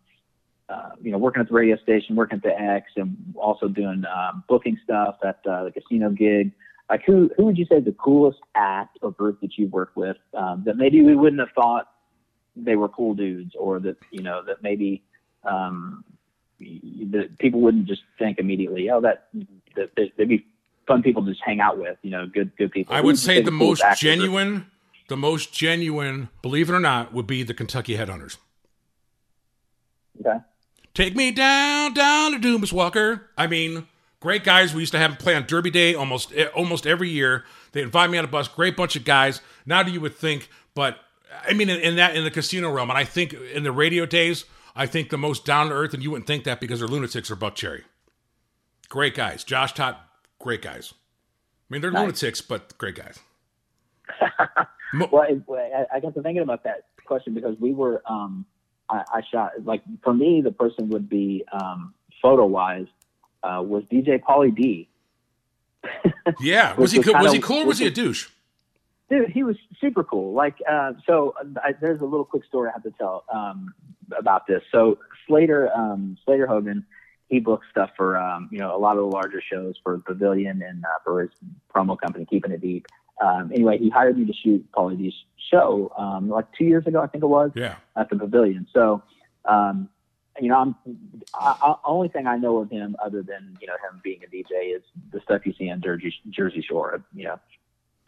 uh, 0.69 0.89
you 1.01 1.11
know, 1.11 1.17
working 1.17 1.41
at 1.41 1.47
the 1.47 1.53
radio 1.53 1.77
station, 1.77 2.15
working 2.15 2.37
at 2.37 2.43
the 2.43 2.59
X, 2.59 2.91
and 2.95 3.15
also 3.35 3.67
doing 3.67 4.03
um, 4.05 4.43
booking 4.47 4.77
stuff 4.83 5.15
at 5.23 5.39
uh, 5.49 5.63
the 5.63 5.71
casino 5.71 6.09
gig. 6.09 6.51
Like, 6.89 7.03
who 7.05 7.29
who 7.37 7.45
would 7.45 7.57
you 7.57 7.65
say 7.65 7.77
is 7.77 7.85
the 7.85 7.91
coolest 7.93 8.39
act 8.55 8.97
or 9.01 9.11
group 9.11 9.41
that 9.41 9.57
you've 9.57 9.71
worked 9.71 9.95
with 9.95 10.17
um, 10.33 10.63
that 10.65 10.77
maybe 10.77 11.01
we 11.01 11.15
wouldn't 11.15 11.39
have 11.39 11.49
thought 11.55 11.89
they 12.55 12.75
were 12.75 12.89
cool 12.89 13.13
dudes, 13.13 13.55
or 13.57 13.79
that 13.79 13.97
you 14.11 14.21
know 14.21 14.43
that 14.45 14.61
maybe 14.61 15.03
um, 15.43 16.03
that 16.59 17.37
people 17.39 17.61
wouldn't 17.61 17.85
just 17.85 18.01
think 18.17 18.39
immediately, 18.39 18.89
oh, 18.89 19.01
that, 19.01 19.29
that 19.75 20.11
they'd 20.17 20.27
be 20.27 20.45
fun 20.87 21.01
people 21.01 21.23
to 21.23 21.31
just 21.31 21.43
hang 21.43 21.59
out 21.59 21.77
with, 21.77 21.97
you 22.01 22.11
know, 22.11 22.27
good 22.27 22.55
good 22.57 22.71
people. 22.71 22.93
I 22.93 23.01
would 23.01 23.17
say 23.17 23.41
the 23.41 23.51
most 23.51 23.83
genuine, 23.97 24.65
the 25.07 25.17
most 25.17 25.53
genuine, 25.53 26.29
believe 26.41 26.69
it 26.69 26.73
or 26.73 26.79
not, 26.79 27.13
would 27.13 27.27
be 27.27 27.43
the 27.43 27.53
Kentucky 27.53 27.95
Headhunters. 27.95 28.37
Okay. 30.19 30.39
Take 30.93 31.15
me 31.15 31.31
down, 31.31 31.93
down 31.93 32.33
to 32.33 32.39
Dumas 32.39 32.73
Walker. 32.73 33.29
I 33.37 33.47
mean, 33.47 33.87
great 34.19 34.43
guys. 34.43 34.73
We 34.73 34.81
used 34.81 34.91
to 34.91 34.99
have 34.99 35.11
them 35.11 35.17
play 35.17 35.35
on 35.35 35.45
Derby 35.45 35.69
Day 35.69 35.93
almost 35.93 36.33
eh, 36.35 36.47
almost 36.47 36.85
every 36.85 37.09
year. 37.09 37.45
They 37.71 37.81
invite 37.81 38.09
me 38.09 38.17
on 38.17 38.25
a 38.25 38.27
bus. 38.27 38.47
Great 38.47 38.75
bunch 38.75 38.95
of 38.95 39.05
guys. 39.05 39.41
Now 39.65 39.83
do 39.83 39.91
you 39.91 40.01
would 40.01 40.15
think, 40.15 40.49
but 40.73 40.97
I 41.47 41.53
mean, 41.53 41.69
in, 41.69 41.79
in 41.79 41.95
that 41.97 42.15
in 42.15 42.23
the 42.23 42.31
casino 42.31 42.71
realm, 42.71 42.89
and 42.89 42.97
I 42.97 43.03
think 43.03 43.33
in 43.33 43.63
the 43.63 43.71
radio 43.71 44.05
days, 44.05 44.45
I 44.75 44.85
think 44.85 45.09
the 45.09 45.17
most 45.17 45.45
down 45.45 45.69
to 45.69 45.73
earth, 45.73 45.93
and 45.93 46.01
you 46.03 46.11
wouldn't 46.11 46.27
think 46.27 46.43
that 46.45 46.59
because 46.59 46.79
they're 46.79 46.87
lunatics 46.87 47.29
are 47.31 47.35
Buckcherry. 47.35 47.83
Great 48.89 49.13
guys. 49.15 49.43
Josh 49.43 49.73
Todd, 49.73 49.95
great 50.39 50.61
guys. 50.61 50.93
I 50.93 51.73
mean, 51.73 51.81
they're 51.81 51.91
Nice. 51.91 51.99
lunatics, 52.01 52.41
but 52.41 52.77
great 52.77 52.95
guys. 52.95 53.19
Well, 55.11 55.21
it, 55.29 55.43
I, 55.51 55.97
I 55.97 55.99
got 55.99 56.15
to 56.15 56.23
thinking 56.23 56.41
about 56.41 56.63
that 56.63 56.85
question 57.05 57.35
because 57.35 57.55
we 57.59 57.73
were, 57.75 58.01
um, 58.07 58.43
I, 58.89 59.03
I 59.13 59.21
shot 59.31 59.51
like 59.63 59.83
for 60.03 60.15
me, 60.15 60.41
the 60.41 60.51
person 60.51 60.89
would 60.89 61.07
be 61.07 61.43
um, 61.51 61.93
photo 62.23 62.47
wise 62.47 62.87
uh, 63.43 63.61
was 63.63 63.83
DJ 63.83 64.19
Pauly 64.19 64.55
D. 64.55 64.89
yeah. 66.39 66.73
Was 66.77 66.91
he? 66.91 66.99
Was 66.99 67.33
he 67.33 67.39
cool 67.39 67.59
or 67.63 67.65
was 67.67 67.77
he 67.77 67.85
a 67.85 67.91
douche? 67.91 68.29
Dude, 69.09 69.29
he 69.29 69.43
was 69.43 69.55
super 69.81 70.03
cool. 70.03 70.33
Like, 70.33 70.57
uh, 70.69 70.93
so 71.05 71.33
I, 71.63 71.73
there's 71.81 72.01
a 72.01 72.05
little 72.05 72.25
quick 72.25 72.45
story 72.45 72.69
I 72.69 72.73
have 72.73 72.83
to 72.83 72.91
tell 72.91 73.23
um, 73.33 73.73
about 74.17 74.45
this. 74.45 74.61
So 74.71 74.99
Slater, 75.27 75.71
um, 75.75 76.17
Slater 76.25 76.45
Hogan, 76.45 76.85
he 77.27 77.39
booked 77.39 77.65
stuff 77.71 77.91
for 77.95 78.17
um, 78.17 78.49
you 78.51 78.59
know 78.59 78.75
a 78.75 78.77
lot 78.77 78.97
of 78.97 79.09
the 79.09 79.15
larger 79.15 79.41
shows 79.41 79.75
for 79.83 79.97
the 79.97 80.03
Pavilion 80.03 80.61
and 80.61 80.83
uh, 80.83 80.99
for 81.03 81.21
his 81.21 81.29
promo 81.73 81.97
company, 81.99 82.25
Keeping 82.25 82.51
It 82.51 82.61
Deep. 82.61 82.87
Um, 83.21 83.51
anyway, 83.53 83.77
he 83.77 83.89
hired 83.89 84.17
me 84.17 84.25
to 84.25 84.33
shoot 84.33 84.65
Pauly 84.71 84.97
D's 84.97 85.13
show 85.51 85.91
um, 85.97 86.29
like 86.29 86.45
two 86.57 86.65
years 86.65 86.85
ago, 86.87 87.01
I 87.01 87.07
think 87.07 87.23
it 87.23 87.27
was. 87.27 87.51
Yeah. 87.55 87.75
at 87.95 88.09
the 88.09 88.15
pavilion. 88.15 88.67
So, 88.73 89.03
um, 89.45 89.89
you 90.39 90.47
know, 90.47 90.57
I'm 90.57 90.75
I, 91.33 91.55
I, 91.61 91.75
only 91.85 92.07
thing 92.07 92.27
I 92.27 92.37
know 92.37 92.59
of 92.59 92.69
him 92.69 92.95
other 93.03 93.21
than 93.21 93.57
you 93.61 93.67
know 93.67 93.73
him 93.73 93.99
being 94.03 94.21
a 94.23 94.27
DJ 94.27 94.75
is 94.75 94.83
the 95.11 95.19
stuff 95.21 95.45
you 95.45 95.53
see 95.57 95.69
on 95.69 95.81
Jersey 95.81 96.13
Jersey 96.29 96.61
Shore. 96.61 97.03
You 97.13 97.25
know, 97.25 97.39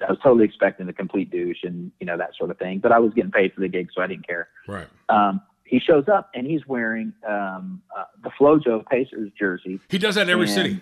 I 0.05 0.11
was 0.11 0.19
totally 0.23 0.45
expecting 0.45 0.85
the 0.87 0.93
complete 0.93 1.29
douche 1.31 1.63
and 1.63 1.91
you 1.99 2.05
know 2.05 2.17
that 2.17 2.31
sort 2.37 2.51
of 2.51 2.57
thing, 2.57 2.79
but 2.79 2.91
I 2.91 2.99
was 2.99 3.13
getting 3.13 3.31
paid 3.31 3.53
for 3.53 3.61
the 3.61 3.67
gig, 3.67 3.89
so 3.95 4.01
I 4.01 4.07
didn't 4.07 4.27
care. 4.27 4.47
Right. 4.67 4.87
Um, 5.09 5.41
he 5.63 5.79
shows 5.79 6.05
up 6.09 6.29
and 6.35 6.45
he's 6.45 6.67
wearing 6.67 7.13
um, 7.27 7.81
uh, 7.97 8.03
the 8.23 8.29
FloJo 8.31 8.85
Pacers 8.87 9.31
jersey, 9.39 9.79
He 9.89 9.97
does 9.97 10.15
that 10.15 10.23
in 10.23 10.29
every 10.29 10.45
And- 10.45 10.53
city. 10.53 10.81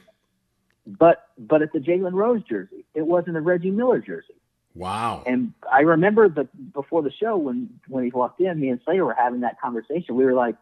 but 0.87 1.27
but 1.37 1.61
it's 1.61 1.75
a 1.75 1.79
Jalen 1.79 2.13
Rose 2.13 2.41
jersey. 2.43 2.85
It 2.95 3.05
wasn't 3.05 3.37
a 3.37 3.41
Reggie 3.41 3.71
Miller 3.71 3.99
jersey. 3.99 4.33
Wow. 4.75 5.23
And 5.25 5.53
I 5.71 5.81
remember 5.81 6.29
the 6.29 6.47
before 6.73 7.01
the 7.03 7.11
show 7.11 7.37
when 7.37 7.69
when 7.87 8.03
he 8.03 8.11
walked 8.11 8.39
in, 8.41 8.59
me 8.59 8.69
and 8.69 8.79
Slater 8.85 9.05
were 9.05 9.13
having 9.13 9.41
that 9.41 9.59
conversation. 9.61 10.15
We 10.15 10.25
were 10.25 10.33
like, 10.33 10.55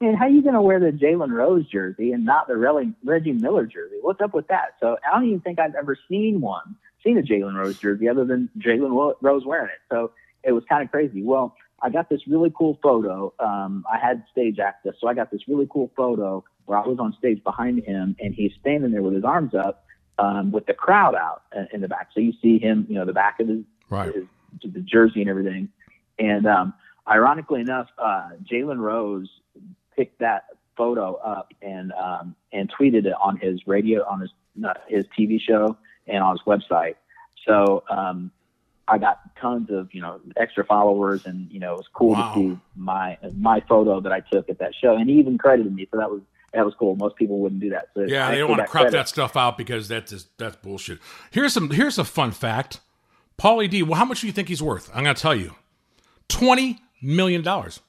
"Man, 0.00 0.14
how 0.14 0.26
are 0.26 0.30
you 0.30 0.42
going 0.42 0.54
to 0.54 0.62
wear 0.62 0.78
the 0.80 0.90
Jalen 0.92 1.30
Rose 1.32 1.66
jersey 1.68 2.12
and 2.12 2.24
not 2.24 2.46
the 2.46 2.56
Reggie 2.56 3.32
Miller 3.32 3.66
jersey? 3.66 3.96
What's 4.00 4.20
up 4.20 4.32
with 4.34 4.46
that?" 4.48 4.74
So 4.80 4.96
I 5.06 5.14
don't 5.14 5.26
even 5.28 5.40
think 5.40 5.58
I've 5.58 5.74
ever 5.74 5.96
seen 6.08 6.40
one, 6.40 6.76
seen 7.04 7.18
a 7.18 7.22
Jalen 7.22 7.54
Rose 7.54 7.78
jersey 7.78 8.08
other 8.08 8.24
than 8.24 8.48
Jalen 8.58 9.14
Rose 9.20 9.44
wearing 9.44 9.68
it. 9.68 9.80
So 9.94 10.12
it 10.42 10.52
was 10.52 10.64
kind 10.68 10.82
of 10.82 10.90
crazy. 10.90 11.22
Well, 11.22 11.54
I 11.82 11.90
got 11.90 12.08
this 12.08 12.26
really 12.26 12.52
cool 12.56 12.78
photo. 12.82 13.32
Um, 13.38 13.84
I 13.92 13.98
had 13.98 14.24
stage 14.32 14.58
access, 14.58 14.94
so 15.00 15.06
I 15.06 15.14
got 15.14 15.30
this 15.30 15.42
really 15.46 15.68
cool 15.70 15.90
photo 15.96 16.42
where 16.64 16.78
I 16.78 16.86
was 16.86 16.98
on 16.98 17.14
stage 17.18 17.44
behind 17.44 17.84
him, 17.84 18.16
and 18.18 18.34
he's 18.34 18.52
standing 18.60 18.90
there 18.90 19.02
with 19.02 19.12
his 19.14 19.24
arms 19.24 19.54
up, 19.54 19.84
um, 20.18 20.50
with 20.50 20.64
the 20.66 20.72
crowd 20.72 21.14
out 21.14 21.42
in- 21.54 21.68
in 21.72 21.80
the 21.82 21.88
back. 21.88 22.08
So 22.14 22.20
you 22.20 22.32
see 22.40 22.58
him, 22.58 22.86
you 22.88 22.94
know, 22.94 23.04
the 23.04 23.12
back 23.12 23.38
of 23.40 23.48
his 23.48 23.64
Right. 23.90 24.14
his, 24.14 24.24
the 24.72 24.80
jersey 24.80 25.20
and 25.20 25.28
everything. 25.28 25.68
And 26.18 26.46
um, 26.46 26.72
ironically 27.06 27.60
enough, 27.60 27.88
uh, 27.98 28.30
Jalen 28.50 28.78
Rose 28.78 29.28
picked 29.94 30.20
that 30.20 30.44
photo 30.76 31.14
up 31.16 31.52
and 31.60 31.92
um, 31.92 32.34
and 32.52 32.72
tweeted 32.72 33.04
it 33.04 33.14
on 33.20 33.36
his 33.36 33.66
radio 33.66 34.04
on 34.08 34.20
his 34.20 34.30
uh, 34.64 34.72
his 34.88 35.04
TV 35.18 35.38
show 35.40 35.76
and 36.06 36.22
on 36.22 36.36
his 36.36 36.42
website. 36.46 36.94
So 37.46 37.82
um, 37.90 38.30
I 38.88 38.98
got 38.98 39.18
tons 39.40 39.70
of 39.70 39.92
you 39.94 40.00
know 40.02 40.20
extra 40.36 40.64
followers, 40.64 41.26
and 41.26 41.50
you 41.50 41.60
know 41.60 41.74
it 41.74 41.78
was 41.78 41.88
cool 41.92 42.12
Wow. 42.12 42.34
to 42.34 42.40
see 42.40 42.58
my 42.76 43.18
my 43.36 43.60
photo 43.68 44.00
that 44.00 44.12
I 44.12 44.20
took 44.20 44.48
at 44.48 44.58
that 44.58 44.74
show, 44.74 44.94
and 44.96 45.08
he 45.08 45.16
even 45.18 45.38
credited 45.38 45.74
me. 45.74 45.86
So 45.90 45.98
that 45.98 46.10
was 46.10 46.20
that 46.52 46.64
was 46.64 46.74
cool. 46.78 46.94
Most 46.96 47.16
people 47.16 47.38
wouldn't 47.40 47.60
do 47.60 47.70
that. 47.70 47.88
So 47.94 48.02
Yeah, 48.02 48.30
they 48.30 48.38
don't 48.38 48.48
want 48.48 48.60
to 48.60 48.66
crop 48.68 48.82
credit. 48.84 48.96
that 48.96 49.08
stuff 49.08 49.36
out 49.36 49.58
because 49.58 49.88
that's 49.88 50.12
just, 50.12 50.38
that's 50.38 50.56
bullshit. 50.56 50.98
Here's 51.30 51.52
some 51.52 51.70
here's 51.70 51.98
a 51.98 52.04
fun 52.04 52.30
fact. 52.32 52.80
Pauly 53.36 53.68
D, 53.68 53.82
well, 53.82 53.98
how 53.98 54.04
much 54.04 54.20
do 54.20 54.28
you 54.28 54.32
think 54.32 54.48
he's 54.48 54.62
worth? 54.62 54.88
I'm 54.94 55.02
gonna 55.02 55.14
tell 55.14 55.34
you. 55.34 55.54
Twenty 56.28 56.78
million 57.02 57.42
dollars. 57.42 57.80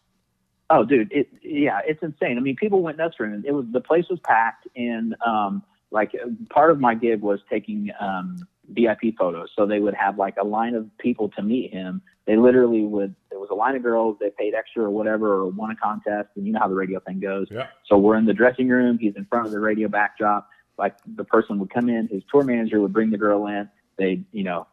Oh, 0.70 0.84
dude, 0.84 1.12
it 1.12 1.30
yeah, 1.44 1.82
it's 1.86 2.02
insane. 2.02 2.38
I 2.38 2.42
mean, 2.42 2.56
people 2.56 2.82
went 2.82 2.98
nuts 2.98 3.16
for 3.16 3.26
him. 3.26 3.44
It 3.46 3.52
was 3.52 3.66
the 3.72 3.82
place 3.82 4.06
was 4.10 4.20
packed, 4.22 4.68
and 4.76 5.16
um, 5.26 5.62
like 5.92 6.12
part 6.50 6.72
of 6.72 6.80
my 6.80 6.96
gig 6.96 7.22
was 7.22 7.40
taking 7.50 7.92
um, 8.00 8.48
VIP 8.70 9.16
photos. 9.18 9.50
So 9.56 9.66
they 9.66 9.80
would 9.80 9.94
have 9.94 10.18
like 10.18 10.36
a 10.40 10.44
line 10.44 10.76
of 10.76 10.90
people 10.98 11.30
to 11.30 11.42
meet 11.42 11.72
him. 11.72 12.02
They 12.26 12.38
literally 12.38 12.82
would. 12.82 13.16
There 13.30 13.40
was 13.40 13.50
a 13.52 13.56
line 13.56 13.76
of 13.76 13.84
girls. 13.84 14.18
They 14.20 14.32
paid 14.38 14.56
extra 14.56 14.84
or 14.84 14.90
whatever, 14.90 15.34
or 15.34 15.48
won 15.48 15.72
a 15.72 15.76
contest, 15.76 16.30
and 16.36 16.46
you 16.46 16.54
know 16.54 16.60
how 16.60 16.68
the 16.68 16.76
radio 16.76 17.00
thing 17.00 17.20
goes. 17.20 17.48
Yeah. 17.52 17.68
So 17.88 17.98
we're 17.98 18.18
in 18.18 18.26
the 18.26 18.34
dressing 18.34 18.68
room. 18.68 18.98
He's 18.98 19.16
in 19.16 19.26
front 19.26 19.46
of 19.46 19.52
the 19.52 19.60
radio 19.60 19.88
backdrop. 19.88 20.50
Like 20.78 20.96
the 21.16 21.24
person 21.24 21.60
would 21.60 21.74
come 21.74 21.88
in, 21.88 22.08
his 22.08 22.24
tour 22.32 22.44
manager 22.44 22.82
would 22.82 22.94
bring 22.94 23.12
the 23.12 23.18
girl 23.18 23.48
in. 23.48 23.70
They, 23.98 24.24
you 24.32 24.44
know, 24.44 24.68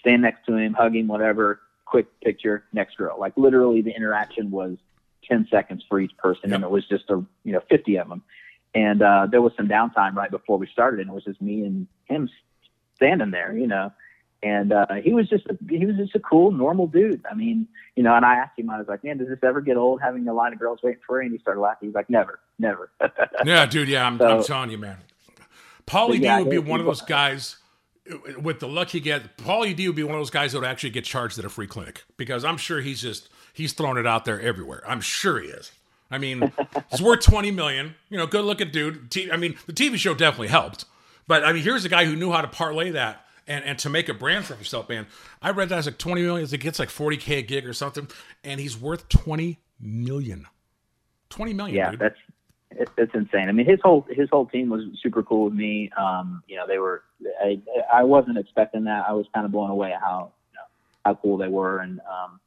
stand 0.00 0.22
next 0.22 0.46
to 0.46 0.56
him, 0.56 0.72
hug 0.72 0.94
him, 0.94 1.08
whatever. 1.08 1.60
Quick 1.84 2.06
picture, 2.20 2.64
next 2.72 2.96
girl. 2.96 3.18
Like 3.18 3.34
literally, 3.36 3.82
the 3.82 3.90
interaction 3.94 4.50
was 4.50 4.78
ten 5.28 5.46
seconds 5.50 5.84
for 5.88 6.00
each 6.00 6.16
person, 6.16 6.52
and 6.52 6.64
it 6.64 6.70
was 6.70 6.86
just 6.88 7.10
a 7.10 7.22
you 7.44 7.52
know 7.52 7.60
fifty 7.68 7.96
of 7.96 8.08
them. 8.08 8.22
And 8.74 9.02
uh, 9.02 9.28
there 9.30 9.40
was 9.40 9.52
some 9.56 9.68
downtime 9.68 10.14
right 10.14 10.30
before 10.30 10.58
we 10.58 10.66
started, 10.66 11.00
and 11.00 11.08
it 11.08 11.12
was 11.12 11.24
just 11.24 11.40
me 11.40 11.62
and 11.64 11.86
him 12.06 12.28
standing 12.96 13.30
there, 13.30 13.56
you 13.56 13.66
know. 13.66 13.92
And 14.42 14.72
uh, 14.72 14.86
he 15.02 15.14
was 15.14 15.28
just 15.28 15.46
a, 15.46 15.56
he 15.70 15.86
was 15.86 15.96
just 15.96 16.14
a 16.14 16.20
cool, 16.20 16.50
normal 16.50 16.86
dude. 16.86 17.24
I 17.30 17.34
mean, 17.34 17.66
you 17.96 18.02
know. 18.02 18.14
And 18.14 18.26
I 18.26 18.34
asked 18.34 18.58
him, 18.58 18.68
I 18.68 18.78
was 18.78 18.88
like, 18.88 19.02
"Man, 19.02 19.16
does 19.16 19.28
this 19.28 19.38
ever 19.42 19.60
get 19.62 19.76
old 19.76 20.02
having 20.02 20.26
a 20.28 20.34
line 20.34 20.52
of 20.52 20.58
girls 20.58 20.80
waiting 20.82 21.00
for 21.06 21.20
you?" 21.22 21.26
And 21.26 21.32
he 21.32 21.40
started 21.40 21.60
laughing. 21.60 21.88
He's 21.88 21.94
like, 21.94 22.10
"Never, 22.10 22.40
never." 22.58 22.90
Yeah, 23.46 23.64
dude. 23.66 23.88
Yeah, 23.88 24.06
I'm, 24.06 24.18
So- 24.18 24.38
I'm 24.38 24.44
telling 24.44 24.70
you, 24.70 24.78
man. 24.78 24.98
Pauly 25.86 26.20
yeah, 26.20 26.38
D 26.38 26.44
would 26.44 26.50
be 26.50 26.58
one 26.58 26.80
of 26.80 26.86
those 26.86 27.02
guys. 27.02 27.56
With 28.38 28.60
the 28.60 28.68
luck 28.68 28.88
he 28.90 29.00
get, 29.00 29.38
Pauly 29.38 29.74
D 29.74 29.86
would 29.86 29.96
be 29.96 30.02
one 30.02 30.14
of 30.14 30.20
those 30.20 30.30
guys 30.30 30.52
that 30.52 30.60
would 30.60 30.68
actually 30.68 30.90
get 30.90 31.04
charged 31.04 31.38
at 31.38 31.44
a 31.46 31.48
free 31.48 31.66
clinic 31.66 32.04
because 32.18 32.44
I'm 32.44 32.58
sure 32.58 32.80
he's 32.82 33.00
just 33.00 33.30
he's 33.54 33.72
throwing 33.72 33.96
it 33.96 34.06
out 34.06 34.24
there 34.26 34.40
everywhere. 34.40 34.82
I'm 34.86 35.00
sure 35.00 35.40
he 35.40 35.48
is. 35.48 35.72
I 36.14 36.18
mean, 36.18 36.52
he's 36.92 37.02
worth 37.02 37.20
twenty 37.20 37.50
million. 37.50 37.96
You 38.08 38.18
know, 38.18 38.26
good 38.26 38.44
looking 38.44 38.70
dude. 38.70 39.10
T- 39.10 39.32
I 39.32 39.36
mean, 39.36 39.56
the 39.66 39.72
TV 39.72 39.96
show 39.96 40.14
definitely 40.14 40.48
helped, 40.48 40.84
but 41.26 41.44
I 41.44 41.52
mean, 41.52 41.64
here's 41.64 41.84
a 41.84 41.88
guy 41.88 42.04
who 42.04 42.14
knew 42.14 42.30
how 42.30 42.40
to 42.40 42.46
parlay 42.46 42.90
that 42.90 43.26
and, 43.48 43.64
and 43.64 43.78
to 43.80 43.90
make 43.90 44.08
a 44.08 44.14
brand 44.14 44.44
for 44.44 44.54
himself. 44.54 44.88
Man, 44.88 45.08
I 45.42 45.50
read 45.50 45.70
that 45.70 45.78
as 45.78 45.86
like 45.86 45.98
twenty 45.98 46.22
million. 46.22 46.48
It 46.50 46.58
gets 46.58 46.78
like 46.78 46.88
forty 46.88 47.16
k 47.16 47.38
a 47.38 47.42
gig 47.42 47.66
or 47.66 47.72
something, 47.72 48.08
and 48.44 48.60
he's 48.60 48.80
worth 48.80 49.08
twenty 49.08 49.58
million. 49.80 50.46
Twenty 51.30 51.52
million. 51.52 51.76
yeah, 51.76 51.90
dude. 51.90 52.00
that's 52.00 52.18
it, 52.70 52.88
it's 52.96 53.12
insane. 53.12 53.48
I 53.48 53.52
mean, 53.52 53.66
his 53.66 53.80
whole 53.82 54.06
his 54.08 54.28
whole 54.30 54.46
team 54.46 54.68
was 54.68 54.82
super 55.02 55.24
cool 55.24 55.46
with 55.46 55.54
me. 55.54 55.90
Um, 55.98 56.44
you 56.46 56.54
know, 56.54 56.66
they 56.68 56.78
were. 56.78 57.02
I, 57.42 57.60
I 57.92 58.04
wasn't 58.04 58.38
expecting 58.38 58.84
that. 58.84 59.04
I 59.08 59.12
was 59.14 59.26
kind 59.34 59.44
of 59.44 59.50
blown 59.50 59.70
away 59.70 59.92
at 59.92 60.00
how 60.00 60.30
you 60.52 60.56
know, 60.56 60.66
how 61.04 61.14
cool 61.14 61.38
they 61.38 61.48
were 61.48 61.78
and 61.78 62.00
um, 62.00 62.38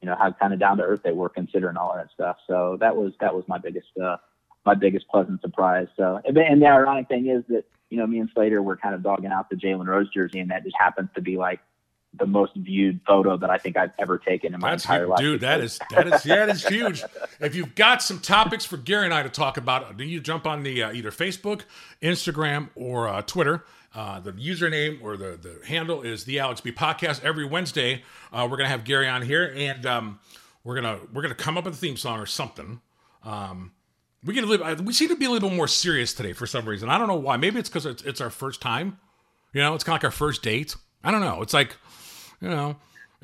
you 0.00 0.06
know 0.06 0.16
how 0.18 0.32
kind 0.32 0.52
of 0.52 0.60
down 0.60 0.76
to 0.78 0.82
earth 0.82 1.00
they 1.02 1.12
were 1.12 1.28
considering 1.28 1.76
all 1.76 1.90
of 1.90 1.96
that 1.96 2.10
stuff. 2.12 2.36
So 2.46 2.76
that 2.80 2.96
was 2.96 3.12
that 3.20 3.34
was 3.34 3.44
my 3.48 3.58
biggest 3.58 3.88
uh, 4.02 4.16
my 4.64 4.74
biggest 4.74 5.08
pleasant 5.08 5.40
surprise. 5.40 5.88
So 5.96 6.20
and, 6.24 6.36
and 6.36 6.62
the 6.62 6.66
ironic 6.66 7.08
thing 7.08 7.28
is 7.28 7.44
that 7.48 7.64
you 7.90 7.98
know 7.98 8.06
me 8.06 8.18
and 8.20 8.30
Slater 8.34 8.62
were 8.62 8.76
kind 8.76 8.94
of 8.94 9.02
dogging 9.02 9.32
out 9.32 9.50
the 9.50 9.56
Jalen 9.56 9.86
Rose 9.86 10.08
jersey, 10.12 10.40
and 10.40 10.50
that 10.50 10.64
just 10.64 10.76
happens 10.78 11.08
to 11.14 11.20
be 11.20 11.36
like 11.36 11.60
the 12.14 12.26
most 12.26 12.52
viewed 12.56 13.00
photo 13.06 13.36
that 13.36 13.50
I 13.50 13.58
think 13.58 13.76
I've 13.76 13.90
ever 13.98 14.18
taken 14.18 14.54
in 14.54 14.60
my 14.60 14.70
That's 14.70 14.84
entire 14.84 15.00
huge, 15.02 15.08
life. 15.10 15.18
dude. 15.18 15.40
That 15.40 15.60
is 15.60 15.78
that 15.90 16.06
is 16.06 16.26
yeah, 16.26 16.46
that 16.46 16.48
is 16.50 16.66
huge. 16.66 17.04
If 17.40 17.54
you've 17.54 17.74
got 17.74 18.02
some 18.02 18.20
topics 18.20 18.64
for 18.64 18.76
Gary 18.76 19.04
and 19.04 19.14
I 19.14 19.22
to 19.22 19.28
talk 19.28 19.56
about, 19.56 19.96
do 19.96 20.04
you 20.04 20.20
jump 20.20 20.46
on 20.46 20.62
the 20.62 20.82
uh, 20.82 20.92
either 20.92 21.10
Facebook, 21.10 21.62
Instagram, 22.02 22.70
or 22.74 23.08
uh, 23.08 23.22
Twitter? 23.22 23.64
Uh, 23.94 24.20
the 24.20 24.32
username 24.32 25.02
or 25.02 25.16
the 25.16 25.38
the 25.40 25.66
handle 25.66 26.02
is 26.02 26.24
the 26.24 26.38
Alex 26.38 26.60
B 26.60 26.70
Podcast. 26.72 27.24
Every 27.24 27.44
Wednesday, 27.44 28.02
uh, 28.32 28.46
we're 28.50 28.56
gonna 28.56 28.68
have 28.68 28.84
Gary 28.84 29.08
on 29.08 29.22
here, 29.22 29.52
and 29.56 29.86
um, 29.86 30.20
we're 30.62 30.74
gonna 30.74 31.00
we're 31.12 31.22
gonna 31.22 31.34
come 31.34 31.56
up 31.56 31.64
with 31.64 31.74
a 31.74 31.76
theme 31.76 31.96
song 31.96 32.20
or 32.20 32.26
something. 32.26 32.80
Um, 33.24 33.72
We 34.24 34.34
get 34.34 34.44
a 34.44 34.46
little. 34.46 34.74
We 34.84 34.92
seem 34.92 35.08
to 35.08 35.16
be 35.16 35.24
a 35.24 35.30
little 35.30 35.48
bit 35.48 35.56
more 35.56 35.68
serious 35.68 36.12
today 36.12 36.32
for 36.32 36.46
some 36.46 36.68
reason. 36.68 36.88
I 36.90 36.98
don't 36.98 37.08
know 37.08 37.16
why. 37.16 37.36
Maybe 37.38 37.58
it's 37.58 37.68
because 37.68 37.86
it's, 37.86 38.02
it's 38.02 38.20
our 38.20 38.30
first 38.30 38.60
time. 38.60 38.98
You 39.54 39.62
know, 39.62 39.74
it's 39.74 39.84
kind 39.84 39.94
of 39.94 40.02
like 40.02 40.04
our 40.04 40.10
first 40.10 40.42
date. 40.42 40.76
I 41.02 41.10
don't 41.10 41.20
know. 41.20 41.40
It's 41.40 41.54
like, 41.54 41.76
you 42.40 42.48
know, 42.48 42.76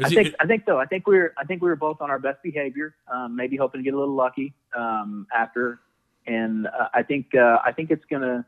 I 0.02 0.08
think 0.08 0.34
I 0.40 0.46
think 0.46 0.62
so. 0.64 0.78
I 0.78 0.86
think 0.86 1.06
we 1.06 1.18
are 1.18 1.34
I 1.36 1.44
think 1.44 1.60
we 1.62 1.68
were 1.68 1.76
both 1.76 2.00
on 2.00 2.10
our 2.10 2.18
best 2.18 2.42
behavior. 2.42 2.94
Um, 3.12 3.36
maybe 3.36 3.56
hoping 3.56 3.80
to 3.80 3.84
get 3.84 3.92
a 3.92 3.98
little 3.98 4.14
lucky 4.14 4.54
um, 4.74 5.26
after, 5.34 5.80
and 6.26 6.66
uh, 6.68 6.88
I 6.94 7.02
think 7.02 7.34
uh, 7.34 7.58
I 7.64 7.72
think 7.72 7.90
it's 7.90 8.04
gonna. 8.10 8.46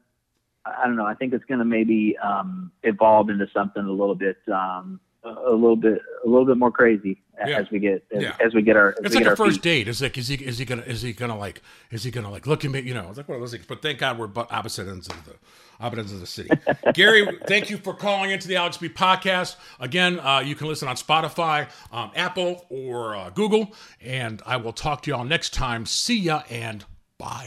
I 0.82 0.86
don't 0.86 0.96
know. 0.96 1.06
I 1.06 1.14
think 1.14 1.32
it's 1.32 1.44
gonna 1.44 1.64
maybe 1.64 2.16
um, 2.18 2.70
evolve 2.82 3.30
into 3.30 3.46
something 3.52 3.82
a 3.84 3.90
little 3.90 4.14
bit, 4.14 4.36
um, 4.52 5.00
a 5.24 5.50
little 5.50 5.76
bit, 5.76 6.00
a 6.24 6.28
little 6.28 6.46
bit 6.46 6.56
more 6.56 6.70
crazy 6.70 7.20
Yeah. 7.46 7.58
as 7.58 7.70
we 7.70 7.78
get 7.80 8.04
as, 8.14 8.22
Yeah. 8.22 8.36
as 8.44 8.54
we 8.54 8.62
get 8.62 8.76
our. 8.76 8.94
It's 9.02 9.14
like 9.14 9.24
a 9.26 9.34
first 9.36 9.56
feet. 9.56 9.62
date. 9.62 9.88
It's 9.88 10.00
like, 10.00 10.16
is 10.18 10.28
he 10.28 10.36
is 10.36 10.58
he 10.58 10.64
gonna 10.64 10.82
is 10.82 11.02
he 11.02 11.12
gonna 11.12 11.36
like 11.36 11.62
is 11.90 12.04
he 12.04 12.10
gonna 12.10 12.30
like 12.30 12.46
look 12.46 12.64
at 12.64 12.70
me? 12.70 12.80
You 12.80 12.94
know, 12.94 13.08
it's 13.08 13.16
like 13.18 13.28
one 13.28 13.36
of 13.36 13.42
those 13.42 13.52
things. 13.52 13.66
But 13.66 13.82
thank 13.82 13.98
God 13.98 14.18
we're 14.18 14.30
opposite 14.36 14.86
ends 14.88 15.08
of 15.08 15.24
the 15.24 15.34
opposite 15.80 16.00
ends 16.00 16.12
of 16.12 16.20
the 16.20 16.26
city. 16.26 16.50
Gary, 16.94 17.26
thank 17.46 17.70
you 17.70 17.76
for 17.78 17.92
calling 17.94 18.30
into 18.30 18.46
the 18.48 18.56
Alex 18.56 18.76
B 18.78 18.88
podcast. 18.88 19.56
Again, 19.80 20.20
uh, 20.20 20.40
you 20.44 20.54
can 20.54 20.68
listen 20.68 20.88
on 20.88 20.96
Spotify, 20.96 21.68
um, 21.92 22.10
Apple, 22.14 22.64
or 22.70 23.14
uh, 23.16 23.30
Google. 23.30 23.74
And 24.00 24.40
I 24.46 24.56
will 24.58 24.72
talk 24.72 25.02
to 25.02 25.10
y'all 25.10 25.24
next 25.24 25.52
time. 25.52 25.86
See 25.86 26.18
ya 26.18 26.42
and 26.50 26.84
bye. 27.18 27.44